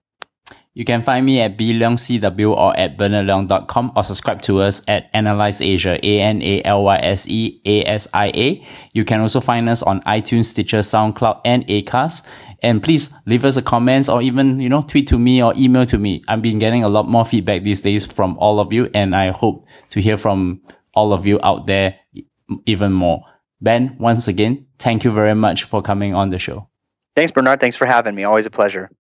You 0.78 0.86
can 0.86 1.02
find 1.02 1.26
me 1.26 1.42
at 1.42 1.58
bleongcw 1.58 2.56
or 2.56 2.78
at 2.78 3.00
bernardleong.com 3.00 3.94
or 3.96 4.04
subscribe 4.04 4.44
to 4.44 4.62
us 4.62 4.84
at 4.88 5.10
Analyse 5.12 5.60
Asia, 5.60 5.98
A-N-A-L-Y-S-E-A-S-I-A. 6.06 6.68
You 8.94 9.04
can 9.04 9.22
also 9.22 9.42
find 9.42 9.68
us 9.70 9.82
on 9.82 10.02
iTunes, 10.02 10.46
Stitcher, 10.46 10.82
SoundCloud, 10.82 11.42
and 11.44 11.66
Acast. 11.66 12.24
And 12.62 12.84
please 12.84 13.12
leave 13.26 13.44
us 13.44 13.58
a 13.58 13.64
comment 13.64 14.08
or 14.08 14.22
even, 14.22 14.60
you 14.60 14.70
know, 14.70 14.84
tweet 14.84 15.08
to 15.08 15.18
me 15.18 15.42
or 15.42 15.56
email 15.58 15.88
to 15.88 15.98
me. 15.98 16.24
I've 16.28 16.44
been 16.44 16.60
getting 16.60 16.84
a 16.84 16.90
lot 16.90 17.10
more 17.10 17.26
feedback 17.26 17.64
these 17.64 17.82
days 17.82 18.06
from 18.06 18.38
all 18.38 18.60
of 18.60 18.72
you, 18.72 18.88
and 18.94 19.16
I 19.16 19.32
hope 19.32 19.66
to 19.90 20.00
hear 20.00 20.16
from 20.20 20.62
all 20.94 21.12
of 21.12 21.26
you 21.26 21.40
out 21.42 21.66
there 21.66 21.96
even 22.68 22.94
more. 22.94 23.24
Ben, 23.62 23.98
once 24.00 24.28
again, 24.28 24.68
thank 24.78 25.04
you 25.04 25.10
very 25.10 25.34
much 25.34 25.64
for 25.64 25.82
coming 25.82 26.14
on 26.14 26.30
the 26.30 26.38
show. 26.38 26.70
Thanks, 27.16 27.32
Bernard. 27.32 27.62
Thanks 27.62 27.76
for 27.76 27.88
having 27.88 28.14
me. 28.14 28.26
Always 28.26 28.46
a 28.46 28.52
pleasure. 28.52 28.92